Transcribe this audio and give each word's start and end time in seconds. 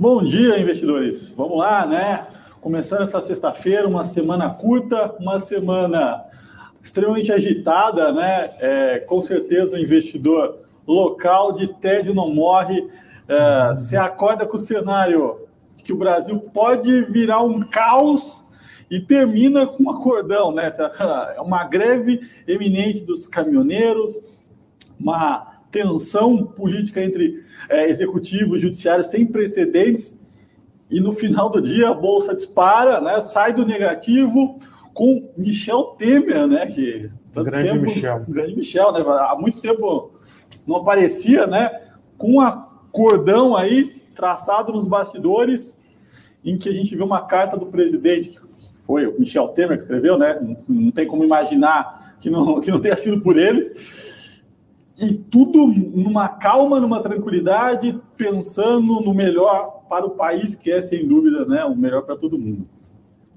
Bom 0.00 0.22
dia, 0.22 0.60
investidores. 0.60 1.34
Vamos 1.36 1.58
lá, 1.58 1.84
né? 1.84 2.24
Começando 2.60 3.02
essa 3.02 3.20
sexta-feira, 3.20 3.88
uma 3.88 4.04
semana 4.04 4.48
curta, 4.48 5.16
uma 5.18 5.40
semana 5.40 6.24
extremamente 6.80 7.32
agitada, 7.32 8.12
né? 8.12 8.48
É, 8.60 9.00
com 9.00 9.20
certeza 9.20 9.76
o 9.76 9.80
investidor 9.80 10.60
local 10.86 11.50
de 11.50 11.66
tédio 11.66 12.14
não 12.14 12.32
morre. 12.32 12.88
É, 13.26 13.74
se 13.74 13.96
acorda 13.96 14.46
com 14.46 14.56
o 14.56 14.60
cenário 14.60 15.48
que 15.78 15.92
o 15.92 15.96
Brasil 15.96 16.38
pode 16.38 17.02
virar 17.06 17.42
um 17.42 17.58
caos 17.68 18.46
e 18.88 19.00
termina 19.00 19.66
com 19.66 19.82
um 19.82 19.90
acordão, 19.90 20.52
né? 20.52 20.68
É 21.34 21.40
uma 21.40 21.64
greve 21.64 22.20
eminente 22.46 23.00
dos 23.00 23.26
caminhoneiros, 23.26 24.22
uma 24.96 25.58
tensão 25.72 26.44
política 26.44 27.02
entre 27.02 27.47
é, 27.68 27.88
executivo 27.88 28.56
e 28.56 28.58
judiciário 28.58 29.04
sem 29.04 29.26
precedentes, 29.26 30.18
e 30.90 31.00
no 31.00 31.12
final 31.12 31.50
do 31.50 31.60
dia 31.60 31.90
a 31.90 31.94
bolsa 31.94 32.34
dispara, 32.34 33.00
né? 33.00 33.20
Sai 33.20 33.52
do 33.52 33.64
negativo 33.64 34.58
com 34.94 35.28
Michel 35.36 35.94
Temer, 35.98 36.46
né? 36.46 36.66
Que 36.66 37.10
grande 37.34 37.68
tempo, 37.68 37.82
Michel, 37.82 38.24
grande 38.26 38.56
Michel, 38.56 38.92
né? 38.92 39.00
Há 39.00 39.36
muito 39.38 39.60
tempo 39.60 40.12
não 40.66 40.76
aparecia, 40.76 41.46
né? 41.46 41.70
Com 42.16 42.34
um 42.34 42.40
acordão 42.40 43.54
aí 43.54 44.02
traçado 44.14 44.72
nos 44.72 44.86
bastidores, 44.86 45.78
em 46.44 46.56
que 46.56 46.68
a 46.68 46.72
gente 46.72 46.96
viu 46.96 47.04
uma 47.04 47.26
carta 47.26 47.56
do 47.56 47.66
presidente 47.66 48.40
foi 48.88 49.06
o 49.06 49.20
Michel 49.20 49.48
Temer 49.48 49.76
que 49.76 49.82
escreveu, 49.82 50.16
né? 50.16 50.38
Não, 50.40 50.56
não 50.66 50.90
tem 50.90 51.06
como 51.06 51.22
imaginar 51.22 52.16
que 52.18 52.30
não, 52.30 52.58
que 52.58 52.70
não 52.70 52.80
tenha 52.80 52.96
sido 52.96 53.20
por 53.20 53.36
ele. 53.36 53.70
E 55.00 55.14
tudo 55.14 55.66
numa 55.66 56.28
calma, 56.28 56.80
numa 56.80 57.00
tranquilidade, 57.00 58.00
pensando 58.16 59.00
no 59.00 59.14
melhor 59.14 59.84
para 59.88 60.04
o 60.04 60.10
país, 60.10 60.54
que 60.54 60.70
é, 60.70 60.82
sem 60.82 61.06
dúvida, 61.06 61.44
né, 61.44 61.64
o 61.64 61.76
melhor 61.76 62.02
para 62.02 62.16
todo 62.16 62.38
mundo. 62.38 62.66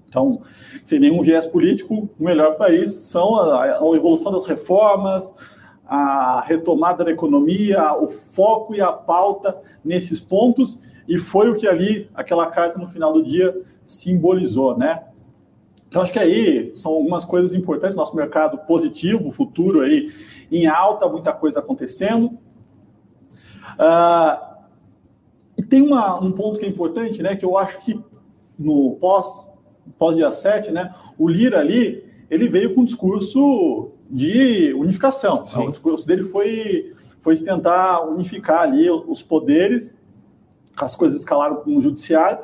Então, 0.07 0.41
sem 0.84 0.99
nenhum 0.99 1.21
viés 1.21 1.45
político, 1.45 2.09
o 2.20 2.23
melhor 2.23 2.57
país 2.57 2.91
são 2.91 3.35
a, 3.35 3.79
a 3.79 3.95
evolução 3.95 4.32
das 4.32 4.45
reformas, 4.45 5.34
a 5.85 6.41
retomada 6.41 7.05
da 7.05 7.12
economia, 7.12 7.93
o 7.93 8.09
foco 8.09 8.76
e 8.76 8.82
a 8.82 8.91
pauta 8.91 9.57
nesses 9.85 10.20
pontos, 10.20 10.82
e 11.07 11.17
foi 11.17 11.49
o 11.49 11.55
que 11.55 11.67
ali, 11.67 12.09
aquela 12.13 12.48
carta 12.48 12.79
no 12.79 12.87
final 12.87 13.13
do 13.13 13.23
dia, 13.23 13.62
simbolizou, 13.85 14.77
né? 14.77 15.04
Então, 15.91 16.01
acho 16.01 16.13
que 16.13 16.20
aí 16.20 16.71
são 16.73 16.93
algumas 16.93 17.25
coisas 17.25 17.53
importantes. 17.53 17.97
Nosso 17.97 18.15
mercado 18.15 18.57
positivo, 18.59 19.29
futuro 19.29 19.81
aí 19.81 20.09
em 20.49 20.65
alta, 20.65 21.05
muita 21.09 21.33
coisa 21.33 21.59
acontecendo. 21.59 22.27
Uh, 23.73 24.51
e 25.57 25.63
tem 25.63 25.81
uma, 25.81 26.17
um 26.23 26.31
ponto 26.31 26.57
que 26.57 26.65
é 26.65 26.70
importante, 26.70 27.21
né? 27.21 27.35
Que 27.35 27.43
eu 27.43 27.57
acho 27.57 27.81
que 27.81 28.01
no 28.57 28.95
pós, 29.01 29.51
pós 29.98 30.15
dia 30.15 30.31
7, 30.31 30.71
né? 30.71 30.95
O 31.17 31.27
Lira 31.27 31.59
ali, 31.59 32.05
ele 32.29 32.48
veio 32.48 32.73
com 32.73 32.79
um 32.81 32.85
discurso 32.85 33.91
de 34.09 34.73
unificação. 34.73 35.41
O 35.67 35.71
discurso 35.71 36.07
dele 36.07 36.23
foi, 36.23 36.93
foi 37.20 37.35
de 37.35 37.43
tentar 37.43 37.99
unificar 38.07 38.61
ali 38.61 38.89
os 38.89 39.21
poderes, 39.21 39.93
as 40.77 40.95
coisas 40.95 41.20
escalaram 41.20 41.57
com 41.57 41.76
o 41.76 41.81
judiciário. 41.81 42.39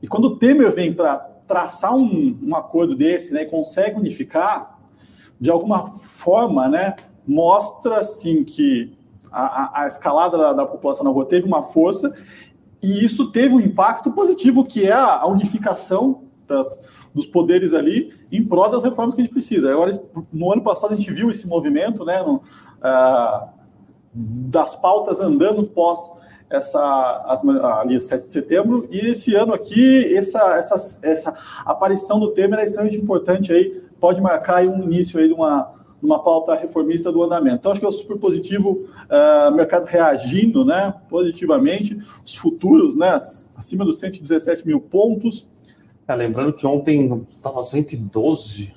E 0.00 0.06
quando 0.06 0.26
o 0.26 0.36
Temer 0.36 0.70
vem 0.70 0.92
para 0.92 1.35
traçar 1.46 1.94
um, 1.94 2.38
um 2.42 2.54
acordo 2.54 2.94
desse 2.94 3.32
né, 3.32 3.42
e 3.42 3.46
consegue 3.46 3.98
unificar, 3.98 4.78
de 5.40 5.50
alguma 5.50 5.90
forma, 5.90 6.68
né, 6.68 6.94
mostra 7.26 7.98
assim 7.98 8.44
que 8.44 8.96
a, 9.30 9.82
a 9.82 9.86
escalada 9.86 10.38
da, 10.38 10.52
da, 10.52 10.66
população 10.66 11.04
na 11.04 11.10
rua 11.10 11.26
teve 11.26 11.46
uma 11.46 11.62
força 11.62 12.14
e 12.82 13.04
isso 13.04 13.30
teve 13.30 13.54
um 13.54 13.60
impacto 13.60 14.12
positivo, 14.12 14.64
que 14.64 14.86
é 14.86 14.92
a, 14.92 15.20
a 15.20 15.26
unificação 15.26 16.22
das, 16.46 16.80
dos 17.14 17.26
poderes 17.26 17.74
ali 17.74 18.12
em 18.30 18.42
prol 18.42 18.68
das 18.70 18.82
reformas 18.82 19.14
que 19.14 19.20
a 19.20 19.24
gente 19.24 19.32
precisa. 19.32 19.72
Agora, 19.72 20.02
no 20.32 20.52
ano 20.52 20.62
passado, 20.62 20.92
a 20.92 20.96
gente 20.96 21.12
viu 21.12 21.30
esse 21.30 21.46
movimento 21.46 22.04
né, 22.04 22.22
no, 22.22 22.36
uh, 22.36 23.48
das 24.12 24.74
pautas 24.74 25.20
andando 25.20 25.64
pós 25.64 26.10
essa 26.48 27.24
as, 27.26 27.44
ali 27.44 27.96
o 27.96 28.00
7 28.00 28.26
de 28.26 28.32
setembro 28.32 28.86
e 28.90 28.98
esse 29.00 29.34
ano 29.34 29.52
aqui 29.52 30.14
essa, 30.14 30.56
essa, 30.56 30.98
essa 31.02 31.34
aparição 31.64 32.20
do 32.20 32.30
Temer 32.30 32.60
é 32.60 32.64
extremamente 32.64 33.00
importante 33.00 33.52
aí 33.52 33.82
pode 33.98 34.20
marcar 34.20 34.58
aí 34.58 34.68
um 34.68 34.82
início 34.82 35.18
aí 35.18 35.26
de 35.26 35.34
uma 35.34 35.74
uma 36.02 36.22
pauta 36.22 36.54
reformista 36.54 37.10
do 37.10 37.22
andamento. 37.22 37.56
Então, 37.56 37.72
acho 37.72 37.80
que 37.80 37.86
é 37.86 37.90
super 37.90 38.18
positivo 38.18 38.86
uh, 39.06 39.54
mercado 39.54 39.86
reagindo 39.86 40.64
né, 40.64 40.94
positivamente, 41.08 41.98
os 42.24 42.36
futuros 42.36 42.94
né, 42.94 43.16
acima 43.56 43.84
dos 43.84 43.98
117 43.98 44.66
mil 44.66 44.80
pontos. 44.80 45.48
É, 46.06 46.14
lembrando 46.14 46.52
que 46.52 46.66
ontem 46.66 47.26
estava 47.28 47.64
112. 47.64 48.72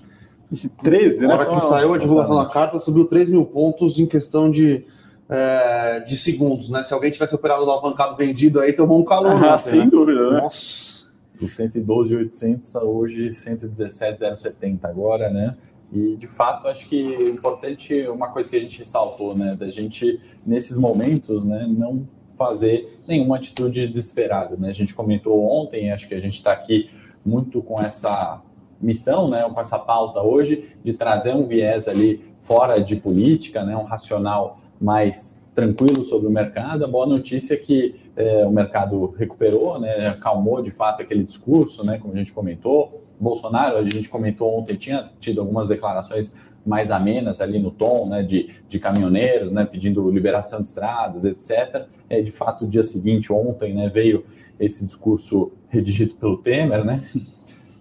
Esse 0.51 0.67
13, 0.69 1.21
né? 1.21 1.27
Na 1.27 1.35
hora 1.35 1.45
que 1.45 1.59
saiu 1.59 1.93
a 1.93 1.97
divulgação 1.99 2.35
da 2.35 2.47
carta, 2.47 2.79
subiu 2.79 3.05
3 3.05 3.29
mil 3.29 3.45
pontos 3.45 3.99
em 3.99 4.07
questão 4.07 4.49
de 4.49 4.83
é, 5.29 5.99
de 5.99 6.17
segundos, 6.17 6.69
né? 6.69 6.81
Se 6.81 6.93
alguém 6.93 7.11
tivesse 7.11 7.35
operado 7.35 7.63
no 7.63 7.71
alavancado 7.71 8.15
vendido 8.15 8.59
aí, 8.59 8.73
tomou 8.73 8.99
um 8.99 9.05
calor. 9.05 9.31
Ah, 9.31 9.53
ontem, 9.53 9.57
sem 9.59 9.79
né? 9.79 9.85
dúvida, 9.85 10.31
né? 10.31 10.41
Nossa. 10.41 11.09
Do 11.39 11.47
112,800 11.47 12.75
a 12.75 12.83
hoje 12.83 13.31
117,070 13.31 14.87
agora, 14.87 15.29
né? 15.29 15.55
E 15.93 16.15
de 16.17 16.27
fato, 16.27 16.67
acho 16.67 16.87
que 16.89 17.15
é 17.15 17.29
importante 17.29 18.07
uma 18.07 18.27
coisa 18.27 18.49
que 18.49 18.57
a 18.57 18.59
gente 18.59 18.79
ressaltou, 18.79 19.35
né? 19.35 19.55
Da 19.55 19.69
gente, 19.69 20.19
nesses 20.45 20.77
momentos, 20.77 21.45
né, 21.45 21.65
não 21.69 22.07
fazer 22.37 22.99
nenhuma 23.07 23.37
atitude 23.37 23.87
desesperada, 23.87 24.55
né? 24.57 24.69
A 24.69 24.73
gente 24.73 24.93
comentou 24.93 25.41
ontem, 25.43 25.91
acho 25.91 26.07
que 26.07 26.15
a 26.15 26.19
gente 26.19 26.35
está 26.35 26.51
aqui 26.51 26.89
muito 27.25 27.61
com 27.61 27.81
essa 27.81 28.41
missão, 28.81 29.29
né, 29.29 29.43
com 29.43 29.59
essa 29.59 29.77
pauta 29.77 30.21
hoje, 30.21 30.69
de 30.83 30.93
trazer 30.93 31.35
um 31.35 31.45
viés 31.45 31.87
ali 31.87 32.23
fora 32.39 32.79
de 32.79 32.95
política, 32.95 33.63
né, 33.63 33.75
um 33.75 33.83
racional 33.83 34.59
mais 34.79 35.39
tranquilo 35.53 36.03
sobre 36.03 36.27
o 36.27 36.31
mercado. 36.31 36.85
A 36.85 36.87
boa 36.87 37.05
notícia 37.05 37.53
é 37.53 37.57
que 37.57 37.95
é, 38.15 38.45
o 38.45 38.51
mercado 38.51 39.13
recuperou, 39.17 39.79
né, 39.79 40.07
acalmou 40.07 40.61
de 40.61 40.71
fato 40.71 41.01
aquele 41.01 41.23
discurso, 41.23 41.85
né, 41.85 41.97
como 41.97 42.13
a 42.13 42.17
gente 42.17 42.31
comentou. 42.31 43.07
Bolsonaro, 43.19 43.77
a 43.77 43.83
gente 43.83 44.07
comentou 44.07 44.57
ontem, 44.57 44.75
tinha 44.75 45.09
tido 45.19 45.41
algumas 45.41 45.67
declarações 45.67 46.33
mais 46.65 46.91
amenas 46.91 47.41
ali 47.41 47.59
no 47.59 47.71
tom 47.71 48.07
né, 48.07 48.21
de, 48.23 48.49
de 48.67 48.79
caminhoneiros, 48.79 49.51
né, 49.51 49.65
pedindo 49.65 50.09
liberação 50.09 50.61
de 50.61 50.67
estradas, 50.67 51.25
etc. 51.25 51.87
É, 52.09 52.21
de 52.21 52.31
fato, 52.31 52.65
o 52.65 52.67
dia 52.67 52.83
seguinte, 52.83 53.31
ontem, 53.33 53.73
né, 53.73 53.89
veio 53.89 54.25
esse 54.59 54.85
discurso 54.85 55.51
redigido 55.69 56.15
pelo 56.15 56.37
Temer, 56.37 56.83
né? 56.83 57.01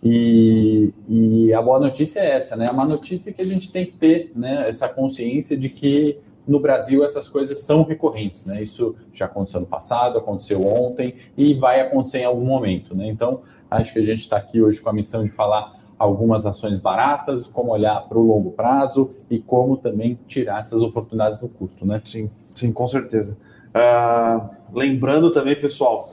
E, 0.01 0.93
e, 1.09 1.53
a 1.53 1.61
boa 1.61 1.81
notícia 1.81 2.21
é 2.21 2.37
essa, 2.37 2.55
né? 2.55 2.69
A 2.69 2.73
má 2.73 2.85
notícia 2.85 3.31
é 3.31 3.33
que 3.33 3.43
a 3.43 3.47
gente 3.47 3.73
tem 3.73 3.85
que 3.85 3.93
ter 3.93 4.31
né, 4.35 4.69
essa 4.69 4.89
consciência 4.89 5.57
de 5.57 5.69
que 5.69 6.19
no 6.49 6.59
Brasil 6.59 7.05
essas 7.05 7.29
coisas 7.29 7.63
são 7.63 7.85
recorrentes, 7.85 8.47
né? 8.47 8.63
Isso 8.63 8.97
já 9.13 9.27
aconteceu 9.27 9.61
no 9.61 9.67
passado, 9.67 10.17
aconteceu 10.17 10.67
ontem 10.67 11.15
e 11.37 11.55
vai 11.55 11.81
acontecer 11.81 12.19
em 12.21 12.25
algum 12.25 12.45
momento, 12.45 12.97
né? 12.97 13.07
Então, 13.09 13.43
acho 13.71 13.93
que 13.93 13.99
a 13.99 14.03
gente 14.03 14.21
está 14.21 14.39
aqui 14.39 14.63
hoje 14.63 14.81
com 14.81 14.89
a 14.89 14.93
missão 14.93 15.23
de 15.23 15.31
falar 15.31 15.79
algumas 15.99 16.47
ações 16.47 16.81
baratas, 16.81 17.47
como 17.47 17.73
olhar 17.73 18.01
para 18.09 18.17
o 18.17 18.27
longo 18.27 18.53
prazo 18.53 19.11
e 19.29 19.39
como 19.39 19.77
também 19.77 20.19
tirar 20.27 20.61
essas 20.61 20.81
oportunidades 20.81 21.41
no 21.41 21.49
curto, 21.49 21.85
né? 21.85 22.01
Sim, 22.05 22.31
sim, 22.51 22.73
com 22.73 22.87
certeza. 22.87 23.37
Uh, 23.69 24.49
lembrando 24.73 25.31
também, 25.31 25.55
pessoal, 25.55 26.09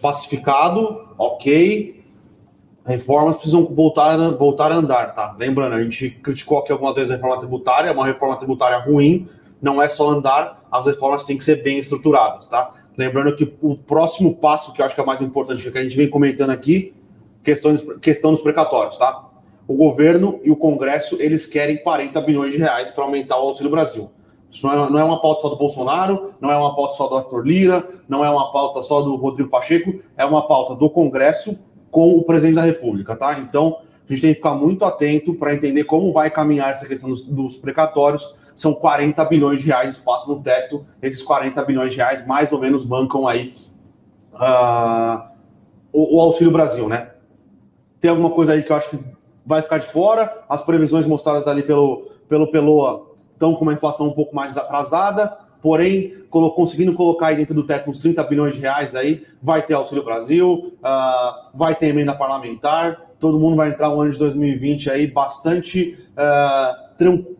pacificado, 0.00 1.08
ok, 1.18 1.99
reformas 2.84 3.36
precisam 3.36 3.66
voltar, 3.66 4.16
voltar 4.32 4.72
a 4.72 4.76
andar, 4.76 5.14
tá? 5.14 5.36
Lembrando, 5.38 5.74
a 5.74 5.82
gente 5.82 6.10
criticou 6.10 6.58
aqui 6.58 6.72
algumas 6.72 6.96
vezes 6.96 7.10
a 7.10 7.14
reforma 7.14 7.38
tributária, 7.38 7.90
é 7.90 7.92
uma 7.92 8.06
reforma 8.06 8.36
tributária 8.36 8.78
ruim, 8.78 9.28
não 9.60 9.80
é 9.80 9.88
só 9.88 10.08
andar, 10.10 10.66
as 10.70 10.86
reformas 10.86 11.24
têm 11.24 11.36
que 11.36 11.44
ser 11.44 11.62
bem 11.62 11.78
estruturadas, 11.78 12.46
tá? 12.46 12.72
Lembrando 12.96 13.34
que 13.36 13.54
o 13.62 13.76
próximo 13.76 14.34
passo, 14.34 14.72
que 14.72 14.80
eu 14.80 14.86
acho 14.86 14.94
que 14.94 15.00
é 15.00 15.04
mais 15.04 15.20
importante, 15.20 15.70
que 15.70 15.78
a 15.78 15.82
gente 15.82 15.96
vem 15.96 16.08
comentando 16.08 16.50
aqui, 16.50 16.94
questão, 17.42 17.76
questão 18.00 18.32
dos 18.32 18.42
precatórios, 18.42 18.96
tá? 18.96 19.26
O 19.66 19.74
governo 19.74 20.40
e 20.42 20.50
o 20.50 20.56
Congresso, 20.56 21.16
eles 21.20 21.46
querem 21.46 21.82
40 21.82 22.20
bilhões 22.22 22.52
de 22.52 22.58
reais 22.58 22.90
para 22.90 23.04
aumentar 23.04 23.38
o 23.38 23.48
Auxílio 23.48 23.70
Brasil. 23.70 24.10
Isso 24.50 24.66
não 24.66 24.72
é, 24.72 24.90
não 24.90 24.98
é 24.98 25.04
uma 25.04 25.20
pauta 25.20 25.42
só 25.42 25.48
do 25.48 25.56
Bolsonaro, 25.56 26.34
não 26.40 26.50
é 26.50 26.56
uma 26.56 26.74
pauta 26.74 26.94
só 26.94 27.06
do 27.06 27.16
Arthur 27.16 27.46
Lira, 27.46 27.88
não 28.08 28.24
é 28.24 28.30
uma 28.30 28.50
pauta 28.50 28.82
só 28.82 29.00
do 29.00 29.14
Rodrigo 29.14 29.48
Pacheco, 29.48 30.00
é 30.16 30.24
uma 30.24 30.46
pauta 30.48 30.74
do 30.74 30.90
Congresso 30.90 31.56
com 31.90 32.16
o 32.16 32.22
presidente 32.24 32.54
da 32.54 32.62
República, 32.62 33.16
tá? 33.16 33.38
Então, 33.38 33.78
a 34.08 34.12
gente 34.12 34.22
tem 34.22 34.30
que 34.30 34.36
ficar 34.36 34.54
muito 34.54 34.84
atento 34.84 35.34
para 35.34 35.54
entender 35.54 35.84
como 35.84 36.12
vai 36.12 36.30
caminhar 36.30 36.72
essa 36.72 36.86
questão 36.86 37.10
dos, 37.10 37.22
dos, 37.22 37.56
precatórios. 37.56 38.34
São 38.56 38.74
40 38.74 39.24
bilhões 39.24 39.60
de 39.60 39.66
reais 39.66 39.94
espaço 39.94 40.28
no 40.28 40.42
teto. 40.42 40.84
Esses 41.00 41.22
40 41.22 41.64
bilhões 41.64 41.92
de 41.92 41.96
reais 41.96 42.26
mais 42.26 42.52
ou 42.52 42.58
menos 42.58 42.84
bancam 42.84 43.26
aí 43.26 43.54
uh, 44.34 45.30
o, 45.92 46.16
o, 46.16 46.20
Auxílio 46.20 46.52
Brasil, 46.52 46.88
né? 46.88 47.12
Tem 48.00 48.10
alguma 48.10 48.30
coisa 48.30 48.52
aí 48.52 48.62
que 48.62 48.72
eu 48.72 48.76
acho 48.76 48.90
que 48.90 48.98
vai 49.46 49.62
ficar 49.62 49.78
de 49.78 49.86
fora. 49.86 50.44
As 50.48 50.62
previsões 50.62 51.06
mostradas 51.06 51.46
ali 51.46 51.62
pelo, 51.62 52.10
pelo 52.28 52.50
Peloa 52.50 53.14
estão 53.32 53.54
com 53.54 53.62
uma 53.62 53.74
inflação 53.74 54.08
um 54.08 54.12
pouco 54.12 54.34
mais 54.34 54.56
atrasada. 54.56 55.38
porém 55.62 56.19
conseguindo 56.30 56.94
colocar 56.94 57.28
aí 57.28 57.36
dentro 57.36 57.54
do 57.54 57.64
teto 57.64 57.90
uns 57.90 57.98
30 57.98 58.22
bilhões 58.24 58.54
de 58.54 58.60
reais 58.60 58.94
aí, 58.94 59.24
vai 59.42 59.62
ter 59.62 59.74
Auxílio 59.74 60.04
Brasil, 60.04 60.72
uh, 60.78 61.50
vai 61.52 61.74
ter 61.74 61.88
emenda 61.88 62.14
parlamentar, 62.14 63.10
todo 63.18 63.38
mundo 63.38 63.56
vai 63.56 63.70
entrar 63.70 63.94
o 63.94 64.00
ano 64.00 64.10
de 64.10 64.18
2020 64.18 64.90
aí 64.90 65.06
bastante 65.06 65.98
uh, 66.12 66.90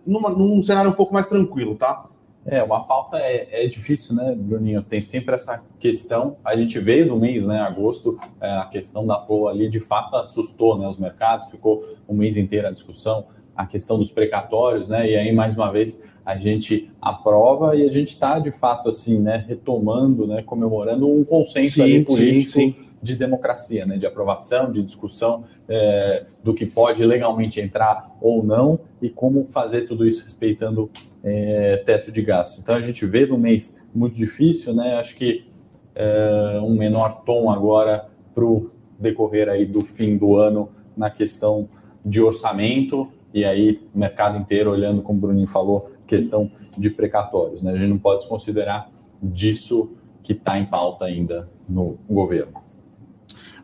numa, 0.07 0.31
num 0.31 0.63
cenário 0.63 0.91
um 0.91 0.95
pouco 0.95 1.13
mais 1.13 1.27
tranquilo, 1.27 1.77
tá? 1.77 2.09
É, 2.47 2.63
uma 2.63 2.83
pauta 2.85 3.19
é, 3.19 3.65
é, 3.65 3.69
difícil, 3.69 4.15
né, 4.15 4.35
Bruninho? 4.35 4.83
Tem 4.83 5.01
sempre 5.01 5.35
essa 5.35 5.63
questão. 5.79 6.39
A 6.43 6.57
gente 6.57 6.79
veio 6.79 7.07
no 7.07 7.19
mês, 7.19 7.47
né, 7.47 7.61
agosto, 7.61 8.19
é, 8.41 8.51
a 8.51 8.65
questão 8.65 9.07
da 9.07 9.19
POA 9.19 9.51
ali 9.51 9.69
de 9.69 9.79
fato 9.79 10.17
assustou 10.17 10.79
né, 10.79 10.89
os 10.89 10.99
mercados, 10.99 11.49
ficou 11.49 11.83
um 12.09 12.15
mês 12.15 12.39
inteiro 12.39 12.67
a 12.67 12.71
discussão, 12.71 13.27
a 13.55 13.67
questão 13.67 13.99
dos 13.99 14.11
precatórios, 14.11 14.89
né? 14.89 15.11
E 15.11 15.17
aí, 15.17 15.33
mais 15.33 15.55
uma 15.55 15.71
vez, 15.71 16.03
a 16.25 16.37
gente 16.37 16.91
aprova 17.01 17.75
e 17.77 17.85
a 17.85 17.89
gente 17.89 18.09
está, 18.09 18.39
de 18.39 18.51
fato, 18.51 18.89
assim, 18.89 19.19
né, 19.19 19.45
retomando, 19.47 20.27
né, 20.27 20.43
comemorando 20.43 21.09
um 21.09 21.25
consenso 21.25 21.75
sim, 21.75 21.83
ali 21.83 22.05
político. 22.05 22.51
Sim, 22.51 22.75
sim 22.75 22.91
de 23.03 23.17
democracia, 23.17 23.87
né, 23.87 23.97
de 23.97 24.07
aprovação, 24.07 24.71
de 24.71 24.83
discussão 24.83 25.45
é, 25.69 26.27
do 26.45 26.53
que 26.53 26.67
pode 26.67 27.05
legalmente 27.05 27.61
entrar 27.61 28.15
ou 28.21 28.45
não 28.45 28.79
e 29.01 29.09
como 29.09 29.45
fazer 29.45 29.83
tudo 29.83 30.07
isso 30.07 30.23
respeitando 30.25 30.91
é, 31.25 31.79
teto 31.79 32.13
de 32.13 32.23
gastos. 32.23 32.63
Então 32.63 32.75
a 32.75 32.81
gente 32.81 33.07
vê 33.07 33.25
no 33.25 33.39
mês 33.39 33.81
muito 33.95 34.17
difícil, 34.17 34.75
né? 34.75 34.97
Acho 34.97 35.17
que 35.17 35.47
é, 35.95 36.61
um 36.63 36.75
menor 36.75 37.23
tom 37.25 37.51
agora 37.51 38.07
para 38.35 38.45
o 38.45 38.71
decorrer 38.99 39.49
aí 39.49 39.65
do 39.65 39.81
fim 39.81 40.17
do 40.17 40.37
ano 40.37 40.71
na 40.97 41.09
questão 41.09 41.69
de 42.05 42.21
orçamento 42.21 43.09
e 43.33 43.45
aí 43.45 43.81
o 43.95 43.99
mercado 43.99 44.37
inteiro 44.37 44.71
olhando, 44.71 45.03
como 45.03 45.19
o 45.19 45.21
Bruninho 45.23 45.47
falou, 45.47 45.91
questão 46.11 46.51
de 46.77 46.91
precatórios. 46.91 47.63
Né? 47.63 47.73
A 47.73 47.77
gente 47.77 47.89
não 47.89 47.99
pode 47.99 48.21
desconsiderar 48.21 48.91
disso 49.23 49.93
que 50.25 50.33
está 50.33 50.59
em 50.59 50.65
pauta 50.65 51.05
ainda 51.05 51.49
no 51.69 51.99
governo. 52.09 52.53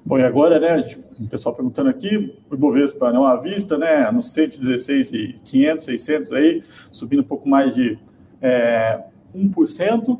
Bom, 0.05 0.19
e 0.19 0.23
agora, 0.23 0.61
né, 0.61 0.81
o 1.19 1.27
pessoal 1.29 1.53
perguntando 1.53 1.91
aqui, 1.91 2.33
o 2.49 2.55
Ibovespa 2.55 3.13
não 3.13 3.27
à 3.27 3.35
vista, 3.37 3.77
né, 3.77 4.09
no 4.13 4.23
116 4.23 5.13
e 5.13 5.37
500, 5.45 5.85
600 5.85 6.33
aí, 6.33 6.63
subindo 6.93 7.21
um 7.21 7.25
pouco 7.25 7.49
mais 7.49 7.75
de 7.75 7.99
é, 8.41 9.03
1%. 9.35 10.19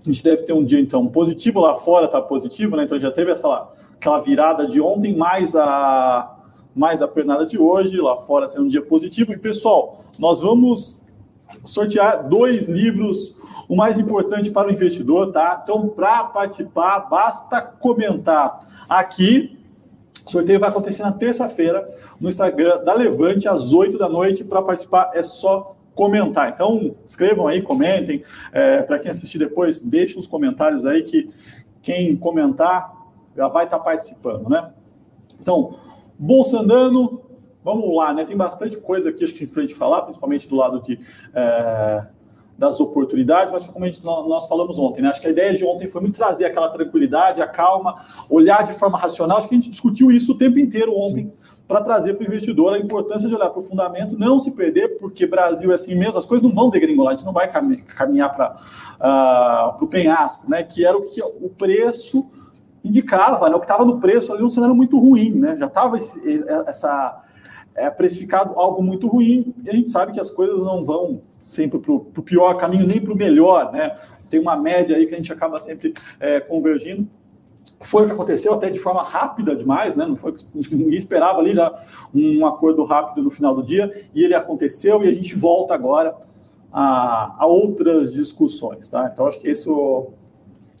A 0.00 0.04
gente 0.10 0.24
deve 0.24 0.42
ter 0.42 0.54
um 0.54 0.64
dia, 0.64 0.80
então, 0.80 1.06
positivo 1.08 1.60
lá 1.60 1.76
fora, 1.76 2.06
está 2.06 2.22
positivo, 2.22 2.74
né, 2.74 2.84
então 2.84 2.98
já 2.98 3.10
teve 3.10 3.32
essa, 3.32 3.68
aquela 3.94 4.18
virada 4.20 4.66
de 4.66 4.80
ontem, 4.80 5.14
mais 5.14 5.54
a, 5.54 6.34
mais 6.74 7.02
a 7.02 7.08
pernada 7.08 7.44
de 7.44 7.58
hoje, 7.58 7.98
lá 7.98 8.16
fora 8.16 8.46
sendo 8.46 8.64
um 8.64 8.68
dia 8.68 8.82
positivo. 8.82 9.34
E, 9.34 9.36
pessoal, 9.36 10.06
nós 10.18 10.40
vamos 10.40 11.01
sortear 11.64 12.28
dois 12.28 12.68
livros 12.68 13.34
o 13.68 13.76
mais 13.76 13.98
importante 13.98 14.50
para 14.50 14.68
o 14.68 14.72
investidor, 14.72 15.32
tá? 15.32 15.60
Então, 15.62 15.88
para 15.88 16.24
participar, 16.24 17.00
basta 17.00 17.60
comentar 17.60 18.72
Aqui, 18.92 19.58
o 20.26 20.30
sorteio 20.30 20.60
vai 20.60 20.68
acontecer 20.68 21.02
na 21.02 21.12
terça-feira 21.12 21.88
no 22.20 22.28
Instagram 22.28 22.84
da 22.84 22.92
Levante, 22.92 23.48
às 23.48 23.72
8 23.72 23.96
da 23.96 24.06
noite. 24.06 24.44
Para 24.44 24.60
participar, 24.60 25.12
é 25.14 25.22
só 25.22 25.74
comentar. 25.94 26.50
Então, 26.50 26.94
escrevam 27.06 27.48
aí, 27.48 27.62
comentem. 27.62 28.22
É, 28.52 28.82
Para 28.82 28.98
quem 28.98 29.10
assistir 29.10 29.38
depois, 29.38 29.80
deixe 29.80 30.18
os 30.18 30.26
comentários 30.26 30.84
aí 30.84 31.02
que 31.02 31.30
quem 31.80 32.14
comentar 32.14 32.92
já 33.34 33.48
vai 33.48 33.64
estar 33.64 33.78
tá 33.78 33.84
participando, 33.84 34.46
né? 34.50 34.70
Então, 35.40 35.76
Bolsa 36.18 36.60
andando, 36.60 37.21
vamos 37.64 37.94
lá, 37.94 38.12
né? 38.12 38.24
Tem 38.24 38.36
bastante 38.36 38.76
coisa 38.76 39.10
aqui 39.10 39.24
acho 39.24 39.34
que 39.34 39.46
para 39.46 39.62
a 39.62 39.66
gente 39.66 39.76
falar, 39.76 40.02
principalmente 40.02 40.48
do 40.48 40.56
lado 40.56 40.80
de. 40.82 40.98
É 41.34 42.06
das 42.62 42.78
oportunidades, 42.80 43.50
mas 43.50 43.66
como 43.66 43.84
nós 44.28 44.46
falamos 44.46 44.78
ontem, 44.78 45.02
né? 45.02 45.08
Acho 45.08 45.20
que 45.20 45.26
a 45.26 45.30
ideia 45.30 45.52
de 45.52 45.64
ontem 45.64 45.88
foi 45.88 46.00
muito 46.00 46.16
trazer 46.16 46.44
aquela 46.44 46.68
tranquilidade, 46.68 47.42
a 47.42 47.46
calma, 47.46 47.96
olhar 48.30 48.64
de 48.64 48.72
forma 48.74 48.96
racional. 48.96 49.38
Acho 49.38 49.48
que 49.48 49.54
a 49.54 49.58
gente 49.58 49.70
discutiu 49.70 50.12
isso 50.12 50.32
o 50.32 50.38
tempo 50.38 50.58
inteiro 50.60 50.94
ontem 50.94 51.32
para 51.66 51.80
trazer 51.80 52.14
para 52.14 52.24
o 52.24 52.26
investidor 52.26 52.74
a 52.74 52.78
importância 52.78 53.28
de 53.28 53.34
olhar 53.34 53.48
para 53.50 53.60
o 53.60 53.62
fundamento, 53.64 54.18
não 54.18 54.38
se 54.38 54.50
perder, 54.50 54.98
porque 54.98 55.26
Brasil 55.26 55.72
é 55.72 55.74
assim 55.74 55.94
mesmo, 55.94 56.18
as 56.18 56.26
coisas 56.26 56.46
não 56.46 56.54
vão 56.54 56.68
degringolar, 56.68 57.14
a 57.14 57.16
gente 57.16 57.24
não 57.24 57.32
vai 57.32 57.50
caminhar 57.50 58.34
para 58.34 58.52
uh, 58.52 58.56
ah, 59.00 59.78
o 59.80 59.86
penhasco, 59.86 60.48
né? 60.48 60.62
Que 60.62 60.84
era 60.84 60.96
o 60.96 61.02
que 61.02 61.20
o 61.20 61.48
preço 61.48 62.30
indicava, 62.84 63.48
né? 63.48 63.56
O 63.56 63.58
que 63.58 63.64
estava 63.64 63.84
no 63.84 63.98
preço 63.98 64.32
ali 64.32 64.42
um 64.42 64.48
cenário 64.48 64.74
muito 64.74 64.98
ruim, 64.98 65.32
né? 65.32 65.56
Já 65.56 65.66
estava 65.66 65.96
essa 65.96 67.24
é, 67.74 67.90
precificado 67.90 68.58
algo 68.58 68.82
muito 68.82 69.06
ruim, 69.06 69.54
e 69.64 69.70
a 69.70 69.72
gente 69.72 69.90
sabe 69.90 70.12
que 70.12 70.20
as 70.20 70.30
coisas 70.30 70.58
não 70.58 70.84
vão 70.84 71.22
sempre 71.44 71.78
para 71.78 71.92
o 71.92 72.22
pior 72.22 72.54
caminho, 72.54 72.86
nem 72.86 73.00
para 73.00 73.12
o 73.12 73.16
melhor, 73.16 73.72
né? 73.72 73.98
Tem 74.30 74.40
uma 74.40 74.56
média 74.56 74.96
aí 74.96 75.06
que 75.06 75.14
a 75.14 75.16
gente 75.16 75.32
acaba 75.32 75.58
sempre 75.58 75.92
é, 76.18 76.40
convergindo. 76.40 77.06
Foi 77.80 78.04
o 78.04 78.06
que 78.06 78.12
aconteceu 78.12 78.54
até 78.54 78.70
de 78.70 78.78
forma 78.78 79.02
rápida 79.02 79.54
demais, 79.54 79.96
né? 79.96 80.06
Não 80.06 80.16
foi 80.16 80.34
ninguém 80.70 80.96
esperava 80.96 81.40
ali 81.40 81.54
já 81.54 81.82
um 82.14 82.46
acordo 82.46 82.84
rápido 82.84 83.22
no 83.22 83.30
final 83.30 83.54
do 83.54 83.62
dia, 83.62 83.92
e 84.14 84.22
ele 84.24 84.34
aconteceu, 84.34 85.02
e 85.04 85.08
a 85.08 85.12
gente 85.12 85.34
volta 85.34 85.74
agora 85.74 86.14
a, 86.72 87.36
a 87.38 87.46
outras 87.46 88.12
discussões, 88.12 88.88
tá? 88.88 89.10
Então 89.12 89.26
acho 89.26 89.40
que 89.40 89.50
isso 89.50 90.12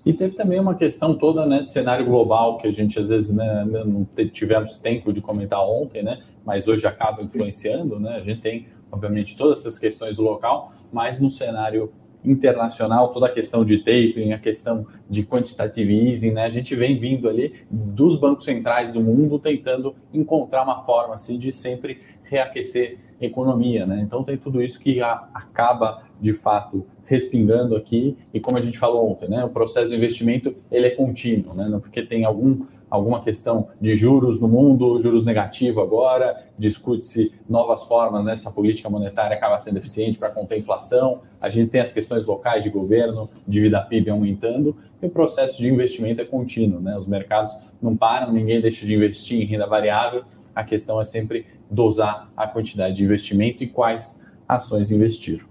e 0.04 0.12
teve 0.12 0.34
também 0.34 0.58
uma 0.58 0.74
questão 0.74 1.14
toda 1.16 1.46
né, 1.46 1.62
de 1.62 1.70
cenário 1.70 2.04
global, 2.04 2.58
que 2.58 2.66
a 2.66 2.72
gente 2.72 2.98
às 2.98 3.08
vezes 3.08 3.34
né, 3.34 3.64
não 3.64 4.04
tivemos 4.32 4.78
tempo 4.78 5.12
de 5.12 5.20
comentar 5.20 5.60
ontem, 5.60 6.02
né, 6.02 6.20
mas 6.44 6.66
hoje 6.66 6.86
acaba 6.86 7.22
influenciando. 7.22 8.00
Né, 8.00 8.16
a 8.16 8.20
gente 8.20 8.40
tem 8.40 8.66
obviamente, 8.92 9.36
todas 9.36 9.60
essas 9.60 9.78
questões 9.78 10.16
do 10.16 10.22
local, 10.22 10.70
mas 10.92 11.18
no 11.18 11.30
cenário 11.30 11.90
internacional, 12.24 13.12
toda 13.12 13.26
a 13.26 13.32
questão 13.32 13.64
de 13.64 13.78
tapering, 13.78 14.32
a 14.32 14.38
questão 14.38 14.86
de 15.08 15.24
quantitative 15.24 16.08
easing, 16.08 16.32
né? 16.32 16.44
A 16.44 16.50
gente 16.50 16.74
vem 16.74 16.98
vindo 16.98 17.28
ali 17.28 17.54
dos 17.70 18.16
bancos 18.16 18.44
centrais 18.44 18.92
do 18.92 19.00
mundo 19.00 19.38
tentando 19.38 19.94
encontrar 20.12 20.62
uma 20.62 20.82
forma 20.82 21.14
assim 21.14 21.38
de 21.38 21.50
sempre 21.52 22.00
reaquecer 22.22 22.98
economia, 23.20 23.86
né? 23.86 24.00
Então 24.02 24.24
tem 24.24 24.36
tudo 24.36 24.62
isso 24.62 24.80
que 24.80 25.00
acaba 25.00 26.02
de 26.20 26.32
fato 26.32 26.84
respingando 27.04 27.76
aqui 27.76 28.16
e 28.32 28.40
como 28.40 28.56
a 28.56 28.60
gente 28.60 28.78
falou 28.78 29.10
ontem, 29.10 29.28
né? 29.28 29.44
O 29.44 29.50
processo 29.50 29.88
de 29.88 29.96
investimento 29.96 30.54
ele 30.70 30.86
é 30.86 30.90
contínuo, 30.90 31.54
né? 31.54 31.68
Porque 31.80 32.02
tem 32.02 32.24
algum 32.24 32.64
alguma 32.92 33.22
questão 33.22 33.68
de 33.80 33.96
juros 33.96 34.38
no 34.38 34.46
mundo, 34.46 35.00
juros 35.00 35.24
negativo 35.24 35.80
agora, 35.80 36.36
discute-se 36.58 37.32
novas 37.48 37.84
formas, 37.84 38.22
né? 38.22 38.34
política 38.54 38.90
monetária 38.90 39.34
acaba 39.34 39.56
sendo 39.56 39.78
eficiente 39.78 40.18
para 40.18 40.28
conter 40.28 40.56
a 40.56 40.58
inflação, 40.58 41.22
a 41.40 41.48
gente 41.48 41.70
tem 41.70 41.80
as 41.80 41.90
questões 41.90 42.26
locais 42.26 42.62
de 42.62 42.68
governo, 42.68 43.30
dívida 43.48 43.80
PIB 43.80 44.10
aumentando, 44.10 44.76
e 45.00 45.06
o 45.06 45.08
processo 45.08 45.56
de 45.56 45.72
investimento 45.72 46.20
é 46.20 46.24
contínuo, 46.26 46.82
né? 46.82 46.94
Os 46.98 47.06
mercados 47.06 47.56
não 47.80 47.96
param, 47.96 48.30
ninguém 48.30 48.60
deixa 48.60 48.84
de 48.84 48.94
investir 48.94 49.40
em 49.40 49.46
renda 49.46 49.66
variável, 49.66 50.24
a 50.54 50.62
questão 50.62 51.00
é 51.00 51.04
sempre 51.06 51.46
dosar 51.70 52.30
a 52.36 52.46
quantidade 52.46 52.96
de 52.96 53.04
investimento 53.04 53.64
e 53.64 53.68
quais 53.68 54.22
ações 54.46 54.90
investir. 54.90 55.46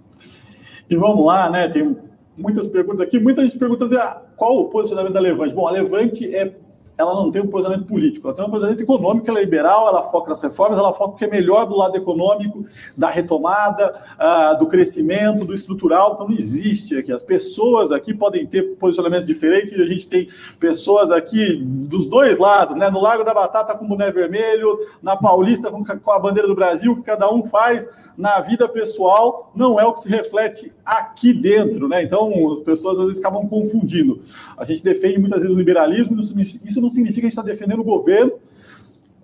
E 0.88 0.96
vamos 0.96 1.26
lá, 1.26 1.50
né? 1.50 1.68
Tem 1.70 1.98
muitas 2.38 2.68
perguntas 2.68 3.02
aqui. 3.02 3.20
Muita 3.20 3.42
gente 3.44 3.58
pergunta 3.58 3.88
ah, 4.00 4.22
qual 4.38 4.60
o 4.60 4.70
posicionamento 4.70 5.14
da 5.14 5.20
Levante. 5.20 5.56
Bom, 5.56 5.68
a 5.68 5.72
Levante 5.72 6.36
é 6.36 6.54
ela 6.98 7.14
não 7.14 7.32
tem 7.32 7.42
um 7.42 7.48
posicionamento 7.48 7.88
político, 7.88 8.28
ela 8.28 8.36
tem 8.36 8.46
um 8.46 8.50
posicionamento 8.50 8.82
econômico, 8.82 9.30
ela 9.30 9.40
é 9.40 9.44
liberal, 9.44 9.88
ela 9.88 10.04
foca 10.10 10.30
nas 10.30 10.40
reformas, 10.40 10.78
ela 10.78 10.94
foca 10.94 11.14
o 11.14 11.18
que 11.18 11.26
é 11.26 11.28
melhor 11.28 11.66
do 11.66 11.76
lado 11.76 11.96
econômico, 11.96 12.66
da 12.96 13.10
retomada, 13.10 13.96
uh, 14.20 14.60
do 14.60 14.68
crescimento, 14.68 15.46
do 15.46 15.54
estrutural, 15.54 16.14
então 16.14 16.28
não 16.28 16.36
existe 16.36 16.98
aqui. 16.98 17.12
As 17.12 17.24
pessoas 17.24 17.92
aqui 17.92 18.14
podem 18.14 18.46
ter 18.46 18.76
posicionamentos 18.76 19.26
diferentes, 19.26 19.74
a 19.80 19.86
gente 19.86 20.08
tem 20.08 20.28
pessoas 20.60 21.12
aqui 21.12 21.56
dos 21.56 22.06
dois 22.06 22.38
lados, 22.38 22.76
né? 22.76 22.90
No 22.90 23.02
Lago 23.02 23.24
da 23.24 23.34
Batata 23.34 23.76
com 23.76 23.86
o 23.86 23.88
boné 23.88 24.12
vermelho, 24.12 24.78
na 25.02 25.16
Paulista 25.16 25.72
com, 25.72 25.84
com 25.84 26.12
a 26.12 26.20
bandeira 26.20 26.48
do 26.48 26.56
Brasil, 26.56 26.96
que 26.96 27.04
cada 27.04 27.32
um 27.32 27.44
faz 27.44 27.90
na 28.18 28.40
vida 28.40 28.68
pessoal 28.68 29.52
não 29.56 29.80
é 29.80 29.86
o 29.86 29.94
que 29.94 30.02
se 30.02 30.10
reflete 30.10 30.72
aqui 30.86 31.34
dentro, 31.34 31.88
né? 31.88 32.04
Então, 32.04 32.54
as 32.54 32.60
pessoas 32.62 33.00
às 33.00 33.06
vezes 33.06 33.20
acabam 33.20 33.48
confundindo. 33.48 34.22
A 34.58 34.66
gente 34.66 34.84
defende 34.84 35.20
muitas 35.20 35.42
vezes 35.42 35.56
o 35.56 35.58
liberalismo, 35.58 36.20
isso 36.20 36.81
não 36.82 36.90
significa 36.90 37.22
que 37.22 37.28
a 37.28 37.30
gente 37.30 37.38
está 37.38 37.44
defendendo 37.44 37.80
o 37.80 37.84
governo, 37.84 38.34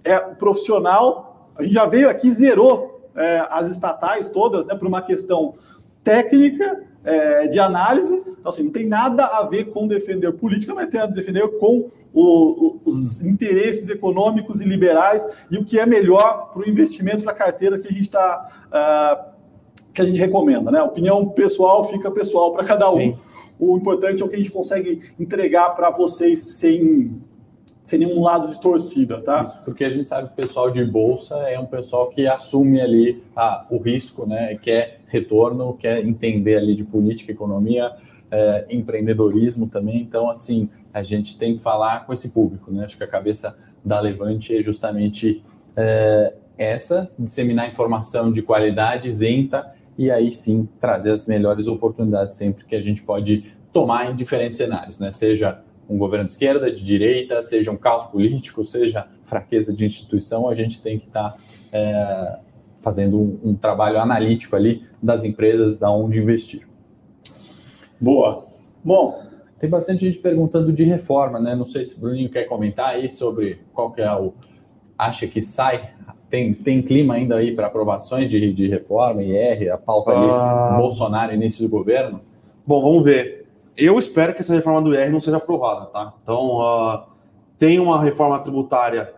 é 0.03 0.19
profissional. 0.19 1.51
A 1.55 1.63
gente 1.63 1.73
já 1.73 1.85
veio 1.85 2.09
aqui 2.09 2.31
zerou 2.31 3.09
é, 3.15 3.45
as 3.49 3.69
estatais 3.69 4.29
todas, 4.29 4.65
né, 4.65 4.75
por 4.75 4.87
uma 4.87 5.01
questão 5.01 5.55
técnica 6.03 6.83
é, 7.03 7.47
de 7.47 7.59
análise. 7.59 8.15
Então, 8.15 8.49
assim, 8.49 8.63
não 8.63 8.71
tem 8.71 8.87
nada 8.87 9.25
a 9.25 9.43
ver 9.43 9.65
com 9.65 9.87
defender 9.87 10.31
política, 10.33 10.73
mas 10.73 10.89
tem 10.89 11.01
a 11.01 11.05
defender 11.05 11.47
com 11.59 11.89
o, 12.13 12.23
o, 12.23 12.81
os 12.85 13.21
interesses 13.21 13.89
econômicos 13.89 14.61
e 14.61 14.65
liberais 14.65 15.27
e 15.51 15.57
o 15.57 15.65
que 15.65 15.79
é 15.79 15.85
melhor 15.85 16.51
para 16.53 16.61
o 16.61 16.69
investimento 16.69 17.23
para 17.23 17.31
a 17.31 17.35
carteira 17.35 17.77
que 17.77 17.87
a 17.87 17.91
gente 17.91 18.01
está. 18.01 18.67
Uh, 18.67 19.37
que 19.93 20.01
a 20.01 20.05
gente 20.05 20.19
recomenda, 20.19 20.69
né? 20.69 20.79
A 20.79 20.83
opinião 20.83 21.27
pessoal 21.29 21.83
fica 21.85 22.11
pessoal 22.11 22.53
para 22.53 22.63
cada 22.63 22.91
um. 22.91 22.97
Sim. 22.97 23.17
O 23.59 23.75
importante 23.75 24.21
é 24.21 24.25
o 24.25 24.29
que 24.29 24.35
a 24.35 24.37
gente 24.37 24.51
consegue 24.51 25.01
entregar 25.19 25.71
para 25.71 25.89
vocês 25.89 26.39
sem 26.39 27.19
sem 27.87 27.99
nenhum 27.99 28.21
lado 28.21 28.49
de 28.49 28.59
torcida, 28.59 29.21
tá? 29.21 29.45
Isso, 29.45 29.61
porque 29.63 29.85
a 29.85 29.89
gente 29.89 30.09
sabe 30.09 30.27
que 30.27 30.33
o 30.33 30.35
pessoal 30.35 30.69
de 30.69 30.83
bolsa 30.83 31.37
é 31.43 31.57
um 31.57 31.65
pessoal 31.65 32.09
que 32.09 32.27
assume 32.27 32.81
ali 32.81 33.23
ah, 33.33 33.65
o 33.69 33.77
risco, 33.77 34.27
né? 34.27 34.55
Quer 34.55 34.99
retorno, 35.07 35.73
quer 35.73 36.05
entender 36.05 36.57
ali 36.57 36.75
de 36.75 36.83
política, 36.83 37.31
economia, 37.31 37.93
é, 38.29 38.65
empreendedorismo 38.69 39.69
também. 39.69 40.01
Então, 40.01 40.29
assim, 40.29 40.69
a 40.93 41.01
gente 41.01 41.37
tem 41.37 41.55
que 41.55 41.61
falar 41.61 42.05
com 42.05 42.11
esse 42.11 42.31
público, 42.31 42.69
né? 42.73 42.83
Acho 42.83 42.97
que 42.97 43.05
a 43.05 43.07
cabeça 43.07 43.57
da 43.85 44.01
Levante 44.01 44.53
é 44.53 44.61
justamente 44.61 45.41
é, 45.77 46.33
essa, 46.57 47.09
disseminar 47.17 47.69
informação 47.69 48.33
de 48.33 48.41
qualidade 48.41 49.07
isenta 49.07 49.73
e 49.97 50.11
aí 50.11 50.29
sim 50.29 50.67
trazer 50.77 51.11
as 51.11 51.25
melhores 51.25 51.69
oportunidades 51.69 52.33
sempre 52.33 52.65
que 52.65 52.75
a 52.75 52.81
gente 52.81 53.01
pode 53.03 53.45
tomar 53.71 54.11
em 54.11 54.15
diferentes 54.15 54.57
cenários, 54.57 54.99
né? 54.99 55.13
Seja 55.13 55.61
um 55.89 55.97
governo 55.97 56.25
de 56.25 56.31
esquerda, 56.31 56.71
de 56.71 56.83
direita, 56.83 57.41
seja 57.41 57.71
um 57.71 57.77
caos 57.77 58.07
político, 58.07 58.63
seja 58.65 59.07
fraqueza 59.23 59.73
de 59.73 59.85
instituição, 59.85 60.49
a 60.49 60.55
gente 60.55 60.81
tem 60.81 60.99
que 60.99 61.07
estar 61.07 61.31
tá, 61.31 61.37
é, 61.71 62.39
fazendo 62.79 63.19
um, 63.19 63.39
um, 63.43 63.55
trabalho 63.55 63.99
analítico 63.99 64.55
ali 64.55 64.83
das 65.01 65.23
empresas, 65.23 65.77
da 65.77 65.89
onde 65.91 66.19
investir. 66.19 66.67
Boa. 67.99 68.45
Bom, 68.83 69.21
tem 69.59 69.69
bastante 69.69 70.05
gente 70.05 70.19
perguntando 70.19 70.71
de 70.71 70.83
reforma, 70.83 71.39
né? 71.39 71.55
Não 71.55 71.65
sei 71.65 71.83
se 71.85 71.97
o 71.97 71.99
Bruninho 71.99 72.29
quer 72.29 72.45
comentar 72.45 72.89
aí 72.89 73.09
sobre 73.09 73.59
qual 73.73 73.91
que 73.91 74.01
é 74.01 74.13
o 74.13 74.33
acha 74.97 75.27
que 75.27 75.41
sai. 75.41 75.91
Tem, 76.29 76.53
tem 76.53 76.81
clima 76.81 77.13
ainda 77.13 77.37
aí 77.37 77.55
para 77.55 77.67
aprovações 77.67 78.29
de, 78.29 78.51
de 78.51 78.67
reforma, 78.67 79.23
IR, 79.23 79.71
a 79.71 79.77
pauta 79.77 80.11
ali, 80.11 80.27
ah. 80.29 80.77
Bolsonaro, 80.77 81.33
início 81.33 81.63
do 81.63 81.69
governo? 81.69 82.21
Bom, 82.65 82.81
vamos 82.81 83.03
ver. 83.03 83.46
Eu 83.77 83.99
espero 83.99 84.33
que 84.33 84.41
essa 84.41 84.55
reforma 84.55 84.81
do 84.81 84.95
IR 84.95 85.11
não 85.11 85.21
seja 85.21 85.37
aprovada, 85.37 85.85
tá? 85.85 86.13
Então, 86.23 86.59
uh, 86.59 87.03
tem 87.59 87.79
uma 87.79 88.01
reforma 88.01 88.39
tributária 88.39 89.13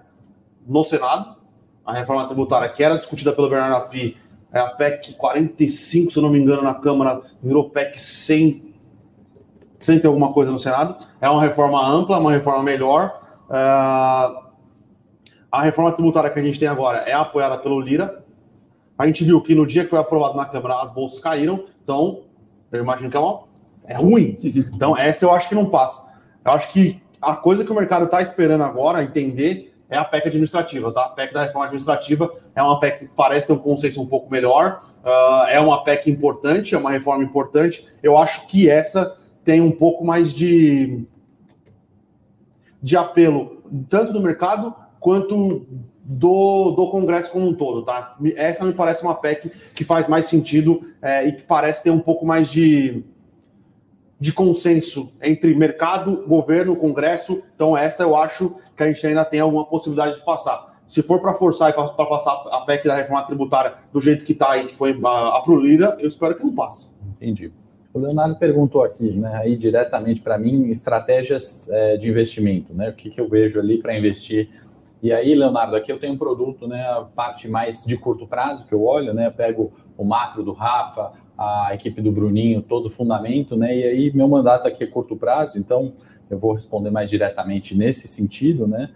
no 0.68 0.84
Senado, 0.84 1.38
a 1.86 1.94
reforma 1.94 2.26
tributária 2.26 2.68
que 2.70 2.84
era 2.84 2.98
discutida 2.98 3.32
pelo 3.32 3.50
Bernardo 3.50 3.76
Api, 3.78 4.18
é 4.52 4.60
a 4.60 4.68
PEC 4.68 5.14
45, 5.14 6.12
se 6.12 6.18
eu 6.18 6.24
não 6.24 6.30
me 6.30 6.40
engano, 6.40 6.62
na 6.62 6.74
Câmara, 6.74 7.22
virou 7.42 7.70
PEC 7.70 8.02
100, 8.02 8.74
sem 9.80 10.00
ter 10.00 10.08
alguma 10.08 10.34
coisa 10.34 10.52
no 10.52 10.60
Senado. 10.60 11.06
É 11.22 11.30
uma 11.30 11.42
reforma 11.42 11.88
ampla, 11.88 12.20
uma 12.20 12.32
reforma 12.32 12.64
melhor. 12.64 13.22
Uh, 13.48 14.50
a 15.52 15.62
reforma 15.64 15.92
tributária 15.92 16.30
que 16.30 16.40
a 16.40 16.44
gente 16.44 16.60
tem 16.60 16.68
agora 16.68 17.00
é 17.00 17.14
apoiada 17.14 17.58
pelo 17.58 17.80
Lira. 17.80 18.24
A 18.98 19.08
gente 19.08 19.24
viu 19.24 19.42
que 19.42 19.56
no 19.56 19.66
dia 19.66 19.84
que 19.84 19.90
foi 19.90 20.00
aprovado 20.00 20.36
na 20.36 20.46
Câmara, 20.46 20.82
as 20.82 20.92
bolsas 20.92 21.20
caíram. 21.20 21.64
Então, 21.84 22.24
eu 22.72 22.82
imagino 22.82 23.10
que 23.10 23.18
é, 23.18 23.20
uma, 23.20 23.44
é 23.90 23.96
ruim. 23.96 24.38
Então, 24.44 24.96
essa 24.96 25.26
eu 25.26 25.32
acho 25.32 25.50
que 25.50 25.56
não 25.56 25.66
passa. 25.66 26.14
Eu 26.46 26.52
acho 26.52 26.72
que 26.72 27.02
a 27.20 27.36
coisa 27.36 27.66
que 27.66 27.72
o 27.72 27.76
mercado 27.76 28.06
está 28.06 28.22
esperando 28.22 28.64
agora 28.64 29.04
entender 29.04 29.74
é 29.90 29.98
a 29.98 30.06
PEC 30.06 30.28
administrativa, 30.28 30.92
tá? 30.92 31.06
A 31.06 31.10
PEC 31.10 31.34
da 31.34 31.44
reforma 31.44 31.66
administrativa 31.66 32.32
é 32.56 32.62
uma 32.62 32.80
PEC 32.80 33.00
que 33.00 33.08
parece 33.08 33.48
ter 33.48 33.54
um 33.54 33.58
consenso 33.58 34.00
um 34.00 34.06
pouco 34.06 34.32
melhor, 34.32 34.84
uh, 35.04 35.48
é 35.50 35.60
uma 35.60 35.84
PEC 35.84 36.12
importante, 36.12 36.76
é 36.76 36.78
uma 36.78 36.92
reforma 36.92 37.24
importante. 37.24 37.88
Eu 38.04 38.16
acho 38.16 38.46
que 38.48 38.70
essa 38.70 39.18
tem 39.44 39.60
um 39.60 39.72
pouco 39.72 40.06
mais 40.06 40.32
de, 40.32 41.04
de 42.80 42.96
apelo, 42.96 43.64
tanto 43.90 44.14
do 44.14 44.22
mercado 44.22 44.76
quanto 45.00 45.66
do, 46.04 46.72
do 46.72 46.92
Congresso 46.92 47.32
como 47.32 47.48
um 47.48 47.54
todo, 47.56 47.84
tá? 47.84 48.16
Essa 48.36 48.64
me 48.66 48.74
parece 48.74 49.02
uma 49.02 49.16
PEC 49.16 49.52
que 49.74 49.84
faz 49.84 50.08
mais 50.08 50.28
sentido 50.28 50.82
é, 51.02 51.28
e 51.28 51.32
que 51.32 51.42
parece 51.42 51.82
ter 51.82 51.90
um 51.90 52.00
pouco 52.00 52.24
mais 52.24 52.50
de, 52.50 53.04
de 54.20 54.34
consenso 54.34 55.14
entre 55.22 55.56
mercado, 55.56 56.26
governo, 56.28 56.76
Congresso. 56.76 57.42
Então, 57.56 57.78
essa 57.78 58.04
eu 58.04 58.16
acho 58.16 58.56
que 58.76 58.84
a 58.84 58.92
gente 58.92 59.06
ainda 59.08 59.24
tem 59.24 59.40
alguma 59.40 59.66
possibilidade 59.66 60.16
de 60.16 60.26
passar. 60.26 60.78
Se 60.88 61.04
for 61.04 61.22
para 61.22 61.34
forçar 61.36 61.70
e 61.70 61.74
para 61.74 61.88
passar 61.88 62.32
a 62.52 62.62
PEC 62.62 62.88
da 62.88 62.96
reforma 62.96 63.24
tributária 63.24 63.76
do 63.94 64.02
jeito 64.02 64.26
que 64.26 64.34
está 64.34 64.52
aí, 64.52 64.68
que 64.68 64.76
foi 64.76 65.00
a, 65.04 65.38
a 65.38 65.42
Prolira, 65.42 65.96
eu 66.00 66.08
espero 66.08 66.36
que 66.36 66.44
não 66.44 66.54
passe. 66.54 66.90
Entendi. 67.16 67.54
O 67.94 68.00
Leonardo 68.00 68.38
perguntou 68.38 68.84
aqui, 68.84 69.12
né, 69.12 69.36
aí 69.36 69.56
diretamente 69.56 70.22
para 70.22 70.38
mim, 70.38 70.70
estratégias 70.70 71.70
é, 71.70 71.98
de 71.98 72.10
investimento, 72.10 72.74
né? 72.74 72.90
O 72.90 72.94
que, 72.94 73.10
que 73.10 73.20
eu 73.20 73.28
vejo 73.28 73.60
ali 73.60 73.80
para 73.80 73.98
investir 73.98 74.50
e 75.02 75.14
aí, 75.14 75.34
Leonardo, 75.34 75.78
aqui 75.78 75.92
eu 75.92 76.00
tenho 76.00 76.14
um 76.14 76.18
produto, 76.18 76.68
né, 76.68 76.82
a 76.82 77.02
parte 77.04 77.48
mais 77.48 77.86
de 77.86 77.98
curto 77.98 78.28
prazo 78.28 78.68
que 78.68 78.74
eu 78.74 78.84
olho, 78.84 79.14
né, 79.14 79.28
eu 79.28 79.32
pego 79.32 79.72
o 79.98 80.04
macro 80.04 80.44
do 80.44 80.52
Rafa, 80.52 81.14
a 81.40 81.74
equipe 81.74 82.02
do 82.02 82.12
Bruninho, 82.12 82.62
todo 82.62 82.88
o 82.88 82.90
fundamento, 82.90 83.56
né, 83.56 83.74
e 83.74 83.84
aí 83.84 84.12
meu 84.14 84.28
mandato 84.28 84.68
aqui 84.68 84.84
é 84.84 84.88
curto 84.88 85.16
prazo, 85.16 85.58
então 85.58 85.94
eu 86.30 86.38
vou 86.38 86.52
responder 86.52 86.90
mais 86.90 87.10
diretamente 87.10 87.78
nesse 87.78 88.10
sentido, 88.10 88.68
né, 88.68 88.90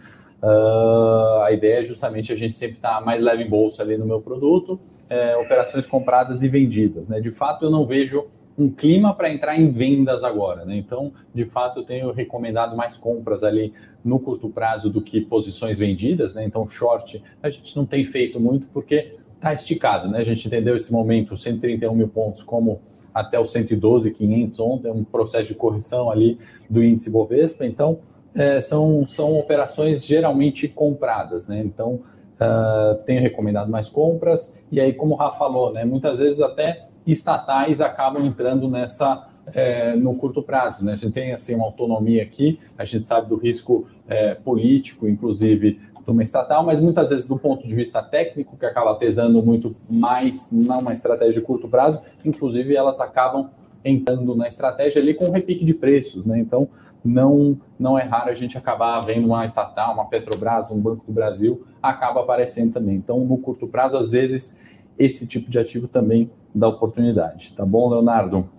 uh, 0.43 1.43
a 1.43 1.53
ideia 1.53 1.79
é 1.79 1.83
justamente 1.85 2.33
a 2.33 2.35
gente 2.35 2.53
sempre 2.53 2.75
estar 2.75 2.99
tá 2.99 3.01
mais 3.01 3.21
leve 3.21 3.43
em 3.43 3.49
bolsa 3.49 3.81
ali 3.81 3.97
no 3.97 4.05
meu 4.05 4.19
produto, 4.19 4.77
é, 5.09 5.37
operações 5.37 5.87
compradas 5.87 6.43
e 6.43 6.49
vendidas, 6.49 7.07
né, 7.07 7.21
de 7.21 7.31
fato 7.31 7.63
eu 7.63 7.71
não 7.71 7.85
vejo 7.85 8.25
um 8.57 8.69
clima 8.69 9.15
para 9.15 9.31
entrar 9.31 9.57
em 9.57 9.71
vendas 9.71 10.23
agora, 10.23 10.63
né? 10.63 10.77
Então, 10.77 11.11
de 11.33 11.43
fato, 11.43 11.79
eu 11.79 11.83
tenho 11.83 12.11
recomendado 12.11 12.75
mais 12.75 12.95
compras 12.95 13.43
ali 13.43 13.73
no 14.05 14.19
curto 14.19 14.47
prazo 14.47 14.91
do 14.91 15.01
que 15.01 15.21
posições 15.21 15.79
vendidas, 15.79 16.35
né? 16.35 16.45
Então, 16.45 16.67
short 16.67 17.19
a 17.41 17.49
gente 17.49 17.75
não 17.75 17.83
tem 17.83 18.05
feito 18.05 18.39
muito 18.39 18.67
porque 18.67 19.15
está 19.43 19.53
esticado, 19.53 20.09
né? 20.09 20.19
A 20.19 20.23
gente 20.23 20.47
entendeu 20.47 20.77
esse 20.77 20.91
momento, 20.91 21.35
131 21.35 21.93
mil 21.93 22.07
pontos, 22.07 22.41
como 22.41 22.81
até 23.13 23.37
o 23.37 23.45
112,500 23.45 24.59
ontem, 24.61 24.89
um 24.89 25.03
processo 25.03 25.49
de 25.49 25.55
correção 25.55 26.09
ali 26.09 26.39
do 26.69 26.81
índice 26.81 27.09
Bovespa. 27.09 27.65
Então, 27.65 27.99
é, 28.33 28.61
são, 28.61 29.05
são 29.05 29.37
operações 29.37 30.03
geralmente 30.03 30.67
compradas, 30.69 31.47
né? 31.47 31.59
Então, 31.59 31.99
uh, 32.39 33.03
tenho 33.05 33.21
recomendado 33.21 33.69
mais 33.69 33.89
compras. 33.89 34.57
E 34.71 34.79
aí, 34.79 34.93
como 34.93 35.13
o 35.13 35.17
Rafa 35.17 35.37
falou, 35.37 35.73
né? 35.73 35.83
Muitas 35.83 36.19
vezes 36.19 36.39
até 36.39 36.87
estatais 37.05 37.81
acabam 37.81 38.25
entrando 38.25 38.69
nessa 38.69 39.27
é, 39.47 39.93
no 39.95 40.15
curto 40.15 40.41
prazo. 40.41 40.85
Né? 40.85 40.93
A 40.93 40.95
gente 40.95 41.13
tem 41.13 41.33
assim 41.33 41.55
uma 41.55 41.65
autonomia 41.65 42.23
aqui, 42.23 42.59
a 42.77 42.85
gente 42.85 43.07
sabe 43.07 43.27
do 43.27 43.35
risco 43.35 43.87
é, 44.07 44.35
político, 44.35 45.07
inclusive 45.07 45.79
de 46.05 46.11
uma 46.11 46.23
estatal, 46.23 46.65
mas 46.65 46.79
muitas 46.79 47.09
vezes 47.09 47.27
do 47.27 47.37
ponto 47.37 47.67
de 47.67 47.73
vista 47.73 48.01
técnico, 48.01 48.57
que 48.57 48.65
acaba 48.65 48.95
pesando 48.95 49.41
muito 49.41 49.75
mais 49.89 50.51
numa 50.51 50.91
estratégia 50.91 51.39
de 51.39 51.41
curto 51.41 51.67
prazo, 51.67 52.01
inclusive 52.25 52.75
elas 52.75 52.99
acabam 52.99 53.49
entrando 53.85 54.35
na 54.35 54.47
estratégia 54.47 55.01
ali 55.01 55.13
com 55.13 55.29
repique 55.29 55.65
de 55.65 55.73
preços, 55.73 56.25
né? 56.25 56.39
Então 56.39 56.69
não 57.03 57.57
não 57.77 57.99
é 57.99 58.03
raro 58.03 58.29
a 58.29 58.35
gente 58.35 58.57
acabar 58.57 58.99
vendo 59.01 59.27
uma 59.27 59.45
estatal, 59.45 59.93
uma 59.93 60.05
Petrobras, 60.05 60.71
um 60.71 60.79
Banco 60.79 61.05
do 61.05 61.11
Brasil 61.11 61.65
acaba 61.81 62.21
aparecendo 62.21 62.71
também. 62.73 62.95
Então 62.95 63.19
no 63.25 63.37
curto 63.37 63.67
prazo 63.67 63.97
às 63.97 64.11
vezes 64.11 64.77
esse 64.97 65.27
tipo 65.27 65.49
de 65.49 65.59
ativo 65.59 65.87
também 65.87 66.31
dá 66.53 66.67
oportunidade. 66.67 67.53
Tá 67.53 67.65
bom, 67.65 67.89
Leonardo? 67.89 68.49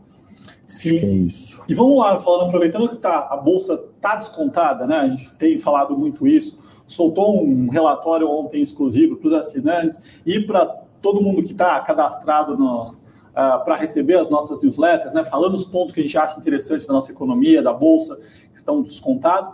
Sim. 0.66 0.98
é 0.98 1.10
isso. 1.10 1.62
E 1.68 1.74
vamos 1.74 1.98
lá, 1.98 2.18
falando, 2.18 2.48
aproveitando 2.48 2.88
que 2.88 2.96
tá, 2.96 3.28
a 3.30 3.36
bolsa 3.36 3.74
está 3.96 4.16
descontada, 4.16 4.86
né? 4.86 4.96
A 4.96 5.08
gente 5.08 5.32
tem 5.34 5.58
falado 5.58 5.96
muito 5.96 6.26
isso. 6.26 6.58
Soltou 6.86 7.42
um 7.42 7.68
relatório 7.68 8.28
ontem 8.28 8.60
exclusivo 8.60 9.16
para 9.16 9.28
os 9.28 9.34
assinantes 9.34 10.20
e 10.24 10.40
para 10.40 10.66
todo 11.00 11.20
mundo 11.20 11.42
que 11.42 11.52
está 11.52 11.80
cadastrado 11.80 12.56
no, 12.56 12.90
uh, 13.34 13.64
para 13.64 13.76
receber 13.76 14.14
as 14.14 14.28
nossas 14.30 14.62
newsletters, 14.62 15.12
né? 15.12 15.24
Falando 15.24 15.54
os 15.54 15.64
pontos 15.64 15.92
que 15.92 16.00
a 16.00 16.02
gente 16.02 16.16
acha 16.16 16.38
interessantes 16.38 16.86
da 16.86 16.94
nossa 16.94 17.12
economia, 17.12 17.62
da 17.62 17.72
bolsa, 17.72 18.16
que 18.16 18.56
estão 18.56 18.82
descontados. 18.82 19.50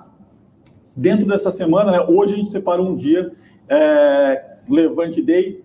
Dentro 0.94 1.26
dessa 1.26 1.50
semana, 1.50 1.92
né, 1.92 2.00
hoje 2.00 2.34
a 2.34 2.36
gente 2.36 2.50
separou 2.50 2.88
um 2.88 2.96
dia, 2.96 3.30
é, 3.68 4.56
Levante 4.68 5.22
Day, 5.22 5.64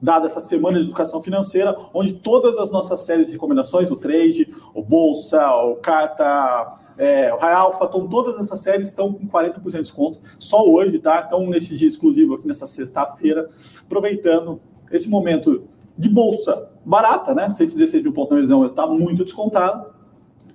dada 0.00 0.26
essa 0.26 0.40
semana 0.40 0.78
de 0.78 0.86
educação 0.86 1.22
financeira, 1.22 1.74
onde 1.94 2.12
todas 2.12 2.58
as 2.58 2.70
nossas 2.70 3.02
séries 3.02 3.28
de 3.28 3.32
recomendações, 3.32 3.90
o 3.90 3.96
trade, 3.96 4.52
o 4.74 4.82
bolsa, 4.82 5.50
o 5.56 5.76
carta, 5.76 6.78
é, 6.98 7.32
o 7.32 7.36
High 7.36 7.54
Alpha, 7.54 7.84
então, 7.84 8.06
todas 8.08 8.38
essas 8.38 8.60
séries 8.60 8.88
estão 8.88 9.12
com 9.12 9.26
40% 9.26 9.62
de 9.62 9.80
desconto 9.82 10.20
só 10.38 10.66
hoje, 10.66 10.98
tá? 10.98 11.24
Então, 11.26 11.46
nesse 11.48 11.76
dia 11.76 11.88
exclusivo 11.88 12.34
aqui 12.34 12.46
nessa 12.46 12.66
sexta-feira, 12.66 13.48
aproveitando 13.84 14.60
esse 14.90 15.08
momento 15.08 15.64
de 15.96 16.08
bolsa 16.08 16.68
barata, 16.84 17.34
né? 17.34 17.50
116 17.50 18.02
mil 18.02 18.12
pontos 18.12 18.34
na 18.34 18.40
visão 18.40 18.64
está 18.64 18.86
muito 18.86 19.24
descontado. 19.24 19.94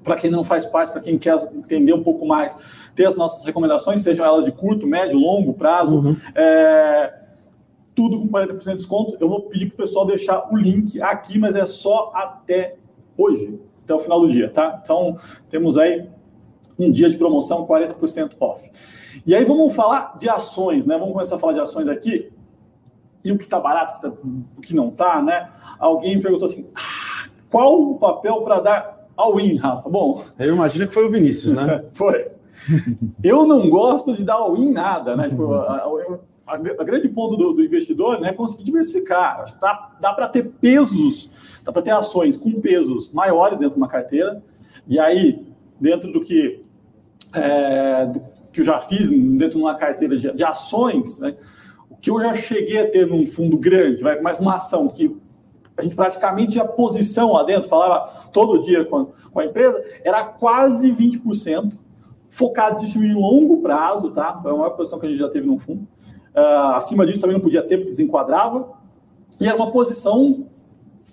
Para 0.03 0.15
quem 0.15 0.31
não 0.31 0.43
faz 0.43 0.65
parte, 0.65 0.91
para 0.91 1.01
quem 1.01 1.17
quer 1.17 1.37
entender 1.53 1.93
um 1.93 2.01
pouco 2.01 2.25
mais, 2.25 2.57
ter 2.95 3.05
as 3.05 3.15
nossas 3.15 3.43
recomendações, 3.43 4.01
sejam 4.01 4.25
elas 4.25 4.45
de 4.45 4.51
curto, 4.51 4.87
médio, 4.87 5.19
longo 5.19 5.53
prazo. 5.53 5.99
Uhum. 5.99 6.17
É, 6.33 7.13
tudo 7.93 8.19
com 8.19 8.27
40% 8.27 8.63
de 8.63 8.75
desconto. 8.77 9.17
Eu 9.19 9.29
vou 9.29 9.41
pedir 9.41 9.67
para 9.67 9.75
o 9.75 9.77
pessoal 9.77 10.05
deixar 10.05 10.51
o 10.51 10.57
link 10.57 10.99
aqui, 11.01 11.37
mas 11.37 11.55
é 11.55 11.65
só 11.67 12.11
até 12.15 12.77
hoje, 13.15 13.59
até 13.83 13.93
o 13.93 13.99
final 13.99 14.21
do 14.21 14.29
dia, 14.29 14.49
tá? 14.49 14.79
Então, 14.81 15.17
temos 15.49 15.77
aí 15.77 16.09
um 16.85 16.91
dia 16.91 17.09
de 17.09 17.17
promoção, 17.17 17.65
40% 17.65 18.31
off. 18.39 18.69
E 19.25 19.35
aí 19.35 19.45
vamos 19.45 19.75
falar 19.75 20.17
de 20.17 20.29
ações, 20.29 20.85
né? 20.85 20.97
Vamos 20.97 21.13
começar 21.13 21.35
a 21.35 21.39
falar 21.39 21.53
de 21.53 21.59
ações 21.59 21.87
aqui. 21.87 22.31
E 23.23 23.31
o 23.31 23.37
que 23.37 23.43
está 23.43 23.59
barato, 23.59 24.01
tá, 24.01 24.13
o 24.57 24.61
que 24.61 24.75
não 24.75 24.89
está, 24.89 25.21
né? 25.21 25.49
Alguém 25.79 26.19
perguntou 26.19 26.45
assim: 26.45 26.69
ah, 26.75 27.29
qual 27.49 27.79
o 27.79 27.99
papel 27.99 28.41
para 28.41 28.59
dar 28.59 29.07
all-in, 29.15 29.55
Rafa? 29.57 29.89
Bom. 29.89 30.23
Eu 30.39 30.55
imagino 30.55 30.87
que 30.87 30.93
foi 30.93 31.05
o 31.05 31.11
Vinícius, 31.11 31.53
né? 31.53 31.85
foi. 31.93 32.31
Eu 33.23 33.45
não 33.45 33.69
gosto 33.69 34.15
de 34.15 34.23
dar 34.23 34.35
all-in 34.35 34.71
nada, 34.71 35.15
né? 35.15 35.29
Tipo, 35.29 35.53
a, 35.53 36.53
a 36.53 36.83
grande 36.83 37.07
ponto 37.07 37.37
do, 37.37 37.53
do, 37.53 37.63
investidor 37.63 38.19
né, 38.19 38.29
é 38.29 38.33
conseguir 38.33 38.63
diversificar. 38.63 39.45
Dá, 39.59 39.91
dá 39.99 40.13
para 40.13 40.27
ter 40.27 40.43
pesos, 40.43 41.29
dá 41.63 41.71
para 41.71 41.81
ter 41.81 41.91
ações 41.91 42.35
com 42.35 42.51
pesos 42.59 43.11
maiores 43.13 43.57
dentro 43.57 43.75
de 43.75 43.81
uma 43.81 43.87
carteira, 43.87 44.43
e 44.87 44.99
aí, 44.99 45.45
dentro 45.79 46.11
do 46.11 46.21
que, 46.21 46.63
é, 47.35 48.11
que 48.51 48.61
eu 48.61 48.65
já 48.65 48.79
fiz 48.79 49.09
dentro 49.09 49.57
de 49.57 49.63
uma 49.63 49.75
carteira 49.75 50.17
de, 50.17 50.31
de 50.31 50.43
ações, 50.43 51.19
né, 51.19 51.35
o 51.89 51.95
que 51.95 52.09
eu 52.09 52.21
já 52.21 52.35
cheguei 52.35 52.79
a 52.79 52.89
ter 52.89 53.07
num 53.07 53.25
fundo 53.25 53.57
grande, 53.57 54.03
vai, 54.03 54.19
mais 54.21 54.39
uma 54.39 54.55
ação 54.55 54.87
que 54.87 55.15
a 55.77 55.81
gente 55.81 55.95
praticamente 55.95 56.53
tinha 56.53 56.65
posição 56.65 57.33
lá 57.33 57.43
dentro, 57.43 57.69
falava 57.69 58.29
todo 58.31 58.61
dia 58.61 58.85
com, 58.85 59.07
com 59.31 59.39
a 59.39 59.45
empresa, 59.45 59.83
era 60.03 60.23
quase 60.23 60.91
20%, 60.91 61.77
focado 62.27 62.83
em 62.85 63.13
longo 63.13 63.61
prazo, 63.61 64.11
tá? 64.11 64.39
Foi 64.41 64.51
a 64.51 64.55
maior 64.55 64.69
posição 64.71 64.99
que 64.99 65.05
a 65.05 65.09
gente 65.09 65.19
já 65.19 65.29
teve 65.29 65.45
no 65.45 65.57
fundo. 65.57 65.87
Uh, 66.33 66.75
acima 66.75 67.05
disso 67.05 67.19
também 67.19 67.35
não 67.35 67.43
podia 67.43 67.61
ter, 67.61 67.77
porque 67.77 67.89
desenquadrava. 67.89 68.71
E 69.39 69.47
era 69.47 69.55
uma 69.55 69.71
posição 69.71 70.47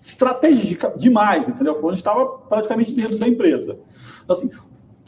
estratégica 0.00 0.94
demais, 0.96 1.48
entendeu? 1.48 1.74
Quando 1.74 1.88
a 1.88 1.96
gente 1.96 1.98
estava 1.98 2.26
praticamente 2.26 2.92
dentro 2.92 3.18
da 3.18 3.26
empresa. 3.26 3.78
Então, 4.22 4.36
assim, 4.36 4.50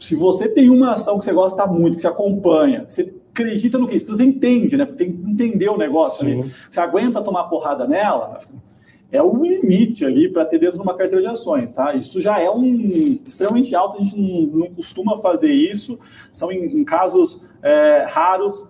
se 0.01 0.15
você 0.15 0.49
tem 0.49 0.67
uma 0.67 0.95
ação 0.95 1.19
que 1.19 1.25
você 1.25 1.31
gosta 1.31 1.67
muito, 1.67 1.95
que 1.95 2.01
você 2.01 2.07
acompanha, 2.07 2.85
você 2.87 3.13
acredita 3.29 3.77
no 3.77 3.87
que? 3.87 3.99
Se 3.99 4.07
você 4.07 4.23
entende, 4.23 4.75
né? 4.75 4.83
Tem 4.83 5.11
que 5.11 5.29
entender 5.29 5.69
o 5.69 5.77
negócio 5.77 6.25
Sim. 6.25 6.41
ali. 6.41 6.51
Você 6.67 6.79
aguenta 6.79 7.21
tomar 7.21 7.43
porrada 7.43 7.87
nela, 7.87 8.39
é 9.11 9.21
o 9.21 9.43
limite 9.43 10.03
ali 10.03 10.27
para 10.27 10.43
ter 10.43 10.57
dentro 10.57 10.77
de 10.77 10.83
uma 10.83 10.97
carteira 10.97 11.21
de 11.21 11.27
ações, 11.27 11.71
tá? 11.71 11.93
Isso 11.93 12.19
já 12.19 12.39
é 12.39 12.49
um 12.49 12.63
extremamente 13.23 13.75
alto, 13.75 13.97
a 13.97 13.99
gente 14.03 14.19
não, 14.19 14.59
não 14.61 14.73
costuma 14.73 15.19
fazer 15.19 15.53
isso, 15.53 15.99
são 16.31 16.51
em, 16.51 16.79
em 16.79 16.83
casos 16.83 17.43
é, 17.61 18.03
raros. 18.09 18.65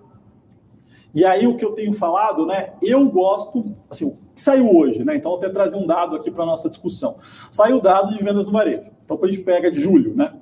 E 1.16 1.24
aí 1.24 1.48
o 1.48 1.56
que 1.56 1.64
eu 1.64 1.72
tenho 1.72 1.94
falado, 1.94 2.46
né? 2.46 2.74
Eu 2.82 3.08
gosto, 3.08 3.74
assim, 3.90 4.04
o 4.04 4.18
que 4.36 4.42
saiu 4.42 4.70
hoje, 4.70 5.06
né? 5.06 5.16
Então 5.16 5.32
vou 5.32 5.40
até 5.40 5.48
trazer 5.48 5.78
um 5.78 5.88
dado 5.88 6.14
aqui 6.14 6.30
para 6.30 6.46
nossa 6.46 6.70
discussão. 6.70 7.16
Saiu 7.50 7.78
o 7.78 7.82
dado 7.82 8.14
de 8.18 8.22
vendas 8.22 8.46
no 8.46 8.52
varejo. 8.52 8.92
Então 9.06 9.16
quando 9.16 9.30
a 9.30 9.34
gente 9.34 9.46
pega 9.46 9.72
de 9.72 9.80
julho, 9.80 10.14
né? 10.14 10.34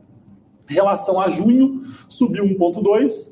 Relação 0.70 1.20
a 1.20 1.30
junho, 1.30 1.84
subiu 2.08 2.46
1,2, 2.46 3.32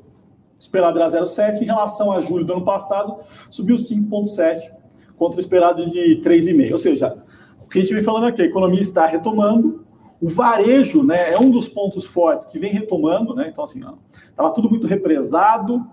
esperado 0.58 0.98
era 0.98 1.08
0,7. 1.08 1.62
Em 1.62 1.64
relação 1.64 2.10
a 2.10 2.20
julho 2.20 2.44
do 2.44 2.52
ano 2.52 2.64
passado, 2.64 3.16
subiu 3.48 3.76
5,7 3.76 4.70
contra 5.16 5.36
o 5.36 5.40
esperado 5.40 5.88
de 5.90 6.20
3,5. 6.22 6.72
Ou 6.72 6.78
seja, 6.78 7.16
o 7.62 7.68
que 7.68 7.78
a 7.78 7.82
gente 7.82 7.94
vem 7.94 8.02
falando 8.02 8.26
aqui, 8.26 8.42
a 8.42 8.46
economia 8.46 8.80
está 8.80 9.06
retomando, 9.06 9.86
o 10.20 10.28
varejo 10.28 11.04
né, 11.04 11.32
é 11.32 11.38
um 11.38 11.50
dos 11.50 11.68
pontos 11.68 12.04
fortes 12.04 12.46
que 12.46 12.58
vem 12.58 12.72
retomando, 12.72 13.34
né? 13.34 13.48
Então, 13.48 13.62
assim, 13.62 13.80
estava 14.12 14.50
tudo 14.50 14.68
muito 14.68 14.86
represado, 14.86 15.86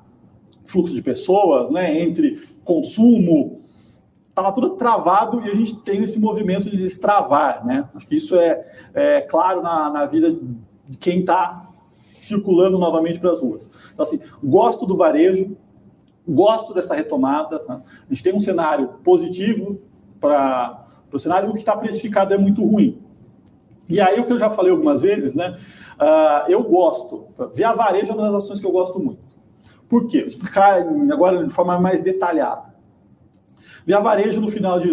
fluxo 0.65 0.95
de 0.95 1.01
pessoas, 1.01 1.69
né? 1.69 2.01
Entre 2.01 2.41
consumo, 2.63 3.61
estava 4.29 4.51
tudo 4.51 4.71
travado 4.71 5.45
e 5.45 5.51
a 5.51 5.55
gente 5.55 5.77
tem 5.77 6.01
esse 6.01 6.19
movimento 6.19 6.69
de 6.69 6.75
destravar, 6.77 7.65
né? 7.65 7.87
Acho 7.93 8.07
que 8.07 8.15
isso 8.15 8.35
é, 8.35 8.65
é 8.93 9.21
claro 9.21 9.61
na, 9.61 9.91
na 9.91 10.05
vida 10.07 10.35
de 10.87 10.97
quem 10.97 11.19
está 11.21 11.69
circulando 12.19 12.77
novamente 12.77 13.19
para 13.19 13.31
as 13.31 13.39
ruas. 13.39 13.69
Então, 13.93 14.03
assim, 14.03 14.19
gosto 14.43 14.85
do 14.85 14.97
varejo, 14.97 15.55
gosto 16.27 16.73
dessa 16.73 16.95
retomada. 16.95 17.59
Tá? 17.59 17.75
A 17.75 18.13
gente 18.13 18.23
tem 18.23 18.33
um 18.33 18.39
cenário 18.39 18.89
positivo 19.03 19.79
para 20.19 20.85
o 21.11 21.19
cenário, 21.19 21.49
o 21.49 21.53
que 21.53 21.59
está 21.59 21.75
precificado 21.77 22.33
é 22.33 22.37
muito 22.37 22.65
ruim. 22.65 22.99
E 23.87 24.01
aí, 24.01 24.19
o 24.19 24.25
que 24.25 24.33
eu 24.33 24.39
já 24.39 24.49
falei 24.49 24.71
algumas 24.71 25.01
vezes, 25.01 25.35
né? 25.35 25.59
Uh, 25.95 26.51
eu 26.51 26.63
gosto, 26.63 27.27
Via 27.53 27.73
Varejo 27.73 28.11
é 28.11 28.15
uma 28.15 28.25
das 28.25 28.43
ações 28.43 28.59
que 28.59 28.65
eu 28.65 28.71
gosto 28.71 28.99
muito. 28.99 29.19
Por 29.87 30.07
quê? 30.07 30.19
Vou 30.19 30.27
explicar 30.27 30.81
agora 31.11 31.45
de 31.45 31.53
forma 31.53 31.79
mais 31.79 32.01
detalhada. 32.01 32.73
Via 33.85 33.99
Varejo, 33.99 34.41
no 34.41 34.49
final 34.49 34.79
de 34.79 34.89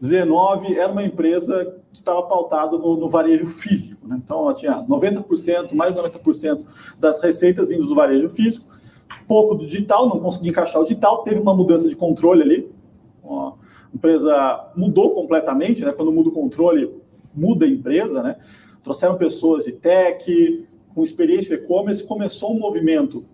2019, 0.00 0.78
era 0.78 0.92
uma 0.92 1.02
empresa 1.02 1.64
que 1.90 1.96
estava 1.96 2.22
pautada 2.22 2.76
no, 2.76 2.96
no, 2.96 3.08
varejo 3.08 3.46
físico. 3.46 4.06
Né? 4.06 4.20
Então, 4.22 4.40
ela 4.40 4.54
tinha 4.54 4.82
90%, 4.82 5.74
mais 5.74 5.94
de 5.94 6.00
90% 6.00 6.64
das 6.98 7.20
receitas 7.20 7.68
vindo 7.68 7.86
do 7.86 7.94
varejo 7.94 8.28
físico 8.28 8.76
pouco 9.26 9.54
do 9.54 9.66
digital, 9.66 10.08
não 10.08 10.20
consegui 10.20 10.50
encaixar 10.50 10.80
o 10.80 10.84
digital, 10.84 11.22
teve 11.22 11.40
uma 11.40 11.54
mudança 11.54 11.88
de 11.88 11.96
controle 11.96 12.42
ali. 12.42 12.70
A 13.24 13.52
empresa 13.94 14.70
mudou 14.76 15.14
completamente, 15.14 15.84
né? 15.84 15.92
Quando 15.92 16.12
muda 16.12 16.28
o 16.28 16.32
controle, 16.32 16.90
muda 17.34 17.66
a 17.66 17.68
empresa, 17.68 18.22
né? 18.22 18.36
Trouxeram 18.82 19.16
pessoas 19.16 19.64
de 19.64 19.72
tech, 19.72 20.66
com 20.94 21.02
experiência 21.02 21.54
e-commerce, 21.54 22.04
começou 22.04 22.54
um 22.54 22.58
movimento 22.58 23.24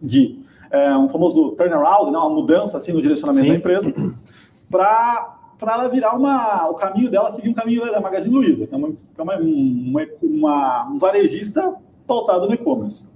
de 0.00 0.40
é, 0.70 0.96
um 0.96 1.08
famoso 1.08 1.50
turnaround, 1.50 2.10
né? 2.10 2.18
uma 2.18 2.30
mudança 2.30 2.76
assim 2.76 2.92
no 2.92 3.02
direcionamento 3.02 3.44
Sim. 3.44 3.52
da 3.52 3.58
empresa, 3.58 3.94
para 4.70 5.39
para 5.60 5.74
ela 5.74 5.88
virar 5.88 6.16
uma, 6.16 6.68
o 6.70 6.74
caminho 6.74 7.10
dela 7.10 7.30
seguir 7.30 7.50
um 7.50 7.54
caminho 7.54 7.82
da 7.82 8.00
Magazine 8.00 8.34
Luiza, 8.34 8.66
que 8.66 8.74
é, 8.74 8.78
uma, 8.78 8.88
é 8.88 9.22
uma, 9.22 9.36
uma, 9.36 10.06
uma, 10.22 10.88
um 10.90 10.98
varejista 10.98 11.76
pautado 12.06 12.48
no 12.48 12.54
e-commerce. 12.54 13.06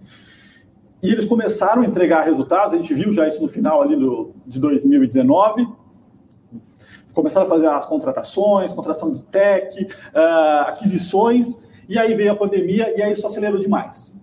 E 1.02 1.10
eles 1.10 1.24
começaram 1.24 1.82
a 1.82 1.86
entregar 1.86 2.22
resultados, 2.22 2.74
a 2.74 2.76
gente 2.76 2.92
viu 2.92 3.12
já 3.12 3.26
isso 3.26 3.42
no 3.42 3.48
final 3.48 3.80
ali 3.80 3.96
do, 3.96 4.32
de 4.46 4.60
2019. 4.60 5.66
Começaram 7.14 7.46
a 7.46 7.48
fazer 7.48 7.66
as 7.66 7.86
contratações, 7.86 8.72
contratação 8.72 9.10
de 9.12 9.22
tech, 9.22 9.82
uh, 9.82 10.68
aquisições, 10.68 11.62
e 11.88 11.98
aí 11.98 12.14
veio 12.14 12.32
a 12.32 12.36
pandemia 12.36 12.94
e 12.96 13.02
aí 13.02 13.12
isso 13.12 13.26
acelerou 13.26 13.58
demais. 13.58 14.18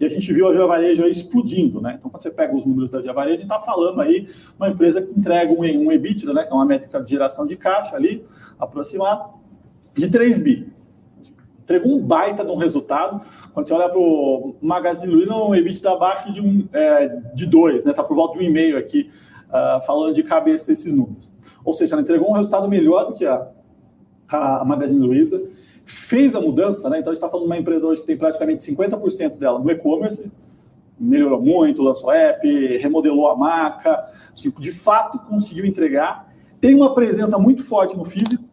E 0.00 0.04
a 0.06 0.08
gente 0.08 0.32
viu 0.32 0.48
a 0.48 0.52
Via 0.52 0.66
Varejo 0.66 1.06
explodindo, 1.06 1.80
né? 1.80 1.96
Então, 1.98 2.10
quando 2.10 2.22
você 2.22 2.30
pega 2.30 2.56
os 2.56 2.64
números 2.64 2.90
da 2.90 3.00
Via 3.00 3.12
Varejo, 3.12 3.34
a 3.34 3.38
gente 3.38 3.52
está 3.52 3.60
falando 3.60 4.00
aí 4.00 4.26
uma 4.58 4.70
empresa 4.70 5.02
que 5.02 5.12
entrega 5.16 5.52
um, 5.52 5.60
um 5.60 5.92
EBITDA, 5.92 6.32
né? 6.32 6.44
Que 6.44 6.52
é 6.52 6.54
uma 6.54 6.64
métrica 6.64 7.02
de 7.02 7.10
geração 7.10 7.46
de 7.46 7.54
caixa 7.54 7.94
ali, 7.94 8.24
aproximada, 8.58 9.26
de 9.94 10.08
3 10.08 10.38
bi 10.38 10.72
entregou 11.70 11.96
um 11.96 12.02
baita 12.02 12.44
de 12.44 12.50
um 12.50 12.56
resultado. 12.56 13.20
Quando 13.52 13.68
você 13.68 13.74
olha 13.74 13.88
para 13.88 13.98
o 13.98 14.56
Magazine 14.60 15.12
Luiza, 15.12 15.34
um 15.34 15.54
EBITDA 15.54 15.92
abaixo 15.92 16.32
de, 16.32 16.40
um, 16.40 16.68
é, 16.72 17.06
de 17.32 17.46
dois, 17.46 17.84
né? 17.84 17.92
Está 17.92 18.02
por 18.02 18.16
volta 18.16 18.38
de 18.38 18.44
um 18.44 18.48
e 18.48 18.50
meio 18.50 18.76
aqui, 18.76 19.08
uh, 19.48 19.80
falando 19.86 20.12
de 20.12 20.22
cabeça 20.24 20.72
esses 20.72 20.92
números. 20.92 21.30
Ou 21.64 21.72
seja, 21.72 21.94
ela 21.94 22.02
entregou 22.02 22.28
um 22.28 22.32
resultado 22.32 22.68
melhor 22.68 23.04
do 23.06 23.12
que 23.12 23.24
a, 23.24 23.46
a 24.28 24.64
Magazine 24.64 25.00
Luiza, 25.00 25.40
fez 25.90 26.34
a 26.34 26.40
mudança, 26.40 26.88
né? 26.88 26.98
Então 26.98 27.10
a 27.10 27.14
gente 27.14 27.22
está 27.22 27.28
falando 27.28 27.46
de 27.46 27.52
uma 27.52 27.58
empresa 27.58 27.86
hoje 27.86 28.00
que 28.00 28.06
tem 28.06 28.16
praticamente 28.16 28.64
50% 28.70 29.36
dela 29.36 29.58
no 29.58 29.70
e-commerce, 29.70 30.30
melhorou 30.98 31.40
muito, 31.40 31.82
lançou 31.82 32.12
app, 32.12 32.46
remodelou 32.78 33.26
a 33.28 33.36
marca, 33.36 34.06
tipo, 34.34 34.60
de 34.60 34.70
fato 34.70 35.18
conseguiu 35.18 35.64
entregar. 35.64 36.32
Tem 36.60 36.74
uma 36.74 36.94
presença 36.94 37.38
muito 37.38 37.62
forte 37.64 37.96
no 37.96 38.04
físico, 38.04 38.44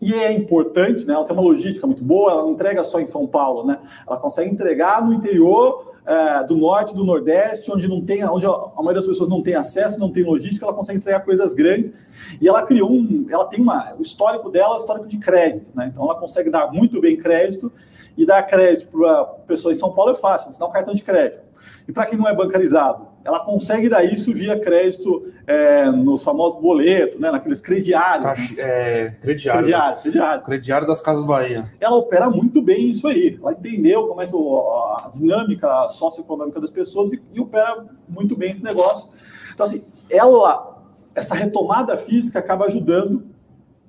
e 0.00 0.12
é 0.12 0.30
importante, 0.32 1.06
né? 1.06 1.14
Ela 1.14 1.24
tem 1.24 1.34
uma 1.34 1.42
logística 1.42 1.86
muito 1.86 2.04
boa, 2.04 2.30
ela 2.30 2.42
não 2.42 2.52
entrega 2.52 2.84
só 2.84 3.00
em 3.00 3.06
São 3.06 3.26
Paulo, 3.26 3.66
né? 3.66 3.78
Ela 4.06 4.18
consegue 4.18 4.50
entregar 4.50 5.04
no 5.04 5.14
interior 5.14 5.93
é, 6.06 6.44
do 6.44 6.56
norte, 6.56 6.94
do 6.94 7.04
nordeste, 7.04 7.70
onde 7.72 7.88
não 7.88 8.00
tem, 8.00 8.24
onde 8.24 8.44
a, 8.44 8.50
maioria 8.76 8.96
das 8.96 9.06
pessoas 9.06 9.28
não 9.28 9.42
tem 9.42 9.54
acesso, 9.54 9.98
não 9.98 10.10
tem 10.10 10.22
logística, 10.22 10.64
ela 10.64 10.74
consegue 10.74 10.98
entregar 10.98 11.20
coisas 11.20 11.54
grandes. 11.54 11.92
E 12.40 12.48
ela 12.48 12.62
criou 12.62 12.90
um, 12.90 13.26
ela 13.30 13.46
tem 13.46 13.60
uma, 13.60 13.94
o 13.98 14.02
histórico 14.02 14.50
dela 14.50 14.74
é 14.74 14.76
o 14.76 14.80
histórico 14.80 15.06
de 15.06 15.18
crédito, 15.18 15.70
né? 15.74 15.88
Então 15.90 16.04
ela 16.04 16.14
consegue 16.14 16.50
dar 16.50 16.70
muito 16.70 17.00
bem 17.00 17.16
crédito 17.16 17.72
e 18.16 18.26
dar 18.26 18.42
crédito 18.42 18.88
para 18.88 19.24
pessoas 19.46 19.76
em 19.76 19.80
São 19.80 19.92
Paulo 19.92 20.12
é 20.12 20.14
fácil, 20.14 20.52
você 20.52 20.58
dá 20.58 20.66
um 20.66 20.72
cartão 20.72 20.94
de 20.94 21.02
crédito. 21.02 21.42
E 21.86 21.92
para 21.92 22.06
quem 22.06 22.18
não 22.18 22.28
é 22.28 22.34
bancarizado, 22.34 23.08
ela 23.24 23.40
consegue 23.40 23.88
dar 23.88 24.04
isso 24.04 24.32
via 24.32 24.58
crédito 24.58 25.32
é, 25.46 25.90
nos 25.90 26.22
famosos 26.22 26.60
boletos, 26.60 27.18
né, 27.18 27.30
naqueles 27.30 27.60
crediários. 27.60 28.50
Né? 28.50 28.56
É, 28.58 29.10
crediário, 29.20 29.60
crediário, 29.62 30.02
crediário. 30.02 30.42
Crediário 30.42 30.86
das 30.86 31.00
Casas 31.00 31.24
Bahia. 31.24 31.64
Ela 31.80 31.96
opera 31.96 32.28
muito 32.28 32.60
bem 32.60 32.90
isso 32.90 33.08
aí. 33.08 33.38
Ela 33.40 33.52
entendeu 33.52 34.06
como 34.06 34.20
é 34.20 34.26
que 34.26 34.34
a 34.36 35.10
dinâmica 35.14 35.88
socioeconômica 35.88 36.60
das 36.60 36.70
pessoas 36.70 37.12
e, 37.12 37.22
e 37.32 37.40
opera 37.40 37.86
muito 38.08 38.36
bem 38.36 38.50
esse 38.50 38.62
negócio. 38.62 39.08
Então, 39.54 39.64
assim, 39.64 39.84
ela, 40.10 40.82
essa 41.14 41.34
retomada 41.34 41.96
física 41.96 42.38
acaba 42.38 42.66
ajudando 42.66 43.24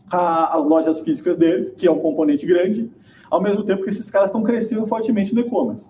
a, 0.09 0.57
as 0.57 0.63
lojas 0.63 0.99
físicas 1.01 1.37
deles, 1.37 1.71
que 1.71 1.87
é 1.87 1.91
um 1.91 1.99
componente 1.99 2.45
grande, 2.45 2.89
ao 3.29 3.41
mesmo 3.41 3.63
tempo 3.63 3.83
que 3.83 3.89
esses 3.89 4.09
caras 4.09 4.29
estão 4.29 4.43
crescendo 4.43 4.85
fortemente 4.87 5.33
no 5.33 5.41
e-commerce. 5.41 5.89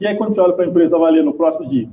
E 0.00 0.06
aí, 0.06 0.16
quando 0.16 0.34
você 0.34 0.40
olha 0.40 0.54
para 0.54 0.64
a 0.64 0.68
empresa 0.68 0.98
valer 0.98 1.22
no 1.22 1.34
próximo 1.34 1.68
dia 1.68 1.88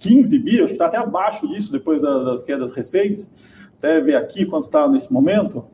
15 0.00 0.38
bi, 0.38 0.56
acho 0.56 0.66
que 0.66 0.72
está 0.72 0.86
até 0.86 0.96
abaixo 0.96 1.46
disso 1.48 1.70
depois 1.70 2.02
das 2.02 2.42
quedas 2.42 2.72
recentes, 2.72 3.30
até 3.78 4.00
ver 4.00 4.16
aqui 4.16 4.44
quanto 4.44 4.64
está 4.64 4.88
nesse 4.88 5.12
momento. 5.12 5.64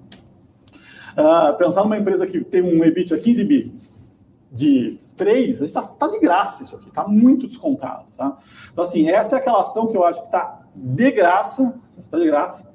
Uh, 1.12 1.56
pensar 1.58 1.82
numa 1.82 1.98
empresa 1.98 2.26
que 2.26 2.44
tem 2.44 2.62
um 2.62 2.84
EBIT 2.84 3.14
a 3.14 3.18
15 3.18 3.44
bi 3.44 3.74
de 4.52 4.98
3, 5.16 5.62
a 5.62 5.66
gente 5.66 5.68
está 5.68 5.82
tá 5.82 6.08
de 6.08 6.18
graça 6.18 6.62
isso 6.62 6.76
aqui, 6.76 6.88
está 6.88 7.06
muito 7.08 7.46
descontado. 7.46 8.10
Tá? 8.16 8.38
Então, 8.72 8.84
assim, 8.84 9.08
essa 9.08 9.36
é 9.36 9.38
aquela 9.38 9.62
ação 9.62 9.86
que 9.86 9.96
eu 9.96 10.04
acho 10.04 10.20
que 10.20 10.26
está 10.26 10.60
de 10.74 11.10
graça, 11.10 11.74
está 11.98 12.18
de 12.18 12.26
graça, 12.26 12.70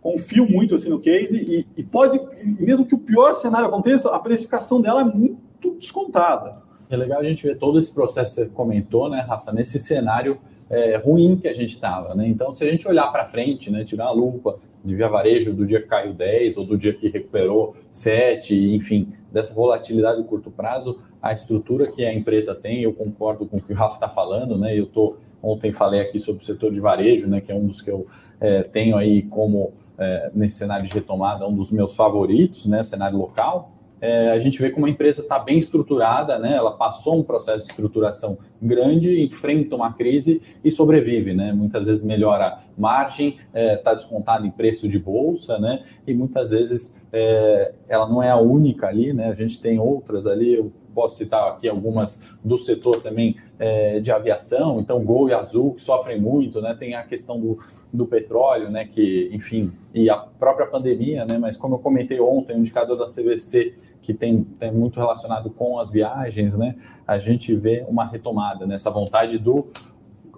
confio 0.00 0.48
muito 0.48 0.74
assim 0.74 0.88
no 0.88 1.00
case 1.00 1.36
e, 1.36 1.66
e 1.76 1.82
pode, 1.82 2.20
e 2.40 2.62
mesmo 2.64 2.86
que 2.86 2.94
o 2.94 2.98
pior 2.98 3.34
cenário 3.34 3.68
aconteça, 3.68 4.14
a 4.14 4.18
precificação 4.18 4.80
dela 4.80 5.00
é 5.00 5.04
muito 5.04 5.72
descontada. 5.78 6.65
É 6.88 6.96
legal 6.96 7.20
a 7.20 7.24
gente 7.24 7.46
ver 7.46 7.56
todo 7.58 7.78
esse 7.78 7.92
processo 7.92 8.36
que 8.36 8.42
você 8.42 8.48
comentou, 8.50 9.08
né, 9.08 9.20
Rafa, 9.20 9.52
nesse 9.52 9.78
cenário 9.78 10.38
é, 10.70 10.96
ruim 10.96 11.36
que 11.36 11.48
a 11.48 11.52
gente 11.52 11.70
estava. 11.70 12.14
Né? 12.14 12.28
Então, 12.28 12.52
se 12.52 12.64
a 12.64 12.70
gente 12.70 12.86
olhar 12.86 13.06
para 13.10 13.24
frente, 13.26 13.70
né, 13.70 13.84
tirar 13.84 14.06
a 14.06 14.12
lupa 14.12 14.58
de 14.84 14.94
via 14.94 15.08
varejo 15.08 15.52
do 15.52 15.66
dia 15.66 15.80
que 15.80 15.88
caiu 15.88 16.14
10 16.14 16.58
ou 16.58 16.64
do 16.64 16.78
dia 16.78 16.92
que 16.92 17.08
recuperou 17.08 17.74
7, 17.90 18.74
enfim, 18.74 19.12
dessa 19.32 19.52
volatilidade 19.52 20.22
de 20.22 20.28
curto 20.28 20.48
prazo, 20.48 21.00
a 21.20 21.32
estrutura 21.32 21.88
que 21.88 22.04
a 22.04 22.14
empresa 22.14 22.54
tem, 22.54 22.82
eu 22.82 22.92
concordo 22.92 23.46
com 23.46 23.56
o 23.56 23.60
que 23.60 23.72
o 23.72 23.76
Rafa 23.76 23.94
está 23.94 24.08
falando, 24.08 24.56
né? 24.56 24.78
Eu 24.78 24.86
tô, 24.86 25.16
ontem 25.42 25.72
falei 25.72 26.00
aqui 26.00 26.20
sobre 26.20 26.42
o 26.42 26.46
setor 26.46 26.72
de 26.72 26.78
varejo, 26.78 27.26
né, 27.26 27.40
que 27.40 27.50
é 27.50 27.54
um 27.54 27.66
dos 27.66 27.82
que 27.82 27.90
eu 27.90 28.06
é, 28.40 28.62
tenho 28.62 28.96
aí 28.96 29.22
como, 29.22 29.72
é, 29.98 30.30
nesse 30.32 30.58
cenário 30.58 30.86
de 30.86 30.94
retomada, 30.94 31.48
um 31.48 31.54
dos 31.54 31.72
meus 31.72 31.96
favoritos, 31.96 32.66
né, 32.66 32.84
cenário 32.84 33.18
local 33.18 33.75
é, 34.00 34.30
a 34.30 34.38
gente 34.38 34.60
vê 34.60 34.70
como 34.70 34.86
a 34.86 34.90
empresa 34.90 35.22
está 35.22 35.38
bem 35.38 35.58
estruturada, 35.58 36.38
né? 36.38 36.54
ela 36.54 36.72
passou 36.72 37.18
um 37.18 37.22
processo 37.22 37.66
de 37.66 37.72
estruturação 37.72 38.38
grande, 38.60 39.22
enfrenta 39.22 39.74
uma 39.74 39.92
crise 39.92 40.42
e 40.62 40.70
sobrevive. 40.70 41.34
Né? 41.34 41.52
Muitas 41.52 41.86
vezes 41.86 42.02
melhora 42.02 42.58
margem, 42.76 43.38
está 43.48 43.58
é, 43.58 43.76
tá 43.76 43.94
descontado 43.94 44.46
em 44.46 44.50
preço 44.50 44.88
de 44.88 44.98
bolsa, 44.98 45.58
né? 45.58 45.82
e 46.06 46.12
muitas 46.12 46.50
vezes 46.50 47.02
é, 47.12 47.72
ela 47.88 48.08
não 48.08 48.22
é 48.22 48.30
a 48.30 48.36
única 48.36 48.86
ali, 48.86 49.12
né? 49.12 49.28
a 49.28 49.34
gente 49.34 49.60
tem 49.60 49.78
outras 49.78 50.26
ali, 50.26 50.70
posso 50.96 51.18
citar 51.18 51.46
aqui 51.46 51.68
algumas 51.68 52.22
do 52.42 52.56
setor 52.56 53.02
também 53.02 53.36
é, 53.58 54.00
de 54.00 54.10
aviação, 54.10 54.80
então 54.80 55.04
Gol 55.04 55.28
e 55.28 55.34
Azul, 55.34 55.74
que 55.74 55.82
sofrem 55.82 56.18
muito, 56.18 56.62
né? 56.62 56.74
Tem 56.78 56.94
a 56.94 57.02
questão 57.02 57.38
do, 57.38 57.58
do 57.92 58.06
petróleo, 58.06 58.70
né? 58.70 58.86
Que, 58.86 59.28
enfim, 59.30 59.70
e 59.94 60.08
a 60.08 60.16
própria 60.16 60.66
pandemia, 60.66 61.26
né? 61.26 61.36
Mas 61.38 61.58
como 61.58 61.74
eu 61.74 61.78
comentei 61.78 62.18
ontem, 62.18 62.56
o 62.56 62.58
indicador 62.58 62.96
da 62.96 63.04
CVC, 63.04 63.74
que 64.00 64.14
tem, 64.14 64.42
tem 64.42 64.72
muito 64.72 64.98
relacionado 64.98 65.50
com 65.50 65.78
as 65.78 65.90
viagens, 65.90 66.56
né? 66.56 66.76
A 67.06 67.18
gente 67.18 67.54
vê 67.54 67.84
uma 67.86 68.06
retomada 68.06 68.66
nessa 68.66 68.90
vontade 68.90 69.38
do, 69.38 69.66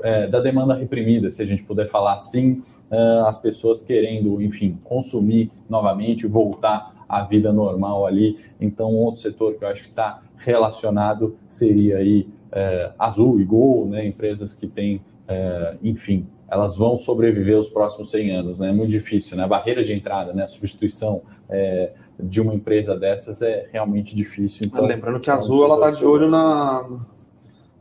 é, 0.02 0.26
da 0.26 0.40
demanda 0.40 0.74
reprimida, 0.74 1.30
se 1.30 1.40
a 1.40 1.46
gente 1.46 1.62
puder 1.62 1.88
falar 1.88 2.14
assim, 2.14 2.62
é, 2.90 2.96
as 3.26 3.38
pessoas 3.38 3.80
querendo, 3.80 4.42
enfim, 4.42 4.76
consumir 4.82 5.50
novamente, 5.68 6.26
voltar 6.26 6.97
à 7.08 7.22
vida 7.24 7.52
normal 7.52 8.06
ali. 8.06 8.38
Então, 8.60 8.94
outro 8.94 9.20
setor 9.20 9.54
que 9.54 9.64
eu 9.64 9.68
acho 9.68 9.82
que 9.84 9.88
está 9.88 10.20
relacionado 10.36 11.36
seria 11.48 11.98
aí 11.98 12.28
é, 12.52 12.92
Azul 12.98 13.40
e 13.40 13.44
Gol, 13.44 13.86
né, 13.86 14.06
empresas 14.06 14.54
que 14.54 14.66
têm, 14.66 15.00
é, 15.26 15.76
enfim, 15.82 16.26
elas 16.50 16.76
vão 16.76 16.96
sobreviver 16.96 17.58
os 17.58 17.68
próximos 17.68 18.10
100 18.10 18.36
anos, 18.36 18.58
né? 18.58 18.70
É 18.70 18.72
muito 18.72 18.90
difícil, 18.90 19.36
né? 19.36 19.44
A 19.44 19.48
barreira 19.48 19.84
de 19.84 19.92
entrada, 19.92 20.32
né? 20.32 20.44
A 20.44 20.46
substituição 20.46 21.20
é, 21.48 21.92
de 22.18 22.40
uma 22.40 22.54
empresa 22.54 22.96
dessas 22.96 23.42
é 23.42 23.68
realmente 23.70 24.16
difícil. 24.16 24.66
Então, 24.66 24.86
Lembrando 24.86 25.20
que 25.20 25.30
a 25.30 25.34
Azul 25.34 25.64
ela 25.64 25.74
está 25.74 25.90
de 25.90 26.06
olho 26.06 26.30
na, 26.30 27.00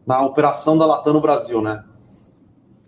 na 0.06 0.26
operação 0.26 0.78
da 0.78 0.86
Latam 0.86 1.14
no 1.14 1.22
Brasil, 1.22 1.62
né? 1.62 1.82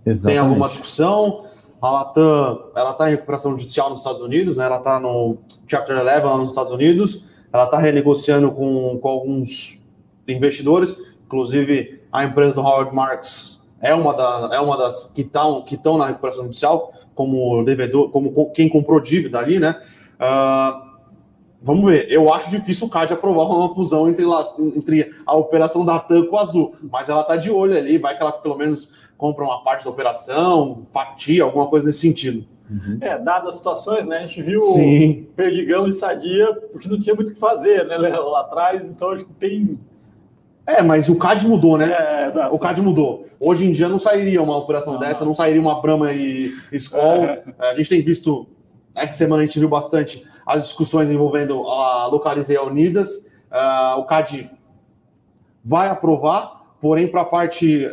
Exatamente. 0.05 0.25
Tem 0.25 0.37
alguma 0.37 0.67
discussão? 0.67 1.45
A 1.81 1.91
Latam 1.91 2.71
ela 2.75 2.91
está 2.91 3.07
em 3.07 3.11
recuperação 3.11 3.57
judicial 3.57 3.89
nos 3.89 3.99
Estados 3.99 4.21
Unidos, 4.21 4.57
né? 4.57 4.65
Ela 4.65 4.77
está 4.77 4.99
no 4.99 5.37
Chapter 5.67 5.97
11 5.97 6.05
lá 6.05 6.37
nos 6.37 6.49
Estados 6.49 6.71
Unidos. 6.71 7.23
Ela 7.51 7.65
está 7.65 7.77
renegociando 7.77 8.51
com, 8.51 8.99
com 8.99 9.07
alguns 9.07 9.81
investidores, 10.27 10.95
inclusive 11.25 12.01
a 12.11 12.23
empresa 12.23 12.53
do 12.53 12.61
Howard 12.61 12.93
Marks 12.93 13.59
é 13.81 13.93
uma, 13.93 14.13
da, 14.13 14.49
é 14.53 14.59
uma 14.59 14.77
das 14.77 15.09
que 15.13 15.21
estão 15.21 15.63
que 15.63 15.79
na 15.97 16.07
recuperação 16.07 16.43
judicial, 16.43 16.93
como 17.15 17.63
devedor, 17.63 18.09
como 18.09 18.51
quem 18.51 18.67
comprou 18.67 18.99
dívida 18.99 19.39
ali, 19.39 19.59
né? 19.59 19.81
Uh, 20.15 20.89
vamos 21.61 21.89
ver. 21.89 22.11
Eu 22.11 22.33
acho 22.33 22.49
difícil 22.49 22.87
o 22.87 22.89
CAD 22.89 23.13
aprovar 23.13 23.45
uma 23.45 23.73
fusão 23.73 24.09
entre, 24.09 24.25
entre 24.75 25.09
a 25.25 25.35
operação 25.35 25.85
da 25.85 25.97
TAM 25.99 26.25
com 26.25 26.37
a 26.37 26.41
Azul, 26.41 26.75
mas 26.91 27.09
ela 27.09 27.21
está 27.21 27.35
de 27.35 27.49
olho 27.49 27.77
ali, 27.77 27.97
vai 27.97 28.15
que 28.15 28.21
ela 28.21 28.31
pelo 28.31 28.57
menos 28.57 28.89
compra 29.19 29.43
uma 29.43 29.61
parte 29.61 29.83
da 29.83 29.89
operação, 29.89 30.87
fatia, 30.93 31.43
alguma 31.43 31.67
coisa 31.67 31.85
nesse 31.85 31.99
sentido. 31.99 32.45
Uhum. 32.71 32.99
É, 33.01 33.17
dadas 33.17 33.49
as 33.49 33.55
situações, 33.57 34.05
né? 34.05 34.19
A 34.19 34.25
gente 34.25 34.41
viu 34.41 34.61
Sim. 34.61 35.27
Perdigão 35.35 35.87
e 35.89 35.93
Sadia, 35.93 36.53
porque 36.71 36.87
não 36.87 36.97
tinha 36.97 37.13
muito 37.13 37.29
o 37.29 37.33
que 37.33 37.39
fazer, 37.39 37.85
né, 37.85 37.97
lá 37.97 38.39
atrás, 38.39 38.87
então 38.87 39.09
acho 39.09 39.25
que 39.25 39.33
tem. 39.33 39.77
É, 40.65 40.81
mas 40.81 41.09
o 41.09 41.17
CAD 41.17 41.47
mudou, 41.47 41.77
né? 41.77 41.91
É, 41.91 42.27
exato. 42.27 42.55
O 42.55 42.59
CAD 42.59 42.81
mudou. 42.81 43.27
Hoje 43.41 43.67
em 43.67 43.73
dia 43.73 43.89
não 43.89 43.99
sairia 43.99 44.41
uma 44.41 44.55
operação 44.55 44.93
não, 44.93 44.99
dessa, 45.01 45.19
não. 45.19 45.27
não 45.27 45.33
sairia 45.33 45.59
uma 45.59 45.81
Brahma 45.81 46.13
e 46.13 46.53
Skoll. 46.71 47.25
É. 47.25 47.43
A 47.59 47.75
gente 47.75 47.89
tem 47.89 48.01
visto, 48.01 48.47
essa 48.95 49.13
semana 49.13 49.43
a 49.43 49.45
gente 49.45 49.59
viu 49.59 49.67
bastante 49.67 50.25
as 50.45 50.63
discussões 50.63 51.11
envolvendo 51.11 51.67
a 51.67 52.07
Localize 52.07 52.53
e 52.53 52.55
a 52.55 52.63
Unidas. 52.63 53.29
Uh, 53.51 53.99
o 53.99 54.05
CAD 54.05 54.49
vai 55.65 55.89
aprovar, 55.89 56.75
porém, 56.79 57.07
para 57.07 57.21
a 57.21 57.25
parte 57.25 57.85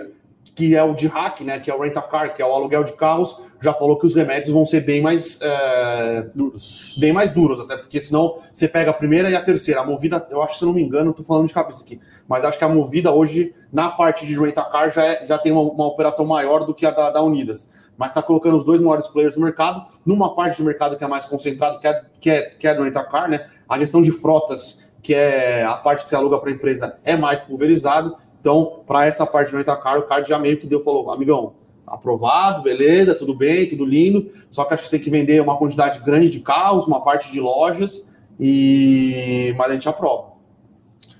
que 0.56 0.74
é 0.74 0.82
o 0.82 0.94
de 0.94 1.06
hack, 1.06 1.42
né, 1.42 1.60
que 1.60 1.70
é 1.70 1.74
o 1.74 1.78
rent-a-car, 1.78 2.34
que 2.34 2.40
é 2.40 2.46
o 2.46 2.50
aluguel 2.50 2.82
de 2.82 2.94
carros, 2.94 3.38
já 3.60 3.74
falou 3.74 3.98
que 3.98 4.06
os 4.06 4.14
remédios 4.14 4.54
vão 4.54 4.64
ser 4.64 4.80
bem 4.80 5.02
mais 5.02 5.38
é, 5.42 6.26
duros. 6.34 6.96
Bem 6.98 7.12
mais 7.12 7.30
duros, 7.30 7.60
até 7.60 7.76
porque 7.76 8.00
senão 8.00 8.38
você 8.50 8.66
pega 8.66 8.90
a 8.90 8.94
primeira 8.94 9.28
e 9.28 9.36
a 9.36 9.42
terceira. 9.42 9.82
A 9.82 9.84
movida, 9.84 10.26
eu 10.30 10.42
acho, 10.42 10.56
se 10.56 10.64
eu 10.64 10.68
não 10.68 10.74
me 10.74 10.82
engano, 10.82 11.10
estou 11.10 11.24
falando 11.24 11.46
de 11.46 11.52
cabeça 11.52 11.82
aqui, 11.82 12.00
mas 12.26 12.42
acho 12.42 12.56
que 12.56 12.64
a 12.64 12.68
movida 12.70 13.12
hoje, 13.12 13.54
na 13.70 13.90
parte 13.90 14.26
de 14.26 14.34
rent-a-car, 14.34 14.90
já, 14.90 15.04
é, 15.04 15.26
já 15.26 15.36
tem 15.36 15.52
uma, 15.52 15.60
uma, 15.60 15.86
operação 15.86 16.24
maior 16.24 16.64
do 16.64 16.72
que 16.74 16.86
a 16.86 16.90
da, 16.90 17.10
da 17.10 17.22
Unidas. 17.22 17.70
Mas 17.98 18.08
está 18.10 18.22
colocando 18.22 18.56
os 18.56 18.64
dois 18.64 18.80
maiores 18.80 19.06
players 19.08 19.36
no 19.36 19.44
mercado, 19.44 19.84
numa 20.06 20.34
parte 20.34 20.56
de 20.56 20.62
mercado 20.62 20.96
que 20.96 21.04
é 21.04 21.06
mais 21.06 21.26
concentrado, 21.26 21.78
que 21.80 21.86
é, 21.86 22.02
que 22.18 22.30
é, 22.30 22.42
que 22.42 22.66
é 22.66 22.74
do 22.74 22.82
rent-a-car, 22.82 23.28
né? 23.28 23.46
A 23.68 23.78
gestão 23.78 24.00
de 24.00 24.10
frotas, 24.10 24.86
que 25.02 25.14
é 25.14 25.64
a 25.64 25.74
parte 25.74 26.02
que 26.02 26.08
você 26.08 26.16
aluga 26.16 26.38
para 26.38 26.48
a 26.48 26.52
empresa, 26.52 26.98
é 27.04 27.14
mais 27.14 27.42
pulverizado 27.42 28.16
então, 28.46 28.85
para 28.87 29.04
essa 29.04 29.26
parte 29.26 29.50
de 29.50 29.56
rentar 29.56 29.82
car, 29.82 29.98
o 29.98 30.02
card 30.02 30.28
já 30.28 30.38
meio 30.38 30.56
que 30.56 30.68
deu, 30.68 30.80
falou, 30.80 31.11
amigão, 31.11 31.54
aprovado, 31.85 32.62
beleza, 32.62 33.12
tudo 33.12 33.35
bem, 33.35 33.68
tudo 33.68 33.85
lindo, 33.85 34.30
só 34.48 34.62
que 34.64 34.76
que 34.76 34.85
você 34.85 34.90
tem 34.92 35.00
que 35.00 35.11
vender 35.11 35.42
uma 35.42 35.59
quantidade 35.59 35.98
grande 35.98 36.30
de 36.30 36.38
carros, 36.38 36.87
uma 36.87 37.02
parte 37.02 37.32
de 37.32 37.40
lojas, 37.40 38.09
e 38.38 39.52
mas 39.59 39.68
a 39.68 39.74
gente 39.74 39.88
aprova. 39.88 40.35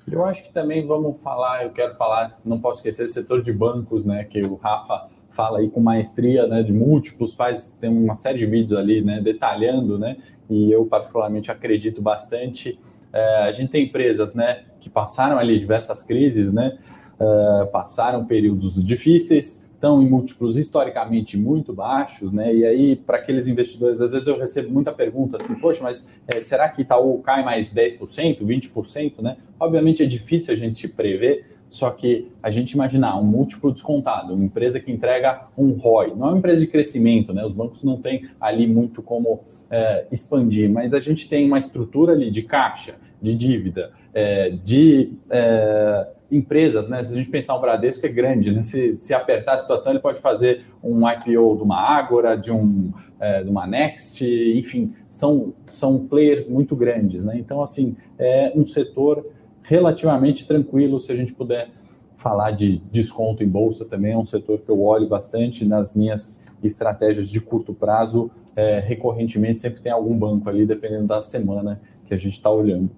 Eu 0.07 0.25
acho 0.25 0.45
que 0.45 0.53
também 0.53 0.87
vamos 0.87 1.21
falar, 1.21 1.65
eu 1.65 1.71
quero 1.71 1.97
falar, 1.97 2.39
não 2.45 2.61
posso 2.61 2.79
esquecer, 2.79 3.09
setor 3.09 3.43
de 3.43 3.53
bancos, 3.53 4.05
né, 4.05 4.23
que 4.23 4.41
o 4.43 4.55
Rafa 4.55 5.09
fala 5.31 5.59
aí 5.59 5.69
com 5.69 5.81
maestria, 5.81 6.47
né, 6.47 6.63
de 6.63 6.73
múltiplos, 6.73 7.35
faz, 7.35 7.73
tem 7.73 7.91
uma 7.91 8.15
série 8.15 8.39
de 8.39 8.47
vídeos 8.47 8.79
ali, 8.79 9.03
né, 9.03 9.21
detalhando, 9.21 9.99
né, 9.99 10.17
e 10.49 10.71
eu 10.71 10.87
particularmente 10.87 11.51
acredito 11.51 12.01
bastante. 12.01 12.79
É, 13.13 13.39
a 13.39 13.51
gente 13.51 13.71
tem 13.71 13.87
empresas, 13.87 14.33
né, 14.33 14.63
que 14.79 14.89
passaram 14.89 15.39
ali 15.39 15.59
diversas 15.59 16.05
crises, 16.05 16.53
né, 16.53 16.79
uh, 17.21 17.67
passaram 17.69 18.25
períodos 18.25 18.83
difíceis, 18.85 19.65
estão 19.77 20.03
em 20.03 20.09
múltiplos 20.09 20.57
historicamente 20.57 21.37
muito 21.37 21.73
baixos, 21.73 22.33
né? 22.33 22.55
E 22.55 22.65
aí, 22.65 22.97
para 22.97 23.19
aqueles 23.19 23.47
investidores, 23.47 24.01
às 24.01 24.13
vezes 24.13 24.27
eu 24.27 24.39
recebo 24.39 24.73
muita 24.73 24.93
pergunta 24.93 25.37
assim, 25.37 25.55
poxa, 25.55 25.83
mas 25.83 26.07
é, 26.27 26.41
será 26.41 26.69
que 26.69 26.83
Itaú 26.83 27.19
cai 27.23 27.45
mais 27.45 27.73
10%, 27.73 28.41
20%, 28.41 29.21
né? 29.21 29.37
Obviamente 29.61 30.03
é 30.03 30.07
difícil 30.07 30.55
a 30.55 30.57
gente 30.57 30.89
prever, 30.89 31.57
só 31.69 31.91
que 31.91 32.29
a 32.43 32.51
gente 32.51 32.73
imaginar 32.73 33.19
um 33.19 33.25
múltiplo 33.25 33.73
descontado, 33.73 34.35
uma 34.35 34.45
empresa 34.45 34.81
que 34.81 34.91
entrega 34.91 35.43
um 35.59 35.73
ROI, 35.73 36.15
não 36.17 36.27
é 36.27 36.31
uma 36.31 36.39
empresa 36.39 36.61
de 36.61 36.69
crescimento, 36.69 37.35
né? 37.35 37.45
Os 37.45 37.53
bancos 37.53 37.83
não 37.83 38.01
têm 38.01 38.27
ali 38.41 38.67
muito 38.67 39.03
como 39.03 39.41
é, 39.71 40.07
expandir, 40.11 40.71
mas 40.71 40.95
a 40.95 41.01
gente 41.01 41.29
tem 41.29 41.47
uma 41.47 41.59
estrutura 41.59 42.13
ali 42.13 42.31
de 42.31 42.43
caixa, 42.43 42.95
de 43.21 43.35
dívida, 43.35 43.93
é, 44.17 44.49
de 44.49 45.13
é, 45.29 46.09
empresas, 46.31 46.89
né? 46.89 47.05
Se 47.05 47.13
a 47.13 47.15
gente 47.15 47.29
pensar 47.29 47.55
um 47.55 47.61
Bradesco 47.61 48.07
é 48.07 48.09
grande, 48.09 48.51
né? 48.51 48.63
Se, 48.63 48.97
se 48.97 49.13
apertar 49.13 49.57
a 49.57 49.59
situação, 49.59 49.93
ele 49.93 50.01
pode 50.01 50.23
fazer 50.23 50.65
um 50.83 51.07
IPO 51.07 51.57
de 51.57 51.63
uma 51.63 51.77
Agora, 51.77 52.35
de, 52.35 52.51
um, 52.51 52.91
é, 53.21 53.45
de 53.45 53.51
uma 53.51 53.67
Next, 53.67 54.25
enfim, 54.25 54.95
são, 55.07 55.53
são 55.67 56.07
players 56.07 56.49
muito 56.49 56.75
grandes, 56.75 57.27
né? 57.27 57.37
Então, 57.39 57.61
assim, 57.61 57.95
é 58.19 58.51
um 58.57 58.65
setor 58.65 59.27
relativamente 59.63 60.47
tranquilo, 60.47 60.99
se 60.99 61.13
a 61.13 61.17
gente 61.17 61.35
puder 61.35 61.69
falar 62.17 62.53
de 62.53 62.79
desconto 62.91 63.45
em 63.45 63.49
bolsa 63.49 63.85
também, 63.85 64.15
é 64.15 64.17
um 64.17 64.25
setor 64.25 64.61
que 64.61 64.71
eu 64.71 64.81
olho 64.81 65.07
bastante 65.07 65.67
nas 65.67 65.95
minhas 65.95 66.47
estratégias 66.65 67.29
de 67.29 67.39
curto 67.39 67.75
prazo, 67.75 68.31
é, 68.55 68.81
recorrentemente 68.81 69.61
sempre 69.61 69.83
tem 69.83 69.93
algum 69.93 70.17
banco 70.17 70.49
ali, 70.49 70.65
dependendo 70.65 71.09
da 71.09 71.21
semana 71.21 71.79
que 72.07 72.15
a 72.15 72.17
gente 72.17 72.33
está 72.33 72.51
olhando. 72.51 72.91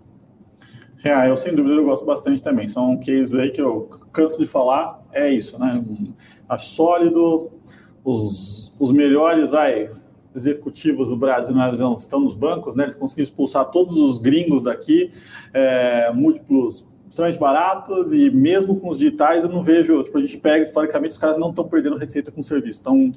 É, 1.05 1.31
eu 1.31 1.37
sem 1.37 1.55
dúvida 1.55 1.75
eu 1.75 1.85
gosto 1.85 2.05
bastante 2.05 2.43
também. 2.43 2.69
São 2.69 2.97
cases 2.97 3.35
aí 3.35 3.51
que 3.51 3.61
eu 3.61 3.89
canso 4.13 4.39
de 4.39 4.47
falar, 4.47 5.01
é 5.13 5.31
isso, 5.31 5.59
né? 5.59 5.83
Acho 6.49 6.67
sólido, 6.67 7.51
os, 8.05 8.73
os 8.79 8.93
melhores, 8.93 9.51
vai, 9.51 9.91
executivos 10.35 11.09
do 11.09 11.17
Brasil 11.17 11.55
na 11.55 11.71
visão 11.71 11.97
estão 11.97 12.21
nos 12.21 12.35
bancos, 12.35 12.75
né? 12.75 12.85
Eles 12.85 12.95
conseguiram 12.95 13.25
expulsar 13.25 13.67
todos 13.67 13.97
os 13.97 14.19
gringos 14.19 14.63
daqui, 14.63 15.13
é, 15.53 16.11
múltiplos 16.13 16.89
extremamente 17.09 17.41
baratos 17.41 18.13
e 18.13 18.31
mesmo 18.31 18.79
com 18.79 18.91
os 18.91 18.99
digitais 18.99 19.43
eu 19.43 19.51
não 19.51 19.63
vejo, 19.63 20.03
tipo, 20.05 20.19
a 20.19 20.21
gente 20.21 20.37
pega 20.37 20.63
historicamente 20.63 21.13
os 21.13 21.19
caras 21.19 21.39
não 21.39 21.51
estão 21.51 21.67
perdendo 21.67 21.97
receita 21.97 22.31
com 22.31 22.43
serviço, 22.43 22.81
estão 22.81 23.11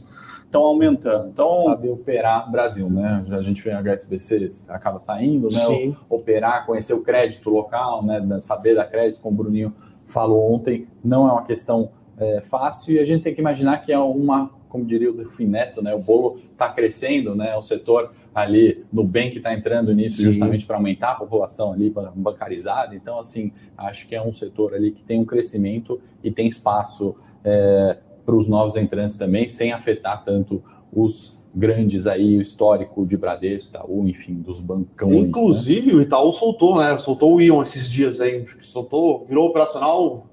estão 0.51 0.63
aumentando. 0.63 1.29
Então, 1.29 1.53
saber 1.53 1.89
operar 1.89 2.51
Brasil, 2.51 2.89
né? 2.89 3.25
A 3.31 3.41
gente 3.41 3.61
vê 3.61 3.71
HSBC 3.71 4.49
acaba 4.67 4.99
saindo, 4.99 5.47
né? 5.47 5.59
Sim. 5.59 5.95
Operar, 6.09 6.65
conhecer 6.65 6.93
o 6.93 7.01
crédito 7.01 7.49
local, 7.49 8.03
né? 8.03 8.21
Saber 8.41 8.75
da 8.75 8.85
crédito, 8.85 9.21
como 9.21 9.39
o 9.39 9.43
Bruninho 9.43 9.73
falou 10.05 10.53
ontem, 10.53 10.87
não 11.03 11.27
é 11.27 11.31
uma 11.31 11.43
questão 11.43 11.89
é, 12.17 12.41
fácil 12.41 12.95
e 12.95 12.99
a 12.99 13.05
gente 13.05 13.23
tem 13.23 13.33
que 13.33 13.39
imaginar 13.39 13.77
que 13.77 13.91
é 13.91 13.97
uma, 13.97 14.51
como 14.67 14.85
diria 14.85 15.09
o 15.09 15.13
Delfim 15.13 15.47
Neto, 15.47 15.81
né, 15.81 15.95
o 15.95 15.99
bolo 15.99 16.37
está 16.51 16.69
crescendo, 16.69 17.33
né, 17.33 17.55
o 17.55 17.61
setor 17.61 18.11
ali 18.35 18.85
no 18.91 19.03
bem 19.03 19.31
que 19.31 19.37
está 19.37 19.53
entrando 19.53 19.93
nisso 19.93 20.17
Sim. 20.17 20.23
justamente 20.23 20.65
para 20.65 20.75
aumentar 20.75 21.11
a 21.11 21.15
população 21.15 21.73
ali 21.73 21.93
bancarizada. 22.15 22.95
Então, 22.95 23.19
assim, 23.19 23.51
acho 23.77 24.07
que 24.07 24.15
é 24.15 24.21
um 24.21 24.31
setor 24.31 24.73
ali 24.73 24.91
que 24.91 25.03
tem 25.03 25.19
um 25.19 25.25
crescimento 25.25 25.99
e 26.23 26.31
tem 26.31 26.47
espaço 26.47 27.15
é, 27.43 27.97
para 28.25 28.35
os 28.35 28.47
novos 28.47 28.75
entrantes 28.75 29.17
também, 29.17 29.47
sem 29.47 29.71
afetar 29.71 30.23
tanto 30.23 30.63
os 30.93 31.39
grandes 31.53 32.07
aí, 32.07 32.37
o 32.37 32.41
histórico 32.41 33.05
de 33.05 33.17
Bradesco, 33.17 33.69
Itaú, 33.69 34.07
enfim, 34.07 34.35
dos 34.35 34.61
bancões. 34.61 35.11
Né? 35.11 35.17
Inclusive, 35.19 35.91
né? 35.91 35.99
o 35.99 36.01
Itaú 36.01 36.31
soltou, 36.31 36.77
né? 36.77 36.97
Soltou 36.97 37.35
o 37.35 37.41
Ion 37.41 37.61
esses 37.61 37.89
dias 37.89 38.21
aí, 38.21 38.45
soltou, 38.61 39.25
virou 39.25 39.47
operacional, 39.47 40.27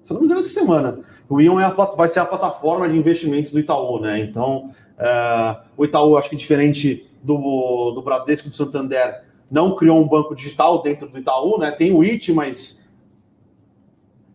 se 0.00 0.12
não 0.12 0.20
me 0.20 0.26
engano, 0.26 0.40
essa 0.40 0.48
semana. 0.48 1.00
O 1.28 1.40
Ion 1.40 1.60
é 1.60 1.64
a, 1.64 1.70
vai 1.70 2.08
ser 2.08 2.20
a 2.20 2.26
plataforma 2.26 2.88
de 2.88 2.96
investimentos 2.96 3.52
do 3.52 3.60
Itaú, 3.60 4.00
né? 4.00 4.18
Então, 4.20 4.70
é, 4.98 5.56
o 5.76 5.84
Itaú, 5.84 6.16
acho 6.16 6.30
que 6.30 6.36
diferente 6.36 7.06
do, 7.22 7.92
do 7.92 8.02
Bradesco 8.02 8.48
do 8.48 8.56
Santander, 8.56 9.24
não 9.50 9.74
criou 9.74 10.00
um 10.00 10.08
banco 10.08 10.34
digital 10.34 10.82
dentro 10.82 11.08
do 11.08 11.18
Itaú, 11.18 11.58
né? 11.58 11.70
Tem 11.70 11.92
o 11.92 12.02
IT, 12.02 12.32
mas 12.32 12.88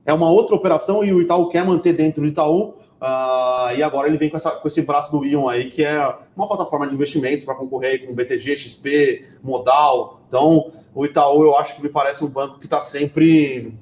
é 0.05 0.13
uma 0.13 0.29
outra 0.29 0.55
operação 0.55 1.03
e 1.03 1.11
o 1.11 1.21
Itaú 1.21 1.49
quer 1.49 1.65
manter 1.65 1.93
dentro 1.93 2.21
do 2.21 2.27
Itaú. 2.27 2.75
Uh, 3.01 3.75
e 3.75 3.83
agora 3.83 4.07
ele 4.07 4.17
vem 4.17 4.29
com, 4.29 4.37
essa, 4.37 4.51
com 4.51 4.67
esse 4.67 4.81
braço 4.81 5.11
do 5.11 5.25
Ion 5.25 5.47
aí, 5.47 5.69
que 5.69 5.83
é 5.83 6.15
uma 6.35 6.47
plataforma 6.47 6.87
de 6.87 6.93
investimentos 6.93 7.43
para 7.43 7.55
concorrer 7.55 8.05
com 8.05 8.13
BTG, 8.13 8.55
XP, 8.55 9.25
Modal. 9.43 10.21
Então, 10.27 10.71
o 10.93 11.05
Itaú 11.05 11.43
eu 11.43 11.57
acho 11.57 11.75
que 11.75 11.83
me 11.83 11.89
parece 11.89 12.23
um 12.23 12.29
banco 12.29 12.59
que 12.59 12.65
está 12.65 12.81
sempre. 12.81 13.73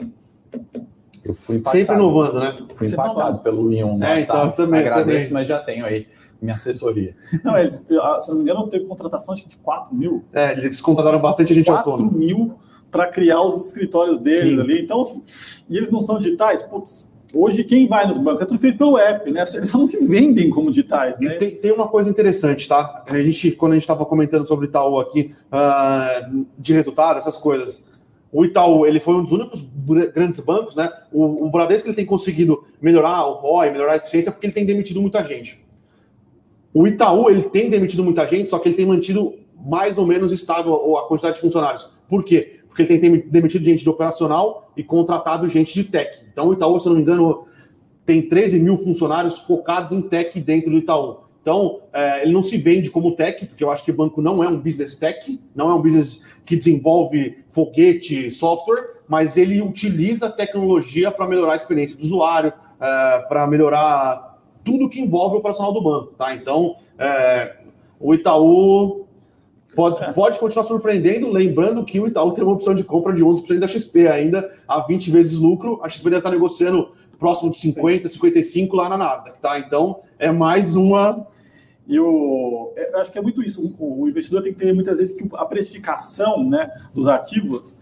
Eu 1.24 1.34
fui 1.34 1.58
impactado. 1.58 1.78
Sempre 1.78 1.96
inovando, 1.96 2.40
né? 2.40 2.58
Fui 2.74 2.88
impactado 2.88 3.40
pelo 3.40 3.72
Ion. 3.72 4.02
É, 4.04 4.22
então, 4.22 4.52
também. 4.52 4.80
Agradeço, 4.80 5.26
também. 5.26 5.34
mas 5.34 5.48
já 5.48 5.60
tenho 5.60 5.86
aí 5.86 6.08
minha 6.42 6.56
assessoria. 6.56 7.16
Não, 7.44 7.58
eles, 7.58 7.76
se 7.76 8.30
não 8.30 8.36
me 8.36 8.42
engano, 8.42 8.68
teve 8.68 8.86
contratação 8.86 9.34
acho 9.34 9.44
que 9.44 9.50
de 9.50 9.58
4 9.58 9.96
mil. 9.96 10.26
É, 10.34 10.52
eles 10.52 10.82
contrataram 10.82 11.20
bastante 11.20 11.54
gente 11.54 11.68
4 11.68 11.92
autônoma. 11.92 12.10
4 12.10 12.20
mil 12.20 12.58
para 12.94 13.08
criar 13.08 13.42
os 13.42 13.66
escritórios 13.66 14.20
deles 14.20 14.56
Sim. 14.56 14.62
ali. 14.62 14.82
Então, 14.82 15.04
e 15.68 15.76
eles 15.76 15.92
não 15.92 16.02
são 16.02 16.20
digitais? 16.20 16.62
Putz, 16.62 17.06
Hoje, 17.36 17.64
quem 17.64 17.88
vai 17.88 18.08
nos 18.08 18.20
bancos 18.20 18.44
é 18.44 18.46
tudo 18.46 18.60
feito 18.60 18.78
pelo 18.78 18.96
app, 18.96 19.32
né? 19.32 19.44
Eles 19.56 19.68
só 19.68 19.80
não 19.80 19.88
se 19.88 20.06
vendem 20.06 20.52
como 20.52 20.70
digitais, 20.70 21.20
né? 21.20 21.34
Tem, 21.34 21.56
tem, 21.56 21.72
uma 21.72 21.88
coisa 21.88 22.08
interessante, 22.08 22.68
tá? 22.68 23.04
A 23.08 23.20
gente, 23.24 23.54
quando 23.54 23.72
a 23.72 23.76
gente 23.76 23.86
estava 23.86 24.06
comentando 24.06 24.48
sobre 24.48 24.68
o 24.68 24.70
Itaú 24.70 25.00
aqui, 25.00 25.34
uh, 25.52 26.46
de 26.60 26.74
resultado, 26.74 27.18
essas 27.18 27.36
coisas. 27.36 27.88
O 28.32 28.46
Itaú, 28.46 28.86
ele 28.86 29.00
foi 29.00 29.16
um 29.16 29.24
dos 29.24 29.32
únicos 29.32 29.66
grandes 30.14 30.40
bancos, 30.42 30.76
né? 30.76 30.92
O, 31.12 31.48
o 31.48 31.50
Bradesco 31.50 31.88
ele 31.88 31.96
tem 31.96 32.06
conseguido 32.06 32.66
melhorar 32.80 33.26
o 33.26 33.34
ROI, 33.34 33.72
melhorar 33.72 33.94
a 33.94 33.96
eficiência, 33.96 34.32
porque 34.32 34.46
ele 34.46 34.54
tem 34.54 34.66
demitido 34.66 35.02
muita 35.02 35.24
gente. 35.24 35.60
O 36.72 36.88
Itaú, 36.88 37.32
ele 37.32 37.42
tem 37.42 37.68
demitido 37.68 38.04
muita 38.04 38.28
gente, 38.28 38.52
só 38.52 38.60
que 38.60 38.70
ele 38.70 38.76
tem 38.76 38.86
mantido 38.86 39.34
mais 39.66 39.98
ou 39.98 40.06
menos 40.06 40.32
estável 40.32 40.98
a 40.98 41.08
quantidade 41.08 41.36
de 41.36 41.42
funcionários. 41.42 41.92
Por 42.08 42.24
quê? 42.24 42.60
Porque 42.74 42.86
tem 42.86 43.20
demitido 43.28 43.64
gente 43.64 43.84
de 43.84 43.90
operacional 43.90 44.72
e 44.76 44.84
contratado 44.84 45.48
gente 45.48 45.72
de 45.76 45.84
tech. 45.84 46.26
Então, 46.32 46.48
o 46.48 46.54
Itaú, 46.54 46.80
se 46.80 46.88
não 46.88 46.96
me 46.96 47.04
engano, 47.04 47.46
tem 48.04 48.28
13 48.28 48.60
mil 48.60 48.78
funcionários 48.78 49.38
focados 49.38 49.92
em 49.92 50.02
tech 50.02 50.40
dentro 50.42 50.72
do 50.72 50.78
Itaú. 50.78 51.20
Então, 51.40 51.82
é, 51.94 52.24
ele 52.24 52.34
não 52.34 52.42
se 52.42 52.58
vende 52.58 52.90
como 52.90 53.16
tech, 53.16 53.46
porque 53.46 53.64
eu 53.64 53.70
acho 53.70 53.86
que 53.86 53.92
o 53.92 53.94
banco 53.94 54.24
não 54.24 54.44
é 54.44 54.48
um 54.48 54.58
business 54.58 54.96
tech, 54.96 55.40
não 55.54 55.70
é 55.70 55.76
um 55.76 55.82
business 55.82 56.26
que 56.44 56.56
desenvolve 56.56 57.38
foguete, 57.50 58.32
software, 58.32 59.02
mas 59.08 59.38
ele 59.38 59.62
utiliza 59.62 60.32
tecnologia 60.32 61.12
para 61.12 61.28
melhorar 61.28 61.54
a 61.54 61.58
experiência 61.58 61.96
do 61.96 62.04
usuário, 62.04 62.52
é, 62.82 63.20
para 63.28 63.46
melhorar 63.46 64.42
tudo 64.64 64.90
que 64.90 65.00
envolve 65.00 65.36
o 65.36 65.40
operacional 65.40 65.72
do 65.72 65.84
banco. 65.84 66.14
Tá? 66.18 66.34
Então, 66.34 66.78
é, 66.98 67.58
o 68.00 68.16
Itaú 68.16 69.03
Pode, 69.76 70.14
pode 70.14 70.40
continuar 70.40 70.66
surpreendendo, 70.66 71.32
lembrando 71.32 71.84
que 71.84 72.00
o 72.00 72.08
Itaú 72.08 72.32
tem 72.32 72.44
uma 72.44 72.54
opção 72.54 72.76
de 72.76 72.84
compra 72.84 73.14
de 73.14 73.24
11% 73.24 73.58
da 73.60 73.68
XP 73.68 74.08
ainda, 74.08 74.52
a 74.68 74.80
20 74.82 75.10
vezes 75.10 75.38
lucro. 75.38 75.80
A 75.84 75.90
XP 75.90 76.06
deve 76.06 76.18
estar 76.18 76.30
negociando 76.30 76.92
próximo 77.18 77.50
de 77.50 77.58
50, 77.58 78.08
Sim. 78.08 78.14
55 78.16 78.76
lá 78.76 78.90
na 78.90 78.98
Nasdaq, 78.98 79.40
tá? 79.40 79.58
Então 79.60 80.02
é 80.20 80.32
mais 80.32 80.76
uma. 80.76 81.26
E 81.88 82.00
o, 82.00 82.72
é, 82.76 82.94
eu 82.94 83.00
acho 83.00 83.12
que 83.12 83.18
é 83.18 83.22
muito 83.22 83.42
isso. 83.42 83.76
O, 83.80 84.08
investidor 84.08 84.44
tem 84.44 84.54
que 84.54 84.60
ter 84.60 84.74
muitas 84.74 84.98
vezes 84.98 85.16
que 85.16 85.28
a 85.34 85.46
precificação 85.46 86.48
né, 86.48 86.70
dos 86.94 87.08
ativos 87.08 87.76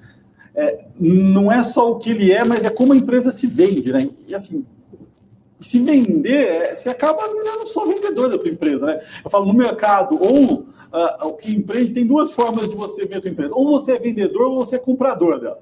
é, 0.56 0.86
não 1.00 1.52
é 1.52 1.64
só 1.64 1.92
o 1.92 2.00
que 2.00 2.12
ele 2.12 2.32
é, 2.32 2.44
mas 2.44 2.64
é 2.64 2.70
como 2.70 2.94
a 2.94 2.98
empresa 2.98 3.32
se 3.32 3.48
vende, 3.48 3.92
né? 3.92 4.10
E 4.28 4.34
assim, 4.34 4.66
se 5.60 5.80
vender, 5.80 6.48
é, 6.48 6.76
você 6.76 6.90
acaba 6.90 7.22
virando 7.22 7.66
só 7.68 7.86
vendedor 7.86 8.30
da 8.30 8.38
tua 8.38 8.50
empresa, 8.50 8.86
né? 8.86 9.02
Eu 9.24 9.30
falo 9.30 9.46
no 9.46 9.54
mercado, 9.54 10.18
ou 10.20 10.66
uh, 10.94 11.28
o 11.28 11.34
que 11.34 11.52
empreende, 11.56 11.94
tem 11.94 12.06
duas 12.06 12.32
formas 12.32 12.70
de 12.70 12.76
você 12.76 13.06
ver 13.06 13.18
a 13.18 13.22
tua 13.22 13.30
empresa. 13.30 13.56
Ou 13.56 13.72
você 13.72 13.94
é 13.94 14.00
vendedor 14.00 14.48
ou 14.48 14.66
você 14.66 14.76
é 14.76 14.80
comprador 14.80 15.40
dela. 15.40 15.60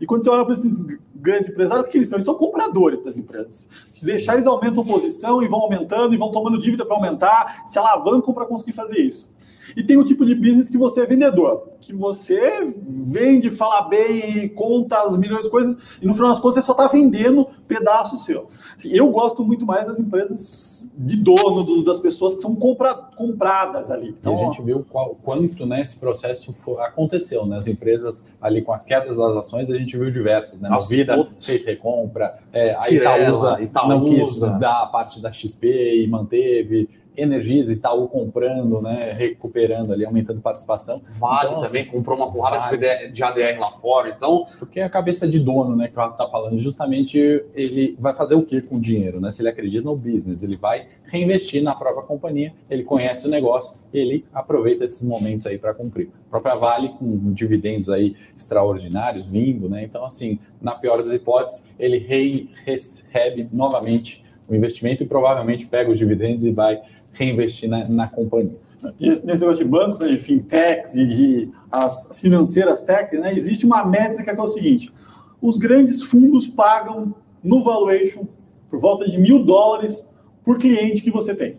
E 0.00 0.06
quando 0.06 0.24
você 0.24 0.30
olha 0.30 0.44
para 0.44 0.52
esses 0.52 0.84
grandes 1.14 1.48
empresários, 1.48 1.86
o 1.86 1.90
que 1.90 1.98
eles 1.98 2.08
são? 2.08 2.16
Eles 2.16 2.26
são 2.26 2.34
compradores 2.34 3.02
das 3.02 3.16
empresas. 3.16 3.68
Se 3.90 4.04
deixar, 4.04 4.34
eles 4.34 4.46
aumentam 4.46 4.84
posição 4.84 5.42
e 5.42 5.48
vão 5.48 5.60
aumentando 5.60 6.14
e 6.14 6.18
vão 6.18 6.30
tomando 6.30 6.60
dívida 6.60 6.84
para 6.84 6.96
aumentar, 6.96 7.64
se 7.66 7.78
alavancam 7.78 8.34
para 8.34 8.44
conseguir 8.44 8.72
fazer 8.72 9.00
isso. 9.00 9.28
E 9.76 9.82
tem 9.82 9.96
o 9.96 10.04
tipo 10.04 10.24
de 10.24 10.34
business 10.34 10.68
que 10.68 10.78
você 10.78 11.02
é 11.02 11.06
vendedor, 11.06 11.68
que 11.80 11.92
você 11.92 12.72
vende, 12.86 13.50
fala 13.50 13.82
bem, 13.82 14.48
conta 14.48 15.02
as 15.02 15.16
milhões 15.16 15.42
de 15.42 15.50
coisas, 15.50 15.76
e 16.00 16.06
no 16.06 16.14
final 16.14 16.30
das 16.30 16.40
contas 16.40 16.56
você 16.56 16.66
só 16.66 16.72
está 16.72 16.86
vendendo 16.86 17.46
pedaço 17.66 18.16
seu. 18.16 18.46
Assim, 18.76 18.90
eu 18.90 19.08
gosto 19.10 19.44
muito 19.44 19.66
mais 19.66 19.86
das 19.86 19.98
empresas 19.98 20.90
de 20.96 21.16
dono, 21.16 21.62
do, 21.62 21.82
das 21.82 21.98
pessoas 21.98 22.34
que 22.34 22.42
são 22.42 22.54
compra, 22.54 22.94
compradas 22.94 23.90
ali. 23.90 24.14
Então, 24.18 24.34
e 24.34 24.36
a 24.36 24.38
gente 24.44 24.62
viu 24.62 24.84
qual, 24.88 25.16
quanto 25.22 25.66
né, 25.66 25.80
esse 25.80 25.98
processo 25.98 26.52
for, 26.52 26.80
aconteceu, 26.80 27.46
né? 27.46 27.56
As 27.56 27.66
empresas 27.66 28.28
ali 28.40 28.62
com 28.62 28.72
as 28.72 28.84
quedas 28.84 29.16
das 29.16 29.36
ações, 29.36 29.70
a 29.70 29.76
gente 29.76 29.96
viu 29.96 30.10
diversas, 30.10 30.60
né? 30.60 30.68
Nossa, 30.68 30.94
outros. 31.16 31.46
fez 31.46 31.64
recompra, 31.64 32.38
é, 32.52 32.74
a 32.74 32.90
Itaúsa, 32.90 33.62
Itaúsa 33.62 33.88
não 33.88 34.04
quis 34.04 34.40
dar 34.58 34.82
a 34.82 34.86
parte 34.86 35.20
da 35.20 35.32
XP 35.32 36.02
e 36.02 36.06
manteve. 36.06 36.88
Energias 37.16 37.68
Itaú 37.68 38.08
comprando, 38.08 38.80
né, 38.80 39.12
recuperando 39.12 39.92
ali, 39.92 40.04
aumentando 40.04 40.40
participação. 40.40 41.02
Vale 41.18 41.50
então, 41.50 41.62
também 41.62 41.82
assim, 41.82 41.90
comprou 41.90 42.16
uma 42.16 42.30
porrada 42.30 42.58
vale. 42.58 43.08
de 43.10 43.22
ADR 43.22 43.58
lá 43.58 43.70
fora, 43.70 44.08
então... 44.08 44.46
Porque 44.58 44.80
é 44.80 44.84
a 44.84 44.90
cabeça 44.90 45.28
de 45.28 45.38
dono, 45.38 45.76
né, 45.76 45.88
que 45.88 45.94
o 45.94 46.00
Rafa 46.00 46.14
está 46.14 46.28
falando, 46.28 46.58
justamente 46.58 47.18
ele 47.54 47.96
vai 47.98 48.14
fazer 48.14 48.34
o 48.34 48.42
que 48.42 48.60
com 48.60 48.76
o 48.76 48.80
dinheiro, 48.80 49.20
né? 49.20 49.30
Se 49.30 49.42
ele 49.42 49.48
acredita 49.48 49.84
no 49.84 49.96
business, 49.96 50.42
ele 50.42 50.56
vai 50.56 50.86
reinvestir 51.04 51.62
na 51.62 51.74
própria 51.74 52.02
companhia, 52.02 52.54
ele 52.70 52.82
conhece 52.82 53.26
o 53.26 53.30
negócio, 53.30 53.76
ele 53.92 54.24
aproveita 54.32 54.84
esses 54.84 55.02
momentos 55.02 55.46
aí 55.46 55.58
para 55.58 55.74
cumprir. 55.74 56.10
A 56.26 56.30
própria 56.30 56.54
Vale 56.54 56.88
com 56.90 57.32
dividendos 57.32 57.90
aí 57.90 58.14
extraordinários 58.36 59.24
vindo, 59.24 59.68
né? 59.68 59.84
Então, 59.84 60.04
assim, 60.04 60.38
na 60.60 60.72
pior 60.74 60.98
das 60.98 61.12
hipóteses, 61.12 61.66
ele 61.78 61.98
re 61.98 62.50
recebe 62.64 63.48
novamente 63.52 64.24
o 64.48 64.54
investimento 64.54 65.02
e 65.02 65.06
provavelmente 65.06 65.66
pega 65.66 65.90
os 65.90 65.98
dividendos 65.98 66.44
e 66.44 66.50
vai 66.50 66.80
reinvestir 67.12 67.68
na, 67.68 67.88
na 67.88 68.08
companhia. 68.08 68.56
E 68.98 69.08
nesse 69.08 69.26
negócio 69.26 69.64
de 69.64 69.70
bancos, 69.70 70.00
né, 70.00 70.08
de 70.08 70.18
fintechs 70.18 70.94
e 70.94 71.06
de 71.06 71.50
as, 71.70 72.10
as 72.10 72.20
financeiras 72.20 72.80
tech, 72.82 73.16
né, 73.16 73.32
existe 73.32 73.64
uma 73.64 73.84
métrica 73.84 74.34
que 74.34 74.40
é 74.40 74.42
o 74.42 74.48
seguinte: 74.48 74.92
os 75.40 75.56
grandes 75.56 76.02
fundos 76.02 76.46
pagam 76.46 77.14
no 77.42 77.62
valuation 77.62 78.26
por 78.68 78.80
volta 78.80 79.08
de 79.08 79.18
mil 79.18 79.44
dólares 79.44 80.10
por 80.44 80.58
cliente 80.58 81.02
que 81.02 81.10
você 81.10 81.34
tem. 81.34 81.58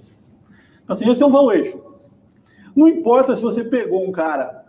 Então, 0.83 0.93
assim, 0.93 1.09
esse 1.09 1.23
é 1.23 1.25
um 1.25 1.31
valuation. 1.31 1.79
Não 2.75 2.87
importa 2.87 3.35
se 3.35 3.41
você 3.41 3.63
pegou 3.63 4.05
um 4.05 4.11
cara 4.11 4.63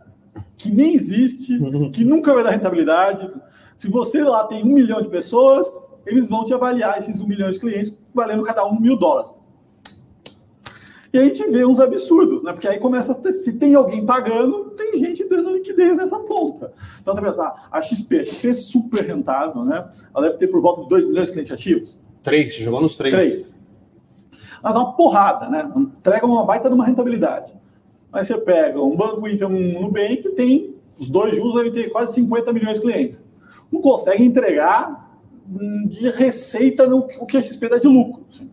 que 0.57 0.71
nem 0.71 0.95
existe, 0.95 1.59
que 1.93 2.05
nunca 2.05 2.33
vai 2.33 2.45
dar 2.45 2.51
rentabilidade. 2.51 3.29
Se 3.77 3.89
você 3.89 4.23
lá 4.23 4.45
tem 4.45 4.63
um 4.63 4.75
milhão 4.75 5.03
de 5.03 5.09
pessoas, 5.09 5.67
eles 6.07 6.29
vão 6.29 6.45
te 6.45 6.53
avaliar 6.53 6.99
esses 6.99 7.21
um 7.21 7.27
milhão 7.27 7.51
de 7.51 7.59
clientes 7.59 7.97
valendo 8.15 8.43
cada 8.43 8.65
um 8.65 8.79
mil 8.79 8.97
dólares. 8.97 9.37
E 11.15 11.19
a 11.19 11.23
gente 11.23 11.47
vê 11.47 11.65
uns 11.65 11.79
absurdos, 11.79 12.43
né? 12.43 12.53
Porque 12.53 12.67
aí 12.67 12.81
começa 12.81 13.13
a 13.13 13.15
ter, 13.15 13.33
se 13.33 13.53
tem 13.53 13.77
alguém 13.77 14.05
pagando, 14.05 14.71
tem 14.71 14.99
gente 14.99 15.23
dando 15.29 15.53
liquidez 15.53 15.97
nessa 15.97 16.19
ponta. 16.19 16.73
Então 17.01 17.15
você 17.15 17.21
pensar, 17.21 17.69
a 17.71 17.81
XP, 17.81 18.19
a 18.19 18.25
XP 18.25 18.49
é 18.49 18.53
super 18.53 19.05
rentável, 19.05 19.65
né? 19.65 19.89
Ela 20.13 20.27
deve 20.27 20.39
ter 20.39 20.49
por 20.49 20.61
volta 20.61 20.83
de 20.83 20.89
2 20.89 21.07
milhões 21.07 21.29
de 21.29 21.33
clientes 21.35 21.53
ativos. 21.53 21.97
Três, 22.21 22.57
jogou 22.57 22.81
nos 22.81 22.97
três. 22.97 23.15
Três. 23.15 23.63
Mas 24.61 24.75
é 24.75 24.79
uma 24.79 24.93
porrada, 24.97 25.49
né? 25.49 25.71
Entrega 25.77 26.27
uma 26.27 26.45
baita 26.45 26.69
de 26.69 26.75
uma 26.75 26.85
rentabilidade. 26.85 27.53
Aí 28.13 28.25
você 28.25 28.37
pega 28.37 28.83
um 28.83 28.97
Banco 28.97 29.29
Inter, 29.29 29.47
um 29.47 29.83
Nubank, 29.83 30.17
que 30.17 30.31
tem, 30.31 30.75
os 30.99 31.09
dois 31.09 31.37
juntos 31.37 31.55
devem 31.55 31.71
ter 31.71 31.93
quase 31.93 32.13
50 32.15 32.53
milhões 32.53 32.75
de 32.75 32.81
clientes. 32.81 33.25
Não 33.71 33.81
consegue 33.81 34.25
entregar 34.25 35.17
de 35.87 36.09
receita 36.11 36.89
no, 36.89 37.07
o 37.21 37.25
que 37.25 37.37
a 37.37 37.43
XP 37.43 37.69
dá 37.69 37.79
de 37.79 37.87
lucro. 37.87 38.25
Assim. 38.29 38.51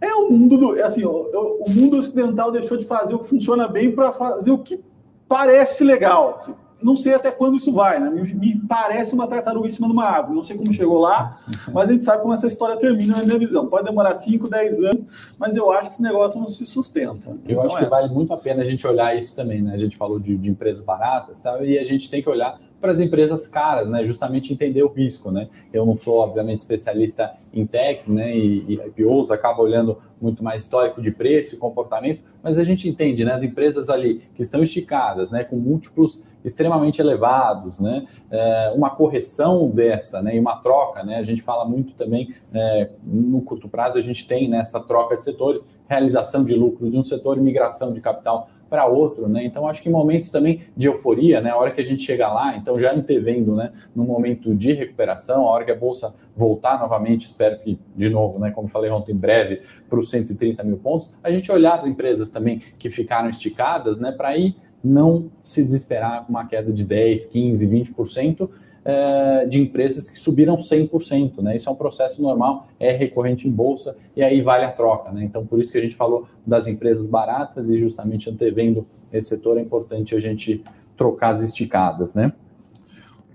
É 0.00 0.14
o 0.14 0.30
mundo 0.30 0.56
do. 0.56 0.78
É 0.78 0.82
assim, 0.82 1.04
o 1.04 1.64
mundo 1.68 1.98
ocidental 1.98 2.50
deixou 2.50 2.76
de 2.76 2.84
fazer 2.84 3.14
o 3.14 3.18
que 3.18 3.28
funciona 3.28 3.66
bem 3.66 3.90
para 3.90 4.12
fazer 4.12 4.50
o 4.50 4.58
que 4.58 4.80
parece 5.28 5.84
legal. 5.84 6.40
não 6.80 6.94
sei 6.94 7.14
até 7.14 7.30
quando 7.30 7.56
isso 7.56 7.72
vai, 7.72 7.98
né? 7.98 8.08
Me, 8.08 8.34
me, 8.34 8.60
parece 8.68 9.12
uma 9.12 9.26
tartaruga 9.26 9.66
em 9.66 9.70
cima 9.70 9.88
de 9.88 9.92
uma 9.92 10.04
árvore. 10.04 10.36
Não 10.36 10.44
sei 10.44 10.56
como 10.56 10.72
chegou 10.72 10.98
lá, 10.98 11.40
mas 11.72 11.88
a 11.88 11.92
gente 11.92 12.04
sabe 12.04 12.22
como 12.22 12.32
essa 12.32 12.46
história 12.46 12.76
termina 12.76 13.16
na 13.16 13.24
minha 13.24 13.38
visão. 13.38 13.66
Pode 13.66 13.84
demorar 13.84 14.14
5, 14.14 14.48
10 14.48 14.80
anos, 14.84 15.04
mas 15.38 15.56
eu 15.56 15.70
acho 15.72 15.88
que 15.88 15.94
esse 15.94 16.02
negócio 16.02 16.40
não 16.40 16.48
se 16.48 16.64
sustenta. 16.64 17.36
Eu 17.46 17.60
acho 17.60 17.76
que 17.76 17.82
essa. 17.82 17.90
vale 17.90 18.12
muito 18.12 18.32
a 18.32 18.36
pena 18.36 18.62
a 18.62 18.64
gente 18.64 18.86
olhar 18.86 19.16
isso 19.16 19.34
também, 19.34 19.62
né? 19.62 19.74
A 19.74 19.78
gente 19.78 19.96
falou 19.96 20.18
de, 20.20 20.36
de 20.36 20.48
empresas 20.48 20.84
baratas? 20.84 21.42
E 21.62 21.78
a 21.78 21.84
gente 21.84 22.08
tem 22.08 22.22
que 22.22 22.28
olhar 22.28 22.58
para 22.80 22.92
as 22.92 23.00
empresas 23.00 23.46
caras, 23.46 23.88
né? 23.88 24.04
Justamente 24.04 24.52
entender 24.52 24.82
o 24.82 24.88
risco, 24.88 25.30
né? 25.30 25.48
Eu 25.72 25.84
não 25.84 25.96
sou, 25.96 26.18
obviamente, 26.18 26.60
especialista 26.60 27.34
em 27.52 27.66
techs, 27.66 28.08
né? 28.08 28.36
E, 28.36 28.64
e 28.68 28.74
IPOs, 28.74 29.30
acaba 29.30 29.62
olhando 29.62 29.98
muito 30.20 30.42
mais 30.42 30.62
histórico 30.62 31.00
de 31.00 31.10
preço 31.10 31.54
e 31.54 31.58
comportamento, 31.58 32.22
mas 32.42 32.58
a 32.58 32.64
gente 32.64 32.88
entende, 32.88 33.24
né? 33.24 33.32
As 33.32 33.42
empresas 33.42 33.88
ali 33.88 34.22
que 34.34 34.42
estão 34.42 34.62
esticadas, 34.62 35.30
né? 35.30 35.44
Com 35.44 35.56
múltiplos 35.56 36.24
extremamente 36.44 37.00
elevados, 37.00 37.80
né? 37.80 38.06
É, 38.30 38.72
uma 38.74 38.90
correção 38.90 39.68
dessa, 39.70 40.22
né? 40.22 40.36
E 40.36 40.40
uma 40.40 40.56
troca, 40.56 41.02
né? 41.02 41.16
A 41.16 41.22
gente 41.22 41.42
fala 41.42 41.64
muito 41.64 41.94
também 41.94 42.34
é, 42.52 42.90
no 43.02 43.40
curto 43.42 43.68
prazo 43.68 43.98
a 43.98 44.00
gente 44.00 44.26
tem 44.26 44.48
né, 44.48 44.62
troca 44.86 45.16
de 45.16 45.24
setores, 45.24 45.68
realização 45.88 46.44
de 46.44 46.54
lucro 46.54 46.88
de 46.90 46.96
um 46.96 47.02
setor 47.02 47.38
migração 47.38 47.92
de 47.92 48.00
capital 48.00 48.48
para 48.68 48.86
outro, 48.86 49.28
né? 49.28 49.44
Então 49.44 49.66
acho 49.66 49.82
que 49.82 49.90
momentos 49.90 50.30
também 50.30 50.62
de 50.76 50.86
euforia, 50.86 51.40
né? 51.40 51.50
A 51.50 51.56
hora 51.56 51.70
que 51.70 51.80
a 51.80 51.84
gente 51.84 52.02
chega 52.02 52.28
lá, 52.32 52.56
então 52.56 52.78
já 52.78 52.92
antevendo, 52.92 53.54
né? 53.54 53.72
No 53.94 54.04
momento 54.04 54.54
de 54.54 54.72
recuperação, 54.72 55.46
a 55.46 55.50
hora 55.50 55.64
que 55.64 55.70
a 55.70 55.76
bolsa 55.76 56.14
voltar 56.36 56.78
novamente, 56.78 57.26
espero 57.26 57.58
que 57.58 57.78
de 57.96 58.08
novo, 58.08 58.38
né? 58.38 58.50
Como 58.50 58.68
falei 58.68 58.90
ontem, 58.90 59.12
em 59.12 59.18
breve 59.18 59.62
para 59.88 59.98
os 59.98 60.10
130 60.10 60.62
mil 60.64 60.76
pontos, 60.76 61.16
a 61.22 61.30
gente 61.30 61.50
olhar 61.50 61.74
as 61.74 61.86
empresas 61.86 62.30
também 62.30 62.58
que 62.78 62.90
ficaram 62.90 63.28
esticadas, 63.28 63.98
né? 63.98 64.12
Para 64.12 64.36
ir 64.36 64.56
não 64.82 65.30
se 65.42 65.62
desesperar 65.62 66.24
com 66.24 66.30
uma 66.30 66.46
queda 66.46 66.72
de 66.72 66.84
10, 66.84 67.26
15, 67.26 67.66
20% 67.66 68.48
é, 68.84 69.46
de 69.46 69.60
empresas 69.60 70.08
que 70.08 70.18
subiram 70.18 70.56
100%, 70.56 71.42
né? 71.42 71.56
Isso 71.56 71.68
é 71.68 71.72
um 71.72 71.76
processo 71.76 72.22
normal, 72.22 72.68
é 72.78 72.92
recorrente 72.92 73.48
em 73.48 73.50
bolsa 73.50 73.96
e 74.16 74.22
aí 74.22 74.40
vale 74.40 74.64
a 74.64 74.72
troca, 74.72 75.10
né? 75.10 75.24
Então, 75.24 75.46
por 75.46 75.60
isso 75.60 75.70
que 75.72 75.78
a 75.78 75.80
gente 75.80 75.94
falou 75.94 76.26
das 76.46 76.66
empresas 76.66 77.06
baratas 77.06 77.68
e 77.68 77.78
justamente 77.78 78.30
antevendo 78.30 78.86
esse 79.12 79.28
setor, 79.28 79.58
é 79.58 79.60
importante 79.60 80.14
a 80.14 80.20
gente 80.20 80.62
trocar 80.96 81.30
as 81.30 81.42
esticadas, 81.42 82.14
né? 82.14 82.32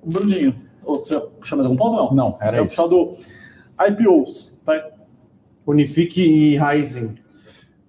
Bruninho, 0.03 0.56
você 0.86 1.21
chama 1.43 1.63
de 1.63 1.67
algum 1.67 1.77
ponto 1.77 1.95
não? 1.95 2.13
Não, 2.13 2.38
era 2.41 2.58
é 2.58 2.63
isso. 2.63 2.88
do 2.88 3.15
IPOs, 3.88 4.53
tá? 4.65 4.89
Unifique 5.65 6.21
e 6.21 6.56
Raizen. 6.58 7.15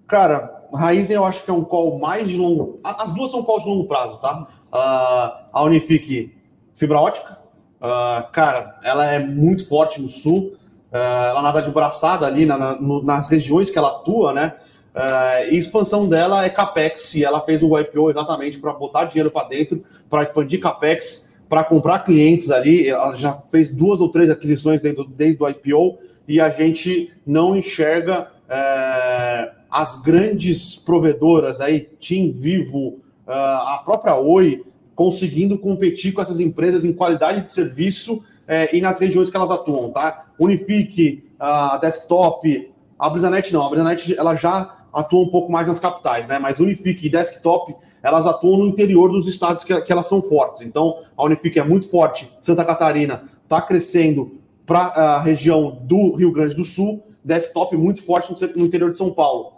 Cara, 0.07 0.67
Raizen 0.73 1.15
eu 1.15 1.25
acho 1.25 1.43
que 1.43 1.51
é 1.51 1.53
um 1.53 1.63
call 1.63 1.99
mais 1.99 2.27
de 2.27 2.37
longo... 2.37 2.79
As 2.83 3.13
duas 3.13 3.31
são 3.31 3.43
calls 3.43 3.63
de 3.63 3.69
longo 3.69 3.87
prazo, 3.87 4.19
tá? 4.21 4.47
Uh, 4.71 5.49
a 5.51 5.63
Unifique, 5.63 6.33
fibra 6.73 6.99
ótica, 6.99 7.37
Uh, 7.85 8.31
cara, 8.31 8.79
ela 8.83 9.05
é 9.05 9.19
muito 9.19 9.67
forte 9.67 10.01
no 10.01 10.07
sul, 10.07 10.55
uh, 10.91 10.97
ela 11.29 11.43
nada 11.43 11.61
de 11.61 11.69
braçada 11.69 12.25
ali 12.25 12.43
na, 12.43 12.57
na, 12.57 12.81
no, 12.81 13.03
nas 13.03 13.29
regiões 13.29 13.69
que 13.69 13.77
ela 13.77 13.97
atua, 13.97 14.33
né? 14.33 14.55
Uh, 14.95 15.53
e 15.53 15.57
expansão 15.57 16.09
dela 16.09 16.43
é 16.43 16.49
capex, 16.49 17.13
e 17.13 17.23
ela 17.23 17.39
fez 17.41 17.61
o 17.61 17.79
IPO 17.79 18.09
exatamente 18.09 18.57
para 18.57 18.73
botar 18.73 19.05
dinheiro 19.05 19.29
para 19.29 19.47
dentro, 19.47 19.83
para 20.09 20.23
expandir 20.23 20.59
capex, 20.59 21.29
para 21.47 21.63
comprar 21.63 21.99
clientes 21.99 22.49
ali. 22.49 22.89
Ela 22.89 23.15
já 23.15 23.33
fez 23.33 23.71
duas 23.71 24.01
ou 24.01 24.09
três 24.09 24.31
aquisições 24.31 24.81
desde, 24.81 25.05
desde 25.09 25.43
o 25.43 25.47
IPO 25.47 25.99
e 26.27 26.41
a 26.41 26.49
gente 26.49 27.13
não 27.23 27.55
enxerga 27.55 28.31
as 29.69 30.01
grandes 30.01 30.75
provedoras 30.75 31.59
aí, 31.61 31.81
Team 31.81 32.31
Vivo, 32.31 32.99
a 33.27 33.81
própria 33.83 34.15
Oi, 34.15 34.63
conseguindo 34.95 35.59
competir 35.59 36.13
com 36.13 36.21
essas 36.21 36.39
empresas 36.39 36.85
em 36.85 36.93
qualidade 36.93 37.41
de 37.41 37.51
serviço 37.51 38.23
é, 38.47 38.75
e 38.75 38.81
nas 38.81 38.99
regiões 38.99 39.29
que 39.29 39.35
elas 39.35 39.51
atuam, 39.51 39.91
tá? 39.91 40.27
Unifique, 40.39 41.23
a 41.39 41.77
Desktop, 41.77 42.71
a 42.97 43.09
Brisanet 43.09 43.53
não, 43.53 43.65
a 43.65 43.69
Brisanet 43.69 44.17
ela 44.17 44.35
já 44.35 44.85
atua 44.93 45.21
um 45.21 45.27
pouco 45.27 45.51
mais 45.51 45.67
nas 45.67 45.79
capitais, 45.79 46.27
né? 46.27 46.39
Mas 46.39 46.59
Unifique 46.59 47.05
e 47.05 47.09
Desktop, 47.09 47.75
elas 48.01 48.25
atuam 48.25 48.59
no 48.59 48.67
interior 48.67 49.11
dos 49.11 49.27
estados 49.27 49.63
que, 49.63 49.81
que 49.81 49.91
elas 49.91 50.07
são 50.07 50.21
fortes. 50.21 50.61
Então, 50.61 50.99
a 51.17 51.25
Unifique 51.25 51.59
é 51.59 51.63
muito 51.63 51.89
forte, 51.89 52.31
Santa 52.41 52.63
Catarina 52.63 53.23
está 53.43 53.61
crescendo 53.61 54.39
para 54.65 54.79
a 54.79 55.21
região 55.21 55.79
do 55.83 56.15
Rio 56.15 56.31
Grande 56.31 56.55
do 56.55 56.63
Sul, 56.63 57.03
Desktop 57.23 57.75
muito 57.75 58.03
forte 58.03 58.33
no 58.55 58.65
interior 58.65 58.91
de 58.91 58.97
São 58.97 59.11
Paulo. 59.11 59.54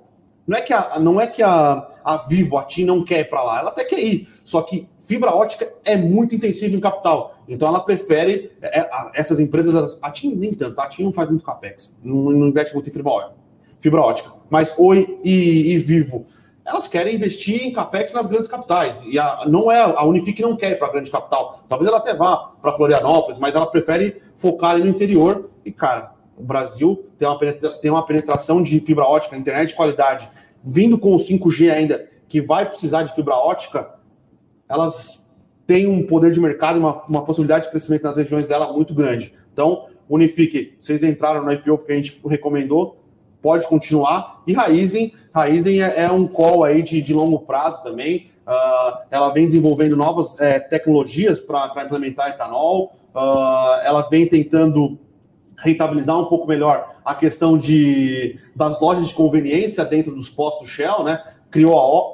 Não 0.47 0.57
é 0.57 0.61
que 0.61 0.71
a, 0.71 0.99
não 0.99 1.19
é 1.19 1.27
que 1.27 1.43
a, 1.43 1.87
a 2.03 2.17
Vivo, 2.25 2.57
a 2.57 2.63
TIM 2.63 2.85
não 2.85 3.03
quer 3.03 3.19
ir 3.19 3.29
para 3.29 3.43
lá, 3.43 3.59
ela 3.59 3.69
até 3.69 3.83
quer 3.83 3.99
ir, 3.99 4.29
só 4.45 4.61
que 4.61 4.87
fibra 5.01 5.31
ótica 5.31 5.71
é 5.83 5.97
muito 5.97 6.33
intensiva 6.33 6.75
em 6.75 6.79
capital. 6.79 7.35
Então 7.49 7.67
ela 7.67 7.81
prefere 7.81 8.51
é, 8.61 8.79
é 8.79 8.89
essas 9.13 9.39
empresas. 9.39 9.99
A 10.01 10.09
TIM 10.09 10.35
nem 10.35 10.53
tanto, 10.53 10.79
a 10.79 10.87
TIM 10.87 11.03
não 11.03 11.11
faz 11.11 11.29
muito 11.29 11.43
capex, 11.43 11.97
não, 12.01 12.15
não 12.31 12.47
investe 12.47 12.73
muito 12.73 12.89
em 12.89 12.93
fibra 12.93 13.11
ótica. 13.11 13.35
Fibra 13.79 14.01
ótica. 14.01 14.31
Mas 14.49 14.73
Oi 14.77 15.19
e, 15.23 15.73
e 15.73 15.77
Vivo, 15.79 16.25
elas 16.65 16.87
querem 16.87 17.15
investir 17.15 17.63
em 17.63 17.73
capex 17.73 18.13
nas 18.13 18.25
grandes 18.25 18.49
capitais. 18.49 19.03
E 19.05 19.19
a, 19.19 19.45
não 19.47 19.69
é 19.69 19.81
a 19.81 20.03
Unifique 20.03 20.41
não 20.41 20.55
quer 20.55 20.71
ir 20.71 20.75
para 20.79 20.87
a 20.87 20.91
grande 20.91 21.11
capital. 21.11 21.63
Talvez 21.67 21.89
ela 21.89 21.99
até 21.99 22.13
vá 22.13 22.53
para 22.61 22.73
Florianópolis, 22.73 23.37
mas 23.37 23.53
ela 23.53 23.65
prefere 23.65 24.21
focar 24.35 24.77
no 24.77 24.87
interior. 24.87 25.49
E 25.65 25.71
cara, 25.71 26.11
o 26.37 26.43
Brasil 26.43 27.05
tem 27.17 27.27
uma, 27.27 27.39
tem 27.81 27.91
uma 27.91 28.05
penetração 28.05 28.61
de 28.61 28.79
fibra 28.79 29.05
ótica, 29.05 29.35
internet 29.35 29.69
de 29.69 29.75
qualidade, 29.75 30.29
vindo 30.67 30.97
com 30.97 31.15
o 31.15 31.17
5G 31.17 31.71
ainda, 31.71 32.07
que 32.27 32.41
vai 32.41 32.69
precisar 32.69 33.03
de 33.03 33.15
fibra 33.15 33.35
ótica 33.35 33.97
elas 34.69 35.25
têm 35.65 35.87
um 35.87 36.05
poder 36.05 36.31
de 36.31 36.39
mercado, 36.39 36.79
uma, 36.79 37.03
uma 37.03 37.23
possibilidade 37.23 37.65
de 37.65 37.71
crescimento 37.71 38.03
nas 38.03 38.17
regiões 38.17 38.45
dela 38.45 38.71
muito 38.71 38.93
grande. 38.93 39.33
Então, 39.53 39.87
Unifique, 40.09 40.75
vocês 40.79 41.03
entraram 41.03 41.43
no 41.43 41.51
IPO 41.51 41.77
porque 41.77 41.91
a 41.91 41.95
gente 41.95 42.21
recomendou, 42.25 43.03
pode 43.41 43.65
continuar. 43.67 44.41
E 44.47 44.53
Raizen, 44.53 45.13
Raizen 45.33 45.81
é, 45.81 46.03
é 46.03 46.11
um 46.11 46.27
call 46.27 46.63
aí 46.63 46.81
de, 46.81 47.01
de 47.01 47.13
longo 47.13 47.39
prazo 47.39 47.83
também. 47.83 48.27
Uh, 48.47 48.99
ela 49.11 49.29
vem 49.29 49.45
desenvolvendo 49.45 49.97
novas 49.97 50.39
é, 50.39 50.57
tecnologias 50.57 51.39
para 51.39 51.83
implementar 51.83 52.29
etanol. 52.29 52.93
Uh, 53.13 53.81
ela 53.83 54.07
vem 54.09 54.25
tentando 54.25 54.97
rentabilizar 55.57 56.17
um 56.17 56.25
pouco 56.25 56.47
melhor 56.47 56.95
a 57.03 57.15
questão 57.15 57.57
de, 57.57 58.39
das 58.55 58.79
lojas 58.79 59.07
de 59.07 59.13
conveniência 59.13 59.83
dentro 59.83 60.13
dos 60.13 60.29
postos 60.29 60.69
Shell, 60.69 61.03
né? 61.03 61.23
Criou 61.49 61.77
a 61.77 62.07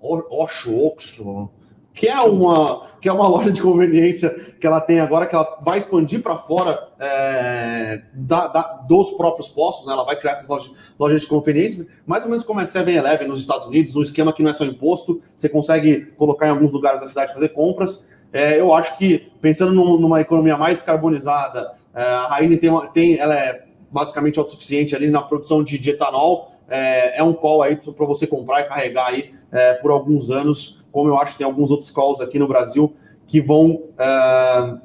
Oxo, 0.00 0.72
Oxo, 0.72 1.50
que 1.92 2.06
é 2.06 2.20
uma 2.20 2.86
que 3.00 3.08
é 3.08 3.12
uma 3.12 3.26
loja 3.28 3.52
de 3.52 3.62
conveniência 3.62 4.30
que 4.60 4.66
ela 4.66 4.80
tem 4.80 5.00
agora, 5.00 5.26
que 5.26 5.34
ela 5.34 5.58
vai 5.62 5.78
expandir 5.78 6.22
para 6.22 6.36
fora 6.36 6.88
é, 6.98 8.02
da, 8.12 8.46
da, 8.48 8.62
dos 8.88 9.12
próprios 9.12 9.48
postos, 9.48 9.86
né? 9.86 9.92
ela 9.92 10.04
vai 10.04 10.16
criar 10.16 10.32
essas 10.32 10.48
lojas, 10.48 10.72
lojas 10.98 11.22
de 11.22 11.28
conveniência, 11.28 11.86
mais 12.06 12.24
ou 12.24 12.30
menos 12.30 12.44
como 12.44 12.60
é 12.60 12.64
7-Eleven 12.64 13.28
nos 13.28 13.40
Estados 13.40 13.66
Unidos, 13.66 13.94
um 13.94 14.02
esquema 14.02 14.32
que 14.32 14.42
não 14.42 14.50
é 14.50 14.54
só 14.54 14.64
imposto, 14.64 15.20
você 15.36 15.48
consegue 15.48 16.06
colocar 16.16 16.48
em 16.48 16.50
alguns 16.50 16.72
lugares 16.72 17.00
da 17.00 17.06
cidade 17.06 17.32
fazer 17.32 17.50
compras. 17.50 18.08
É, 18.32 18.58
eu 18.60 18.74
acho 18.74 18.98
que, 18.98 19.30
pensando 19.40 19.72
num, 19.72 19.98
numa 19.98 20.20
economia 20.20 20.56
mais 20.56 20.82
carbonizada, 20.82 21.74
a 22.02 22.28
Raizen 22.28 22.58
tem, 22.58 22.70
uma, 22.70 22.86
tem, 22.88 23.18
ela 23.18 23.34
é 23.34 23.64
basicamente 23.90 24.38
autossuficiente 24.38 24.94
ali 24.94 25.10
na 25.10 25.22
produção 25.22 25.62
de, 25.62 25.78
de 25.78 25.90
etanol, 25.90 26.52
é, 26.68 27.18
é 27.18 27.22
um 27.22 27.32
call 27.32 27.62
aí 27.62 27.76
para 27.76 28.06
você 28.06 28.26
comprar 28.26 28.60
e 28.60 28.64
carregar 28.64 29.08
aí 29.08 29.32
é, 29.52 29.74
por 29.74 29.90
alguns 29.90 30.30
anos 30.30 30.84
como 30.96 31.10
eu 31.10 31.18
acho 31.18 31.32
que 31.32 31.38
tem 31.38 31.46
alguns 31.46 31.70
outros 31.70 31.90
calls 31.90 32.22
aqui 32.22 32.38
no 32.38 32.48
Brasil 32.48 32.96
que 33.26 33.38
vão 33.38 33.72
uh, 33.74 34.80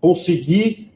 conseguir 0.00 0.90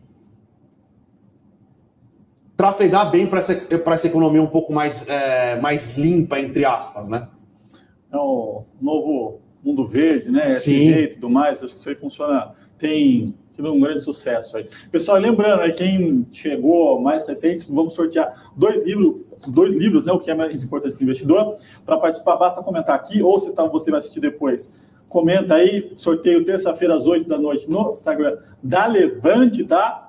trafegar 2.57 3.11
bem 3.11 3.27
para 3.27 3.41
essa, 3.41 3.53
essa 3.93 4.07
economia 4.07 4.41
um 4.41 4.47
pouco 4.47 4.73
mais, 4.73 5.07
é, 5.07 5.61
mais 5.61 5.99
limpa, 5.99 6.41
entre 6.41 6.65
aspas, 6.65 7.09
né? 7.09 7.29
É 8.11 8.17
o 8.17 8.65
novo 8.81 9.43
mundo 9.63 9.85
verde, 9.85 10.31
né? 10.31 10.51
Sim. 10.51 10.93
e 10.93 11.09
tudo 11.09 11.29
mais, 11.29 11.63
acho 11.63 11.75
que 11.75 11.81
isso 11.81 11.89
aí 11.91 11.95
funciona, 11.95 12.55
tem 12.79 13.35
tido 13.59 13.73
um 13.73 13.81
grande 13.81 14.05
sucesso 14.05 14.57
aí. 14.57 14.66
Pessoal, 14.90 15.18
lembrando, 15.18 15.62
aí, 15.62 15.73
quem 15.73 16.25
chegou 16.31 17.01
mais 17.01 17.27
recente, 17.27 17.71
vamos 17.73 17.92
sortear 17.92 18.53
dois 18.57 18.85
livros 18.85 19.27
dois 19.49 19.73
livros, 19.73 20.03
né, 20.05 20.11
o 20.11 20.18
que 20.18 20.33
é 20.33 20.35
mais 20.35 20.61
importante 20.64 20.94
para 20.94 21.01
o 21.01 21.05
investidor. 21.05 21.55
Para 21.87 21.97
participar, 21.97 22.37
basta 22.37 22.61
comentar 22.61 22.97
aqui, 22.97 23.23
ou 23.23 23.38
se 23.38 23.53
tá, 23.53 23.64
você 23.64 23.88
vai 23.88 24.01
assistir 24.01 24.18
depois, 24.18 24.83
comenta 25.09 25.55
aí, 25.55 25.92
sorteio 25.97 26.44
terça-feira 26.44 26.97
às 26.97 27.07
8 27.07 27.29
da 27.29 27.38
noite 27.38 27.71
no 27.71 27.92
Instagram 27.92 28.37
da 28.61 28.87
Levante, 28.87 29.63
tá? 29.63 30.09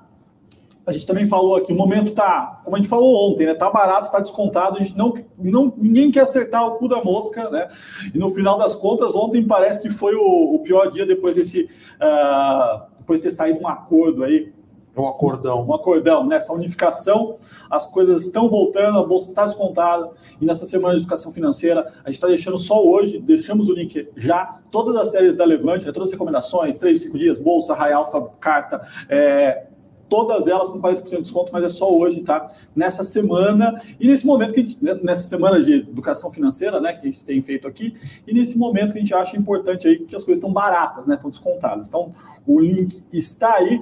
A 0.83 0.91
gente 0.91 1.05
também 1.05 1.27
falou 1.27 1.55
aqui, 1.55 1.71
o 1.71 1.75
momento 1.75 2.11
tá, 2.13 2.61
como 2.63 2.75
a 2.75 2.79
gente 2.79 2.89
falou 2.89 3.31
ontem, 3.31 3.45
né? 3.45 3.53
Tá 3.53 3.69
barato, 3.69 4.11
tá 4.11 4.19
descontado, 4.19 4.77
a 4.77 4.79
gente 4.79 4.97
não, 4.97 5.13
não 5.37 5.71
ninguém 5.77 6.09
quer 6.09 6.21
acertar 6.21 6.65
o 6.65 6.77
cu 6.77 6.87
da 6.87 7.03
mosca, 7.03 7.47
né? 7.51 7.67
E 8.11 8.17
no 8.17 8.31
final 8.31 8.57
das 8.57 8.73
contas, 8.73 9.13
ontem 9.13 9.45
parece 9.45 9.79
que 9.79 9.91
foi 9.91 10.15
o, 10.15 10.55
o 10.55 10.59
pior 10.59 10.89
dia 10.91 11.05
depois 11.05 11.35
desse, 11.35 11.69
uh, 12.01 12.88
depois 13.09 13.19
de 13.19 13.23
ter 13.23 13.31
saído 13.31 13.59
um 13.59 13.67
acordo 13.67 14.23
aí 14.23 14.53
um 14.97 15.07
acordão. 15.07 15.65
Um 15.65 15.73
acordão, 15.73 16.25
nessa 16.25 16.51
né? 16.51 16.59
unificação, 16.59 17.37
as 17.69 17.85
coisas 17.85 18.25
estão 18.25 18.49
voltando, 18.49 18.99
a 18.99 19.05
bolsa 19.05 19.29
está 19.29 19.45
descontada, 19.45 20.11
e 20.41 20.45
nessa 20.45 20.65
semana 20.65 20.95
de 20.95 21.01
educação 21.01 21.31
financeira, 21.31 21.81
a 22.03 22.09
gente 22.09 22.15
está 22.15 22.27
deixando 22.27 22.59
só 22.59 22.85
hoje, 22.85 23.17
deixamos 23.17 23.69
o 23.69 23.73
link 23.73 24.09
já, 24.17 24.59
todas 24.69 24.97
as 24.97 25.11
séries 25.11 25.35
da 25.35 25.45
Levante, 25.45 25.85
né, 25.85 25.93
todas 25.93 26.09
as 26.09 26.11
recomendações, 26.11 26.77
3 26.77 27.01
5 27.03 27.17
dias, 27.17 27.39
bolsa, 27.39 27.73
Rai 27.73 27.93
Alfa, 27.93 28.21
carta, 28.41 28.85
é, 29.07 29.67
todas 30.09 30.47
elas 30.47 30.69
com 30.69 30.81
40% 30.81 31.03
de 31.07 31.21
desconto, 31.21 31.51
mas 31.53 31.63
é 31.63 31.69
só 31.69 31.89
hoje, 31.89 32.21
tá? 32.21 32.51
Nessa 32.75 33.03
semana, 33.03 33.81
e 33.99 34.07
nesse 34.07 34.25
momento 34.25 34.53
que 34.53 34.59
a 34.59 34.63
gente, 34.63 34.83
né, 34.83 34.99
nessa 35.03 35.23
semana 35.23 35.61
de 35.61 35.73
educação 35.73 36.31
financeira, 36.31 36.81
né, 36.81 36.93
que 36.93 37.07
a 37.07 37.11
gente 37.11 37.23
tem 37.23 37.41
feito 37.41 37.67
aqui, 37.67 37.93
e 38.27 38.33
nesse 38.33 38.57
momento 38.57 38.93
que 38.93 38.97
a 38.97 39.01
gente 39.01 39.13
acha 39.13 39.37
importante 39.37 39.87
aí 39.87 39.99
que 39.99 40.15
as 40.15 40.23
coisas 40.23 40.39
estão 40.39 40.51
baratas, 40.51 41.07
né, 41.07 41.15
estão 41.15 41.29
descontadas. 41.29 41.87
Então, 41.87 42.11
o 42.45 42.59
link 42.59 43.01
está 43.13 43.55
aí, 43.55 43.81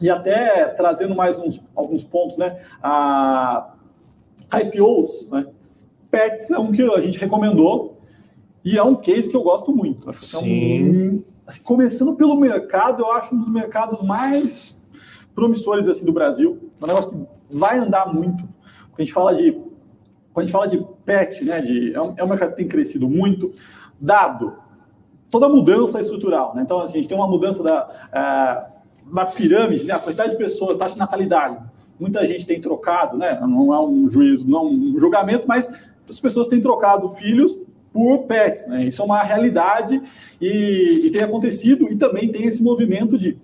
e 0.00 0.08
até 0.08 0.66
trazendo 0.66 1.14
mais 1.14 1.38
uns, 1.38 1.60
alguns 1.74 2.04
pontos, 2.04 2.36
né? 2.36 2.60
A 2.80 3.74
IPOs, 4.52 5.28
né? 5.30 5.46
Pets 6.10 6.50
é 6.50 6.58
um 6.58 6.72
que 6.72 6.82
a 6.82 7.00
gente 7.00 7.18
recomendou 7.18 7.98
e 8.64 8.78
é 8.78 8.82
um 8.82 8.94
case 8.94 9.28
que 9.28 9.36
eu 9.36 9.42
gosto 9.42 9.74
muito. 9.74 10.08
Acho 10.08 10.24
Sim. 10.24 10.38
que 10.38 10.78
é 10.78 10.84
um, 10.84 11.22
assim, 11.46 11.62
começando 11.62 12.14
pelo 12.14 12.36
mercado, 12.36 13.02
eu 13.02 13.12
acho 13.12 13.34
um 13.34 13.38
dos 13.38 13.50
mercados 13.50 14.00
mais 14.02 14.77
promissores 15.38 15.88
assim 15.88 16.04
do 16.04 16.12
Brasil. 16.12 16.70
É 16.80 16.84
um 16.84 16.88
negócio 16.88 17.10
que 17.10 17.56
vai 17.56 17.78
andar 17.78 18.12
muito. 18.12 18.42
Quando 18.42 19.00
a 19.00 19.02
gente 19.02 19.12
fala 19.12 19.34
de 19.34 19.52
quando 20.32 20.44
a 20.44 20.46
gente 20.46 20.52
fala 20.52 20.68
de 20.68 20.86
pet, 21.04 21.44
né? 21.44 21.60
De, 21.60 21.94
é, 21.94 22.00
um, 22.00 22.14
é 22.16 22.24
um 22.24 22.28
mercado 22.28 22.50
que 22.50 22.56
tem 22.56 22.68
crescido 22.68 23.08
muito. 23.08 23.52
Dado 24.00 24.56
toda 25.30 25.48
mudança 25.48 26.00
estrutural, 26.00 26.54
né? 26.54 26.62
Então 26.62 26.80
assim, 26.80 26.94
a 26.94 26.96
gente 26.96 27.08
tem 27.08 27.16
uma 27.16 27.28
mudança 27.28 27.62
da 27.62 27.84
uh, 27.84 28.78
na 29.12 29.24
pirâmide, 29.24 29.84
né, 29.84 29.94
a 29.94 29.98
quantidade 29.98 30.32
de 30.32 30.36
pessoas, 30.36 30.76
taxa 30.76 30.94
de 30.94 31.00
natalidade, 31.00 31.58
muita 31.98 32.24
gente 32.24 32.46
tem 32.46 32.60
trocado, 32.60 33.16
né, 33.16 33.38
não 33.40 33.74
é 33.74 33.80
um 33.80 34.08
juízo, 34.08 34.48
não 34.48 34.66
um 34.66 35.00
julgamento, 35.00 35.46
mas 35.46 35.72
as 36.08 36.20
pessoas 36.20 36.46
têm 36.46 36.60
trocado 36.60 37.08
filhos 37.08 37.56
por 37.92 38.24
pets, 38.24 38.66
né, 38.66 38.84
isso 38.84 39.02
é 39.02 39.04
uma 39.04 39.22
realidade 39.22 40.00
e, 40.40 41.02
e 41.04 41.10
tem 41.10 41.22
acontecido 41.22 41.90
e 41.90 41.96
também 41.96 42.30
tem 42.30 42.44
esse 42.44 42.62
movimento 42.62 43.18
de, 43.18 43.38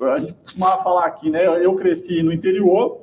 a 0.00 0.18
gente 0.18 0.34
costumava 0.34 0.82
falar 0.82 1.06
aqui, 1.06 1.30
né, 1.30 1.46
eu 1.64 1.74
cresci 1.74 2.22
no 2.22 2.32
interior, 2.32 3.00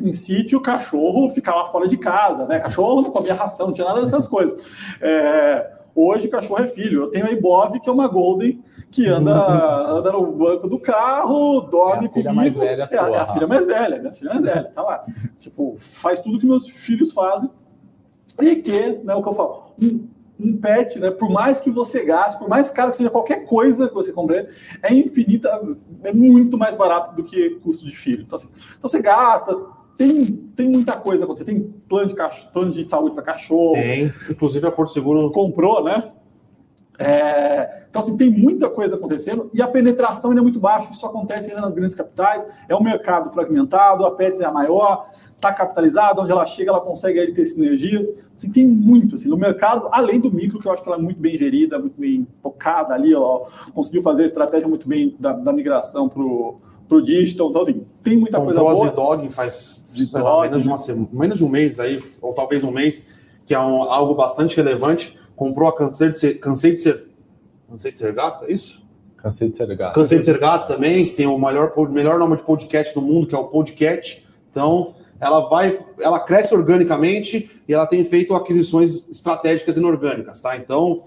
em 0.00 0.12
sítio, 0.12 0.58
o 0.58 0.62
cachorro 0.62 1.30
ficava 1.30 1.66
fora 1.70 1.88
de 1.88 1.96
casa, 1.96 2.46
né? 2.46 2.60
Cachorro 2.60 3.02
não 3.02 3.10
comia 3.10 3.34
ração, 3.34 3.68
não 3.68 3.72
tinha 3.72 3.86
nada 3.86 4.00
dessas 4.00 4.28
coisas. 4.28 4.60
É, 5.00 5.72
hoje, 5.94 6.28
cachorro 6.28 6.62
é 6.62 6.68
filho. 6.68 7.04
Eu 7.04 7.10
tenho 7.10 7.26
a 7.26 7.30
Ibov, 7.30 7.80
que 7.80 7.88
é 7.88 7.92
uma 7.92 8.06
Golden, 8.06 8.62
que 8.90 9.06
anda, 9.06 9.34
anda 9.90 10.12
no 10.12 10.32
banco 10.32 10.68
do 10.68 10.78
carro, 10.78 11.62
dorme 11.62 12.06
é 12.06 12.08
a 12.08 12.12
filha 12.12 12.30
comigo. 12.30 12.34
Mais 12.34 12.56
velha 12.56 12.86
é, 12.90 12.94
é 12.94 13.18
a 13.18 13.26
filha 13.26 13.46
mais 13.46 13.66
velha, 13.66 13.98
minha 13.98 14.12
filha 14.12 14.30
mais 14.30 14.44
velha, 14.44 14.70
tá 14.74 14.82
lá. 14.82 15.04
tipo, 15.36 15.74
faz 15.78 16.20
tudo 16.20 16.38
que 16.38 16.46
meus 16.46 16.68
filhos 16.68 17.12
fazem. 17.12 17.50
E 18.40 18.56
que, 18.56 18.98
né, 19.02 19.14
o 19.14 19.22
que 19.22 19.28
eu 19.28 19.34
falo, 19.34 19.72
um, 19.82 20.08
um 20.38 20.56
pet, 20.56 20.98
né, 20.98 21.10
por 21.10 21.30
mais 21.30 21.58
que 21.58 21.70
você 21.70 22.04
gaste, 22.04 22.38
por 22.38 22.48
mais 22.48 22.70
caro 22.70 22.90
que 22.90 22.98
seja 22.98 23.10
qualquer 23.10 23.44
coisa 23.44 23.88
que 23.88 23.94
você 23.94 24.12
compre, 24.12 24.48
é 24.82 24.94
infinita, 24.94 25.48
é 26.04 26.12
muito 26.12 26.58
mais 26.58 26.76
barato 26.76 27.14
do 27.16 27.22
que 27.22 27.50
custo 27.62 27.84
de 27.84 27.96
filho. 27.96 28.22
Então, 28.22 28.36
assim, 28.36 28.48
então 28.76 28.88
você 28.88 29.00
gasta, 29.00 29.56
tem, 29.96 30.24
tem 30.54 30.68
muita 30.68 30.92
coisa 30.92 31.24
acontecendo. 31.24 31.46
Tem 31.46 31.74
plano 31.88 32.08
de, 32.08 32.14
cachorro, 32.14 32.52
plano 32.52 32.70
de 32.70 32.84
saúde 32.84 33.14
para 33.14 33.24
cachorro. 33.24 33.72
Tem. 33.72 34.12
Inclusive 34.30 34.66
a 34.66 34.70
Porto 34.70 34.92
Seguro 34.92 35.30
comprou, 35.30 35.82
né? 35.82 36.12
É, 36.98 37.82
então, 37.88 38.00
assim, 38.00 38.16
tem 38.16 38.30
muita 38.30 38.68
coisa 38.68 38.96
acontecendo 38.96 39.50
e 39.52 39.60
a 39.60 39.68
penetração 39.68 40.30
ainda 40.30 40.40
é 40.40 40.42
muito 40.42 40.60
baixa. 40.60 40.92
Isso 40.92 41.06
acontece 41.06 41.50
ainda 41.50 41.60
nas 41.60 41.74
grandes 41.74 41.94
capitais. 41.94 42.46
É 42.68 42.74
um 42.74 42.82
mercado 42.82 43.30
fragmentado, 43.30 44.04
a 44.04 44.10
Pets 44.10 44.40
é 44.40 44.44
a 44.44 44.52
maior, 44.52 45.10
está 45.34 45.52
capitalizada, 45.52 46.20
onde 46.20 46.32
ela 46.32 46.46
chega, 46.46 46.70
ela 46.70 46.80
consegue 46.80 47.18
aí 47.18 47.32
ter 47.32 47.46
sinergias. 47.46 48.06
Assim, 48.34 48.50
tem 48.50 48.66
muito 48.66 49.14
assim, 49.14 49.28
no 49.28 49.36
mercado, 49.36 49.88
além 49.92 50.20
do 50.20 50.30
micro, 50.30 50.58
que 50.58 50.68
eu 50.68 50.72
acho 50.72 50.82
que 50.82 50.88
ela 50.88 50.98
é 50.98 51.02
muito 51.02 51.18
bem 51.18 51.36
gerida, 51.36 51.78
muito 51.78 51.98
bem 51.98 52.26
focada 52.42 52.92
ali, 52.92 53.14
ó, 53.14 53.46
conseguiu 53.74 54.02
fazer 54.02 54.22
a 54.22 54.26
estratégia 54.26 54.68
muito 54.68 54.86
bem 54.86 55.16
da, 55.18 55.32
da 55.32 55.52
migração 55.52 56.08
para 56.08 56.22
o 56.22 57.00
digital. 57.02 57.48
Então, 57.48 57.62
assim, 57.62 57.86
tem 58.02 58.16
muita 58.16 58.38
Comprou 58.38 58.64
coisa 58.66 58.76
boa. 58.76 58.88
a 58.88 58.90
Dog 58.90 59.28
faz 59.30 59.84
menos, 60.42 60.62
de 60.62 60.68
uma 60.68 60.78
semana, 60.78 61.08
menos 61.12 61.38
de 61.38 61.44
um 61.44 61.48
mês 61.48 61.80
aí, 61.80 62.02
ou 62.20 62.34
talvez 62.34 62.62
um 62.62 62.70
mês, 62.70 63.06
que 63.46 63.54
é 63.54 63.58
um, 63.58 63.84
algo 63.84 64.14
bastante 64.14 64.56
relevante 64.56 65.18
comprou 65.36 65.68
a 65.68 65.76
Cansei 65.76 66.10
de 66.10 66.18
Ser, 66.18 66.34
Cansei 66.40 66.74
de 66.74 66.80
Ser, 66.80 67.06
Cansei 67.68 67.92
de 67.92 67.98
Ser 67.98 68.12
Gato, 68.12 68.46
é 68.46 68.52
isso? 68.52 68.82
Cansei 69.16 69.50
de 69.50 69.56
Ser 69.56 69.76
Gato. 69.76 69.94
Cansei 69.94 70.18
de 70.18 70.24
Ser 70.24 70.38
Gato 70.38 70.72
também, 70.72 71.06
que 71.06 71.12
tem 71.12 71.26
o 71.26 71.38
maior, 71.38 71.72
melhor 71.90 72.18
nome 72.18 72.36
de 72.36 72.42
podcast 72.42 72.94
do 72.94 73.02
mundo, 73.02 73.26
que 73.26 73.34
é 73.34 73.38
o 73.38 73.44
Podcast. 73.44 74.26
Então, 74.50 74.94
ela 75.20 75.48
vai, 75.48 75.78
ela 76.00 76.20
cresce 76.20 76.54
organicamente 76.54 77.50
e 77.68 77.74
ela 77.74 77.86
tem 77.86 78.04
feito 78.04 78.34
aquisições 78.34 79.08
estratégicas 79.08 79.76
inorgânicas, 79.76 80.40
tá? 80.40 80.56
Então, 80.56 81.04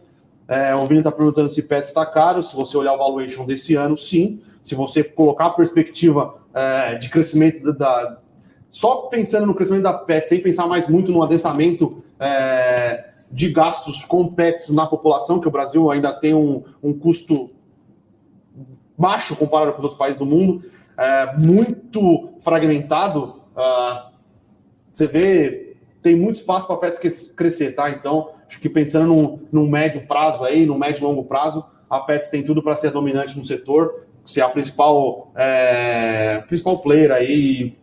é, 0.47 0.73
o 0.73 0.85
Vini 0.87 0.99
está 0.99 1.11
perguntando 1.11 1.47
se 1.47 1.61
PET 1.61 1.87
está 1.87 2.05
caro. 2.05 2.43
Se 2.43 2.55
você 2.55 2.75
olhar 2.75 2.93
o 2.93 2.97
valuation 2.97 3.45
desse 3.45 3.75
ano, 3.75 3.95
sim. 3.95 4.39
Se 4.63 4.73
você 4.73 5.03
colocar 5.03 5.45
a 5.45 5.49
perspectiva 5.51 6.35
é, 6.53 6.95
de 6.95 7.07
crescimento 7.09 7.63
da, 7.63 7.71
da, 7.71 8.17
Só 8.69 9.03
pensando 9.03 9.45
no 9.45 9.53
crescimento 9.53 9.83
da 9.83 9.93
PET, 9.93 10.27
sem 10.27 10.41
pensar 10.41 10.67
mais 10.67 10.87
muito 10.87 11.11
no 11.11 11.21
adensamento 11.21 12.03
é, 12.19 13.08
de 13.31 13.51
gastos 13.51 14.03
com 14.03 14.27
pets 14.27 14.69
na 14.69 14.85
população, 14.85 15.39
que 15.39 15.47
o 15.47 15.51
Brasil 15.51 15.89
ainda 15.91 16.11
tem 16.13 16.33
um, 16.33 16.63
um 16.81 16.97
custo 16.97 17.51
baixo 18.97 19.35
comparado 19.35 19.71
com 19.73 19.77
os 19.79 19.83
outros 19.83 19.99
países 19.99 20.19
do 20.19 20.25
mundo, 20.25 20.63
é, 20.97 21.37
muito 21.37 22.33
fragmentado. 22.41 23.41
Uh, 23.55 24.09
você 24.93 25.07
vê, 25.07 25.77
tem 26.01 26.15
muito 26.15 26.35
espaço 26.35 26.67
para 26.67 26.77
pets 26.77 27.31
crescer, 27.31 27.73
tá? 27.73 27.89
Então, 27.89 28.31
acho 28.47 28.59
que 28.59 28.67
pensando 28.67 29.07
num, 29.07 29.39
num 29.51 29.69
médio 29.69 30.05
prazo 30.07 30.43
aí, 30.43 30.65
no 30.65 30.77
médio 30.77 31.01
e 31.01 31.03
longo 31.03 31.23
prazo, 31.23 31.63
a 31.89 31.99
Pets 31.99 32.29
tem 32.29 32.43
tudo 32.43 32.61
para 32.61 32.75
ser 32.75 32.91
dominante 32.91 33.37
no 33.37 33.43
setor, 33.43 34.05
ser 34.25 34.41
a 34.41 34.49
principal, 34.49 35.31
é, 35.35 36.43
principal 36.47 36.77
player 36.79 37.11
aí, 37.11 37.75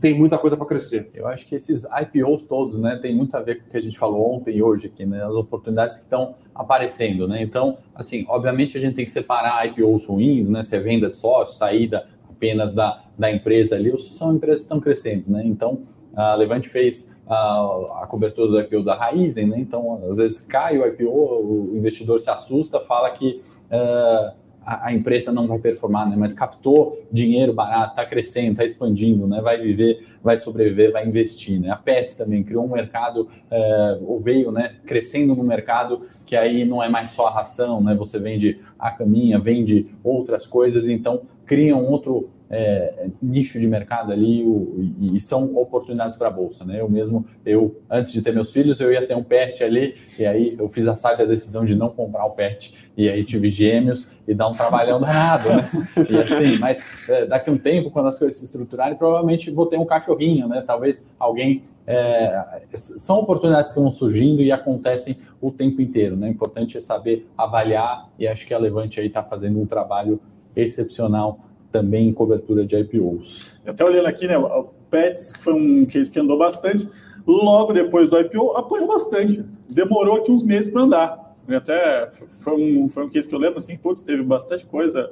tem 0.00 0.16
muita 0.16 0.38
coisa 0.38 0.56
para 0.56 0.66
crescer. 0.66 1.10
Eu 1.14 1.26
acho 1.26 1.46
que 1.46 1.54
esses 1.54 1.84
IPOs 1.84 2.46
todos, 2.46 2.78
né, 2.78 2.98
tem 3.00 3.14
muito 3.14 3.34
a 3.36 3.40
ver 3.40 3.60
com 3.60 3.68
o 3.68 3.70
que 3.70 3.76
a 3.76 3.80
gente 3.80 3.98
falou 3.98 4.34
ontem 4.34 4.56
e 4.56 4.62
hoje 4.62 4.86
aqui, 4.86 5.04
né, 5.04 5.24
as 5.24 5.36
oportunidades 5.36 5.96
que 5.96 6.02
estão 6.02 6.34
aparecendo, 6.54 7.26
né? 7.28 7.42
Então, 7.42 7.78
assim, 7.94 8.24
obviamente 8.28 8.76
a 8.76 8.80
gente 8.80 8.94
tem 8.94 9.04
que 9.04 9.10
separar 9.10 9.66
IPOs 9.66 10.06
ruins, 10.06 10.48
né, 10.48 10.62
se 10.62 10.76
é 10.76 10.80
venda 10.80 11.08
de 11.08 11.16
sócio, 11.16 11.56
saída 11.56 12.06
apenas 12.28 12.74
da, 12.74 13.04
da 13.18 13.30
empresa 13.30 13.76
ali, 13.76 13.90
ou 13.90 13.98
se 13.98 14.10
são 14.10 14.34
empresas 14.34 14.60
que 14.60 14.64
estão 14.64 14.80
crescendo, 14.80 15.30
né? 15.30 15.42
Então, 15.44 15.82
a 16.16 16.34
Levante 16.34 16.68
fez 16.68 17.12
a, 17.26 18.02
a 18.02 18.06
cobertura 18.06 18.48
do 18.48 18.60
IPO 18.60 18.82
da 18.82 18.94
Raizen, 18.94 19.46
né? 19.46 19.58
Então, 19.58 20.02
às 20.08 20.16
vezes 20.16 20.40
cai 20.40 20.78
o 20.78 20.86
IPO, 20.86 21.08
o 21.08 21.72
investidor 21.76 22.18
se 22.20 22.30
assusta, 22.30 22.80
fala 22.80 23.10
que 23.10 23.42
uh, 23.70 24.43
a, 24.66 24.92
empresa 24.92 25.30
não 25.30 25.46
vai 25.46 25.58
performar, 25.58 26.08
né? 26.08 26.16
Mas 26.18 26.32
captou 26.32 27.02
dinheiro 27.10 27.52
barato, 27.52 27.90
está 27.90 28.06
crescendo, 28.06 28.52
está 28.52 28.64
expandindo, 28.64 29.26
né? 29.26 29.40
Vai 29.40 29.60
viver, 29.60 30.06
vai 30.22 30.38
sobreviver, 30.38 30.92
vai 30.92 31.06
investir, 31.06 31.60
né? 31.60 31.70
A 31.70 31.76
Pets 31.76 32.14
também 32.14 32.42
criou 32.42 32.64
um 32.64 32.70
mercado, 32.70 33.28
é, 33.50 33.98
ou 34.02 34.20
veio, 34.20 34.50
né? 34.50 34.76
Crescendo 34.86 35.34
no 35.34 35.44
mercado 35.44 36.02
que 36.26 36.36
aí 36.36 36.64
não 36.64 36.82
é 36.82 36.88
mais 36.88 37.10
só 37.10 37.26
a 37.26 37.30
ração, 37.30 37.82
né? 37.82 37.94
Você 37.94 38.18
vende 38.18 38.60
a 38.78 38.90
caminha, 38.90 39.38
vende 39.38 39.86
outras 40.02 40.46
coisas, 40.46 40.88
então 40.88 41.22
cria 41.46 41.76
um 41.76 41.90
outro 41.90 42.30
é, 42.50 43.08
nicho 43.22 43.58
de 43.58 43.66
mercado 43.66 44.12
ali 44.12 44.44
o, 44.44 44.92
e, 45.00 45.16
e, 45.16 45.20
são 45.20 45.56
oportunidades 45.56 46.16
para 46.16 46.28
a 46.28 46.30
bolsa, 46.30 46.64
né? 46.64 46.80
Eu 46.80 46.88
mesmo, 46.88 47.24
eu 47.44 47.80
antes 47.90 48.12
de 48.12 48.20
ter 48.22 48.32
meus 48.32 48.52
filhos, 48.52 48.80
eu 48.80 48.92
ia 48.92 49.06
ter 49.06 49.16
um 49.16 49.22
pet 49.22 49.64
ali 49.64 49.94
e 50.18 50.26
aí 50.26 50.54
eu 50.58 50.68
fiz 50.68 50.86
a 50.86 50.94
sábia 50.94 51.26
decisão 51.26 51.64
de 51.64 51.74
não 51.74 51.88
comprar 51.88 52.24
o 52.26 52.30
pet 52.30 52.74
e 52.96 53.08
aí 53.08 53.24
tive 53.24 53.50
gêmeos 53.50 54.12
e 54.28 54.34
dá 54.34 54.46
um 54.46 54.52
trabalhão 54.52 55.00
danado, 55.00 55.48
né? 55.48 55.68
E 56.08 56.16
assim, 56.16 56.58
mas 56.58 57.08
é, 57.08 57.26
daqui 57.26 57.50
a 57.50 57.52
um 57.52 57.58
tempo, 57.58 57.90
quando 57.90 58.08
as 58.08 58.18
coisas 58.18 58.38
se 58.38 58.44
estruturarem, 58.44 58.96
provavelmente 58.96 59.50
vou 59.50 59.66
ter 59.66 59.78
um 59.78 59.86
cachorrinho, 59.86 60.46
né? 60.46 60.62
Talvez 60.66 61.08
alguém 61.18 61.62
é, 61.86 62.62
são 62.74 63.18
oportunidades 63.18 63.72
que 63.72 63.80
vão 63.80 63.90
surgindo 63.90 64.42
e 64.42 64.52
acontecem 64.52 65.16
o 65.40 65.50
tempo 65.50 65.80
inteiro, 65.80 66.14
né? 66.14 66.28
O 66.28 66.30
importante 66.30 66.76
é 66.76 66.80
saber 66.80 67.26
avaliar 67.36 68.08
e 68.18 68.28
acho 68.28 68.46
que 68.46 68.54
a 68.54 68.58
Levante 68.58 69.00
aí 69.00 69.06
está 69.06 69.22
fazendo 69.22 69.60
um 69.60 69.66
trabalho 69.66 70.20
excepcional 70.54 71.40
também 71.74 72.08
em 72.08 72.12
cobertura 72.12 72.64
de 72.64 72.76
IPOs. 72.76 73.58
Até 73.66 73.84
olhando 73.84 74.06
aqui, 74.06 74.28
né, 74.28 74.38
o 74.38 74.68
Pets 74.88 75.32
foi 75.40 75.52
um 75.54 75.84
case 75.84 76.12
que 76.12 76.20
andou 76.20 76.38
bastante, 76.38 76.88
logo 77.26 77.72
depois 77.72 78.08
do 78.08 78.16
IPO 78.16 78.52
apanhou 78.52 78.86
bastante, 78.86 79.44
demorou 79.68 80.18
aqui 80.18 80.30
uns 80.30 80.44
meses 80.44 80.70
para 80.70 80.82
andar. 80.82 81.36
E 81.48 81.54
até 81.54 82.08
foi 82.28 82.54
um, 82.54 82.86
foi 82.86 83.04
um 83.04 83.08
case 83.08 83.28
que 83.28 83.34
eu 83.34 83.40
lembro 83.40 83.58
assim, 83.58 83.76
putz, 83.76 84.04
teve 84.04 84.22
bastante 84.22 84.64
coisa 84.64 85.10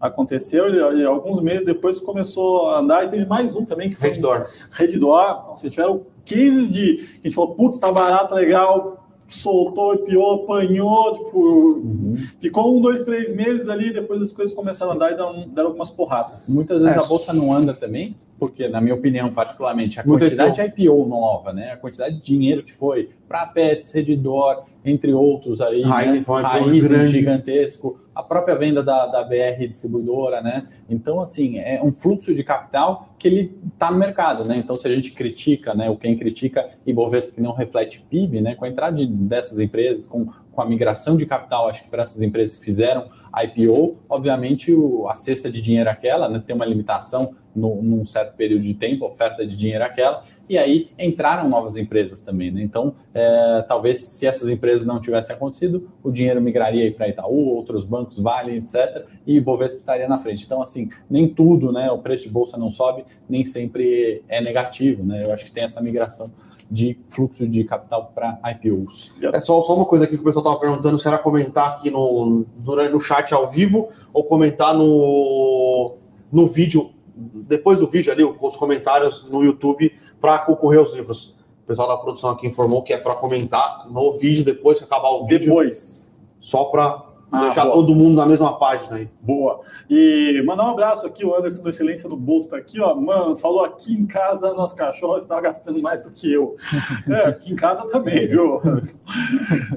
aconteceu 0.00 0.72
e, 0.72 1.04
alguns 1.04 1.40
meses 1.40 1.64
depois 1.64 1.98
começou 1.98 2.68
a 2.68 2.78
andar 2.78 3.04
e 3.04 3.08
teve 3.08 3.26
mais 3.26 3.52
um 3.56 3.64
também 3.64 3.90
que 3.90 3.96
foi 3.96 4.10
Redditor. 4.10 4.46
Redditor. 4.70 5.40
Então, 5.42 5.56
se 5.56 5.68
tiveram 5.68 6.06
cases 6.24 6.70
de 6.70 6.94
que 6.94 7.18
a 7.18 7.22
gente 7.24 7.34
falou, 7.34 7.56
putz, 7.56 7.80
tá 7.80 7.90
barato, 7.90 8.32
legal, 8.36 9.07
soltou 9.28 9.90
o 9.90 9.94
IPO, 9.94 10.42
apanhou, 10.42 11.18
tipo, 11.18 11.38
uhum. 11.38 12.14
ficou 12.40 12.76
um, 12.76 12.80
dois, 12.80 13.02
três 13.02 13.34
meses 13.34 13.68
ali, 13.68 13.92
depois 13.92 14.22
as 14.22 14.32
coisas 14.32 14.54
começaram 14.54 14.92
a 14.92 14.94
andar 14.94 15.12
e 15.12 15.16
deram, 15.16 15.48
deram 15.48 15.68
algumas 15.68 15.90
porradas. 15.90 16.48
Muitas 16.48 16.80
vezes 16.80 16.96
é. 16.96 17.00
a 17.00 17.04
bolsa 17.04 17.32
não 17.32 17.52
anda 17.52 17.74
também, 17.74 18.16
porque, 18.38 18.68
na 18.68 18.80
minha 18.80 18.94
opinião, 18.94 19.32
particularmente, 19.32 19.98
a 19.98 20.04
quantidade 20.04 20.54
de 20.54 20.84
IPO 20.84 21.06
nova, 21.06 21.52
né? 21.52 21.72
A 21.72 21.76
quantidade 21.76 22.16
de 22.16 22.22
dinheiro 22.22 22.62
que 22.62 22.72
foi 22.72 23.10
para 23.28 23.46
Pets, 23.46 23.92
Redditor, 23.92 24.64
entre 24.84 25.12
outros 25.12 25.60
aí, 25.60 25.82
Raiz, 25.82 26.26
né? 26.26 26.40
Raiz 26.40 27.10
gigantesco, 27.10 27.98
a 28.14 28.22
própria 28.22 28.54
venda 28.54 28.82
da, 28.82 29.06
da 29.06 29.22
BR 29.22 29.66
distribuidora, 29.68 30.40
né? 30.40 30.66
Então, 30.88 31.20
assim, 31.20 31.58
é 31.58 31.80
um 31.82 31.92
fluxo 31.92 32.34
de 32.34 32.44
capital 32.44 33.08
que 33.18 33.26
ele 33.26 33.58
está 33.72 33.90
no 33.90 33.98
mercado, 33.98 34.44
né? 34.44 34.56
Então, 34.56 34.76
se 34.76 34.86
a 34.86 34.94
gente 34.94 35.12
critica, 35.12 35.74
né? 35.74 35.90
O 35.90 35.96
quem 35.96 36.16
critica 36.16 36.68
Ibovespa 36.86 37.34
que 37.34 37.40
não 37.40 37.52
reflete 37.52 38.00
PIB, 38.08 38.40
né? 38.40 38.54
Com 38.54 38.64
a 38.64 38.68
entrada 38.68 38.96
de, 38.96 39.06
dessas 39.06 39.58
empresas, 39.58 40.06
com, 40.06 40.28
com 40.58 40.62
a 40.62 40.66
migração 40.66 41.16
de 41.16 41.24
capital, 41.24 41.68
acho 41.68 41.84
que 41.84 41.88
para 41.88 42.02
essas 42.02 42.20
empresas 42.20 42.56
que 42.56 42.64
fizeram 42.64 43.08
IPO, 43.44 43.96
obviamente 44.08 44.74
o, 44.74 45.08
a 45.08 45.14
cesta 45.14 45.48
de 45.48 45.62
dinheiro 45.62 45.88
é 45.88 45.92
aquela, 45.92 46.28
né? 46.28 46.42
Tem 46.44 46.52
uma 46.52 46.64
limitação 46.64 47.32
no, 47.54 47.80
num 47.80 48.04
certo 48.04 48.34
período 48.34 48.62
de 48.62 48.74
tempo, 48.74 49.04
oferta 49.04 49.46
de 49.46 49.56
dinheiro 49.56 49.84
é 49.84 49.86
aquela, 49.86 50.20
e 50.48 50.58
aí 50.58 50.90
entraram 50.98 51.48
novas 51.48 51.76
empresas 51.76 52.22
também, 52.22 52.50
né? 52.50 52.60
Então, 52.60 52.92
é, 53.14 53.64
talvez 53.68 54.00
se 54.18 54.26
essas 54.26 54.50
empresas 54.50 54.84
não 54.84 55.00
tivessem 55.00 55.36
acontecido, 55.36 55.88
o 56.02 56.10
dinheiro 56.10 56.42
migraria 56.42 56.92
para 56.92 57.08
Itaú, 57.08 57.54
outros 57.54 57.84
bancos, 57.84 58.18
Vale, 58.18 58.56
etc., 58.56 59.06
e 59.24 59.40
Bovespa 59.40 59.78
estaria 59.78 60.08
na 60.08 60.18
frente. 60.18 60.44
Então, 60.44 60.60
assim, 60.60 60.90
nem 61.08 61.28
tudo, 61.28 61.70
né? 61.70 61.88
O 61.92 61.98
preço 61.98 62.24
de 62.24 62.30
bolsa 62.30 62.58
não 62.58 62.72
sobe, 62.72 63.04
nem 63.28 63.44
sempre 63.44 64.24
é 64.26 64.40
negativo, 64.40 65.04
né? 65.04 65.24
Eu 65.24 65.32
acho 65.32 65.44
que 65.44 65.52
tem 65.52 65.62
essa 65.62 65.80
migração 65.80 66.32
de 66.70 66.98
fluxo 67.08 67.48
de 67.48 67.64
capital 67.64 68.12
para 68.14 68.38
IPOs. 68.52 69.14
É 69.22 69.40
só, 69.40 69.60
só 69.62 69.74
uma 69.74 69.86
coisa 69.86 70.04
aqui 70.04 70.16
que 70.16 70.22
o 70.22 70.24
pessoal 70.24 70.44
estava 70.44 70.60
perguntando 70.60 70.98
se 70.98 71.08
era 71.08 71.18
comentar 71.18 71.70
aqui 71.70 71.90
no, 71.90 72.44
durante, 72.56 72.92
no 72.92 73.00
chat 73.00 73.32
ao 73.32 73.50
vivo 73.50 73.88
ou 74.12 74.24
comentar 74.24 74.74
no, 74.74 75.94
no 76.30 76.46
vídeo, 76.46 76.90
depois 77.16 77.78
do 77.78 77.86
vídeo 77.86 78.12
ali, 78.12 78.22
os 78.22 78.56
comentários 78.56 79.24
no 79.30 79.42
YouTube 79.42 79.92
para 80.20 80.38
concorrer 80.40 80.78
aos 80.78 80.94
livros. 80.94 81.34
O 81.64 81.66
pessoal 81.66 81.88
da 81.88 81.96
produção 81.96 82.30
aqui 82.30 82.46
informou 82.46 82.82
que 82.82 82.92
é 82.92 82.98
para 82.98 83.14
comentar 83.14 83.86
no 83.90 84.16
vídeo 84.18 84.44
depois 84.44 84.78
que 84.78 84.84
acabar 84.84 85.10
o 85.10 85.26
vídeo. 85.26 85.48
Depois. 85.48 86.06
Só 86.40 86.64
para 86.64 87.07
ah, 87.30 87.40
deixar 87.40 87.64
boa. 87.64 87.74
todo 87.74 87.94
mundo 87.94 88.16
na 88.16 88.26
mesma 88.26 88.58
página 88.58 88.96
aí. 88.96 89.08
Boa. 89.20 89.60
E 89.88 90.42
mandar 90.46 90.64
um 90.64 90.70
abraço 90.70 91.06
aqui, 91.06 91.24
o 91.24 91.34
Anderson 91.34 91.62
da 91.62 91.70
Excelência 91.70 92.08
do 92.08 92.16
Bolso 92.16 92.48
tá 92.48 92.56
aqui, 92.56 92.80
ó. 92.80 92.94
Mano, 92.94 93.36
falou 93.36 93.64
aqui 93.64 93.92
em 93.92 94.06
casa, 94.06 94.54
nosso 94.54 94.74
cachorro 94.74 95.18
está 95.18 95.38
gastando 95.40 95.80
mais 95.82 96.02
do 96.02 96.10
que 96.10 96.32
eu. 96.32 96.56
É, 97.08 97.26
aqui 97.26 97.52
em 97.52 97.56
casa 97.56 97.86
também, 97.86 98.26
viu? 98.26 98.60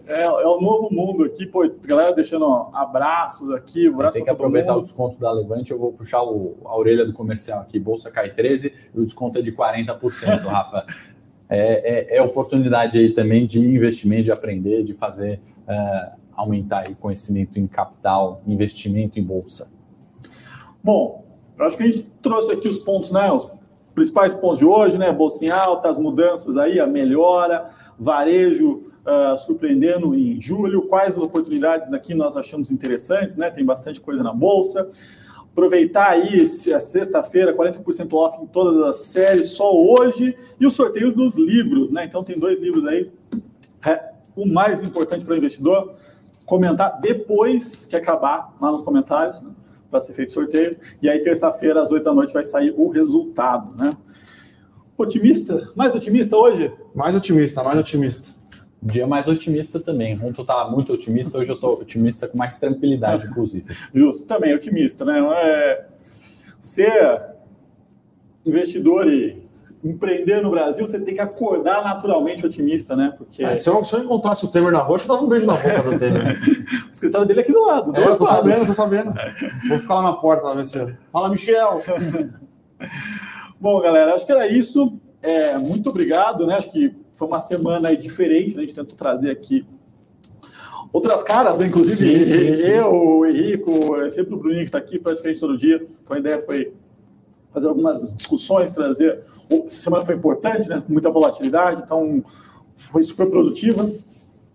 É, 0.05 0.23
é 0.23 0.47
o 0.47 0.59
novo 0.59 0.93
mundo 0.93 1.23
aqui, 1.23 1.45
pô, 1.45 1.69
galera 1.85 2.13
deixando 2.13 2.45
ó, 2.45 2.69
abraços 2.73 3.49
aqui. 3.51 3.87
Abraço 3.87 4.13
Tem 4.13 4.23
que 4.23 4.29
aproveitar 4.29 4.75
o 4.75 4.81
desconto 4.81 5.19
da 5.19 5.31
Levante, 5.31 5.71
eu 5.71 5.79
vou 5.79 5.93
puxar 5.93 6.23
o, 6.23 6.57
a 6.65 6.77
orelha 6.77 7.05
do 7.05 7.13
comercial 7.13 7.61
aqui. 7.61 7.79
Bolsa 7.79 8.11
cai 8.11 8.31
13 8.31 8.73
e 8.93 8.99
o 8.99 9.05
desconto 9.05 9.39
é 9.39 9.41
de 9.41 9.51
40%, 9.51 10.43
Rafa. 10.43 10.85
É, 11.49 12.15
é, 12.15 12.17
é, 12.17 12.21
oportunidade 12.21 12.97
aí 12.97 13.11
também 13.11 13.45
de 13.45 13.59
investimento, 13.59 14.23
de 14.23 14.31
aprender, 14.31 14.83
de 14.83 14.93
fazer. 14.93 15.41
Uh, 15.67 16.20
aumentar 16.41 16.83
o 16.89 16.95
conhecimento 16.95 17.59
em 17.59 17.67
capital, 17.67 18.41
investimento 18.45 19.19
em 19.19 19.23
bolsa? 19.23 19.71
Bom, 20.83 21.25
eu 21.57 21.65
acho 21.65 21.77
que 21.77 21.83
a 21.83 21.85
gente 21.85 22.03
trouxe 22.21 22.51
aqui 22.51 22.67
os 22.67 22.79
pontos, 22.79 23.11
né? 23.11 23.31
Os 23.31 23.47
principais 23.93 24.33
pontos 24.33 24.59
de 24.59 24.65
hoje, 24.65 24.97
né? 24.97 25.11
Bolsa 25.11 25.45
em 25.45 25.49
alta, 25.49 25.89
as 25.89 25.97
mudanças 25.97 26.57
aí, 26.57 26.79
a 26.79 26.87
melhora, 26.87 27.69
varejo 27.99 28.91
uh, 29.05 29.37
surpreendendo 29.37 30.15
em 30.15 30.39
julho. 30.39 30.83
Quais 30.83 31.17
oportunidades 31.17 31.93
aqui 31.93 32.13
nós 32.13 32.35
achamos 32.35 32.71
interessantes, 32.71 33.35
né? 33.35 33.51
Tem 33.51 33.63
bastante 33.63 34.01
coisa 34.01 34.23
na 34.23 34.33
bolsa. 34.33 34.87
Aproveitar 35.51 36.09
aí 36.11 36.41
a 36.41 36.79
sexta-feira, 36.79 37.53
40% 37.53 38.13
off 38.13 38.41
em 38.41 38.47
todas 38.47 38.81
as 38.83 38.95
séries, 39.07 39.51
só 39.51 39.71
hoje. 39.71 40.35
E 40.59 40.65
os 40.65 40.73
sorteios 40.73 41.13
dos 41.13 41.37
livros, 41.37 41.91
né? 41.91 42.05
Então 42.05 42.23
tem 42.23 42.39
dois 42.39 42.59
livros 42.59 42.85
aí. 42.87 43.11
É, 43.85 44.11
o 44.35 44.45
mais 44.45 44.81
importante 44.81 45.25
para 45.25 45.33
o 45.33 45.37
investidor, 45.37 45.95
comentar 46.51 46.99
depois 46.99 47.85
que 47.85 47.95
acabar 47.95 48.53
lá 48.59 48.71
nos 48.73 48.81
comentários, 48.81 49.41
né, 49.41 49.51
para 49.89 50.01
ser 50.01 50.13
feito 50.13 50.33
sorteio. 50.33 50.77
E 51.01 51.09
aí, 51.09 51.19
terça-feira, 51.19 51.81
às 51.81 51.91
8 51.93 52.03
da 52.03 52.13
noite, 52.13 52.33
vai 52.33 52.43
sair 52.43 52.73
o 52.75 52.89
resultado. 52.89 53.73
Né? 53.81 53.93
Otimista? 54.97 55.71
Mais 55.77 55.95
otimista 55.95 56.35
hoje? 56.35 56.73
Mais 56.93 57.15
otimista, 57.15 57.63
mais 57.63 57.79
otimista. 57.79 58.35
Dia 58.83 59.07
mais 59.07 59.29
otimista 59.29 59.79
também. 59.79 60.15
Ontem 60.15 60.39
eu 60.39 60.41
estava 60.41 60.69
muito 60.69 60.91
otimista, 60.91 61.37
hoje 61.37 61.51
eu 61.51 61.55
estou 61.55 61.79
otimista 61.79 62.27
com 62.27 62.37
mais 62.37 62.59
tranquilidade, 62.59 63.27
inclusive. 63.27 63.65
Justo, 63.95 64.25
também 64.25 64.53
otimista, 64.53 65.05
né? 65.05 65.19
É... 65.33 65.85
Ser 66.59 67.31
investidor 68.45 69.07
e 69.07 69.41
empreender 69.83 70.41
no 70.41 70.51
Brasil, 70.51 70.85
você 70.85 70.99
tem 70.99 71.15
que 71.15 71.21
acordar 71.21 71.83
naturalmente 71.83 72.45
otimista, 72.45 72.95
né? 72.95 73.13
Porque... 73.17 73.43
É, 73.43 73.55
se, 73.55 73.67
eu, 73.67 73.83
se 73.83 73.95
eu 73.95 74.03
encontrasse 74.03 74.45
o 74.45 74.47
Temer 74.47 74.71
na 74.71 74.79
rua, 74.79 74.97
eu 74.97 75.07
dava 75.07 75.23
um 75.23 75.27
beijo 75.27 75.47
na 75.47 75.55
boca 75.55 75.81
do 75.81 75.97
Temer. 75.97 76.39
o 76.87 76.91
escritório 76.91 77.27
dele 77.27 77.39
é 77.39 77.43
aqui 77.43 77.51
do 77.51 77.65
lado. 77.65 77.95
É, 77.95 78.07
eu 78.07 78.17
tô 78.17 78.25
sabendo, 78.25 78.65
tô 78.67 78.73
sabendo. 78.73 79.13
Vou 79.67 79.79
ficar 79.79 79.95
lá 79.95 80.03
na 80.03 80.13
porta 80.13 80.43
para 80.43 80.55
ver 80.55 80.65
se... 80.65 80.95
Fala, 81.11 81.29
Michel! 81.29 81.81
Bom, 83.59 83.81
galera, 83.81 84.13
acho 84.13 84.25
que 84.25 84.31
era 84.31 84.47
isso. 84.47 84.99
É, 85.21 85.57
muito 85.57 85.89
obrigado, 85.89 86.45
né? 86.45 86.55
Acho 86.55 86.71
que 86.71 86.95
foi 87.13 87.27
uma 87.27 87.39
semana 87.39 87.95
diferente, 87.95 88.55
né? 88.55 88.59
a 88.59 88.61
gente 88.61 88.75
tentou 88.75 88.95
trazer 88.95 89.31
aqui 89.31 89.65
outras 90.91 91.23
caras, 91.23 91.57
né? 91.57 91.67
inclusive 91.67 92.25
sim, 92.25 92.25
sim, 92.25 92.55
sim. 92.57 92.69
eu, 92.69 92.91
o 92.91 93.25
Henrico, 93.25 93.95
é 93.97 94.09
sempre 94.09 94.33
o 94.33 94.37
Bruninho 94.37 94.63
que 94.63 94.69
está 94.69 94.79
aqui 94.79 94.99
praticamente 94.99 95.39
todo 95.39 95.57
dia. 95.57 95.85
Então 96.03 96.15
a 96.15 96.19
ideia 96.19 96.41
foi 96.43 96.73
fazer 97.53 97.67
algumas 97.67 98.15
discussões, 98.15 98.71
trazer 98.71 99.23
essa 99.65 99.81
semana 99.81 100.05
foi 100.05 100.15
importante, 100.15 100.67
né? 100.67 100.83
muita 100.87 101.09
volatilidade, 101.09 101.81
então 101.83 102.23
foi 102.73 103.03
super 103.03 103.29
produtiva. 103.29 103.89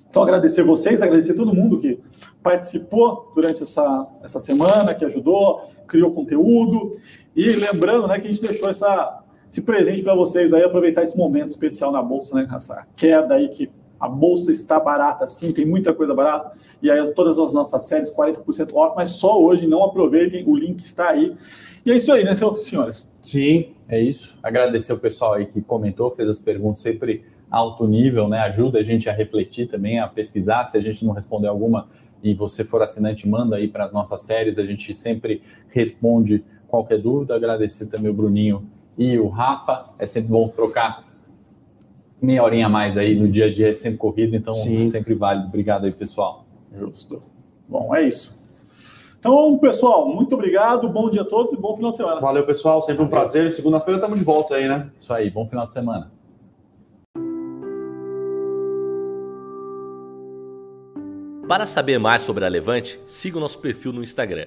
Então, 0.09 0.22
agradecer 0.22 0.62
vocês, 0.62 1.03
agradecer 1.03 1.34
todo 1.34 1.55
mundo 1.55 1.78
que 1.78 2.01
participou 2.42 3.32
durante 3.34 3.62
essa, 3.62 4.07
essa 4.22 4.38
semana, 4.38 4.94
que 4.94 5.05
ajudou, 5.05 5.70
criou 5.86 6.11
conteúdo. 6.11 6.92
E 7.34 7.51
lembrando 7.51 8.07
né, 8.07 8.18
que 8.18 8.26
a 8.26 8.32
gente 8.32 8.40
deixou 8.40 8.70
essa, 8.70 9.22
esse 9.51 9.62
presente 9.62 10.03
para 10.03 10.14
vocês 10.14 10.55
aí, 10.55 10.62
aproveitar 10.62 11.03
esse 11.03 11.18
momento 11.18 11.51
especial 11.51 11.92
na 11.92 12.03
Bolsa, 12.03 12.34
né? 12.34 12.49
Essa 12.55 12.86
queda 12.97 13.34
aí 13.34 13.49
que 13.49 13.70
a 13.99 14.09
Bolsa 14.09 14.53
está 14.53 14.78
barata, 14.78 15.26
sim, 15.26 15.53
tem 15.53 15.64
muita 15.64 15.92
coisa 15.94 16.14
barata. 16.14 16.53
E 16.82 16.90
aí 16.90 17.11
todas 17.12 17.38
as 17.38 17.53
nossas 17.53 17.82
séries, 17.84 18.14
40% 18.14 18.74
off, 18.74 18.94
mas 18.97 19.12
só 19.12 19.42
hoje, 19.42 19.66
não 19.66 19.82
aproveitem, 19.82 20.44
o 20.47 20.55
link 20.55 20.80
está 20.80 21.11
aí. 21.11 21.34
E 21.84 21.90
é 21.90 21.97
isso 21.97 22.12
aí, 22.12 22.24
né, 22.24 22.34
senhores? 22.34 23.09
Sim, 23.22 23.74
é 23.88 24.01
isso. 24.01 24.36
Agradecer 24.42 24.92
o 24.92 24.99
pessoal 24.99 25.34
aí 25.34 25.47
que 25.47 25.61
comentou, 25.61 26.11
fez 26.11 26.28
as 26.28 26.40
perguntas 26.40 26.82
sempre 26.82 27.24
alto 27.51 27.86
nível, 27.86 28.28
né? 28.28 28.40
Ajuda 28.40 28.80
a 28.80 28.82
gente 28.82 29.09
a 29.09 29.12
refletir 29.12 29.68
também, 29.68 30.01
a 30.01 30.09
pesquisar. 30.09 30.64
Se 30.64 30.76
a 30.76 30.80
gente 30.80 31.05
não 31.05 31.12
responder 31.12 31.47
alguma 31.47 31.88
e 32.22 32.34
você 32.34 32.64
for 32.64 32.82
assinante, 32.82 33.28
manda 33.28 33.57
aí 33.57 33.68
para 33.68 33.84
as 33.84 33.92
nossas 33.92 34.22
séries, 34.22 34.59
a 34.59 34.64
gente 34.64 34.92
sempre 34.94 35.42
responde 35.68 36.44
qualquer 36.66 36.99
dúvida. 36.99 37.36
Agradecer 37.36 37.86
também 37.86 38.11
o 38.11 38.14
Bruninho 38.14 38.68
e 38.99 39.18
o 39.18 39.28
Rafa. 39.28 39.90
É 39.99 40.07
sempre 40.07 40.30
bom 40.30 40.49
trocar 40.49 41.05
meia 42.21 42.43
horinha 42.43 42.67
a 42.67 42.69
mais 42.69 42.97
aí 42.97 43.14
no 43.14 43.29
dia 43.29 43.47
a 43.47 43.53
dia, 43.53 43.71
é 43.71 43.73
sempre 43.73 43.99
corrido, 43.99 44.35
então 44.35 44.53
Sim. 44.53 44.89
sempre 44.89 45.14
válido. 45.14 45.49
Obrigado 45.49 45.85
aí, 45.85 45.93
pessoal. 45.93 46.45
Justo. 46.73 47.23
Bom, 47.69 47.95
é 47.95 48.09
isso. 48.09 48.37
Então, 49.19 49.59
pessoal, 49.59 50.07
muito 50.09 50.35
obrigado, 50.35 50.89
bom 50.89 51.11
dia 51.11 51.23
a 51.23 51.25
todos 51.25 51.53
e 51.53 51.57
bom 51.57 51.75
final 51.75 51.91
de 51.91 51.97
semana. 51.97 52.21
Valeu, 52.21 52.47
pessoal, 52.47 52.81
sempre 52.83 53.03
um 53.03 53.09
prazer. 53.09 53.51
Segunda-feira 53.51 53.99
estamos 53.99 54.19
de 54.19 54.25
volta 54.25 54.55
aí, 54.55 54.69
né? 54.69 54.89
Isso 54.99 55.12
aí, 55.12 55.31
bom 55.31 55.47
final 55.47 55.67
de 55.67 55.73
semana. 55.73 56.12
Para 61.49 61.64
saber 61.64 61.99
mais 61.99 62.23
sobre 62.23 62.45
a 62.45 62.49
Levante, 62.49 63.01
siga 63.07 63.37
o 63.37 63.41
nosso 63.41 63.61
perfil 63.61 63.93
no 63.93 64.03
Instagram, 64.03 64.47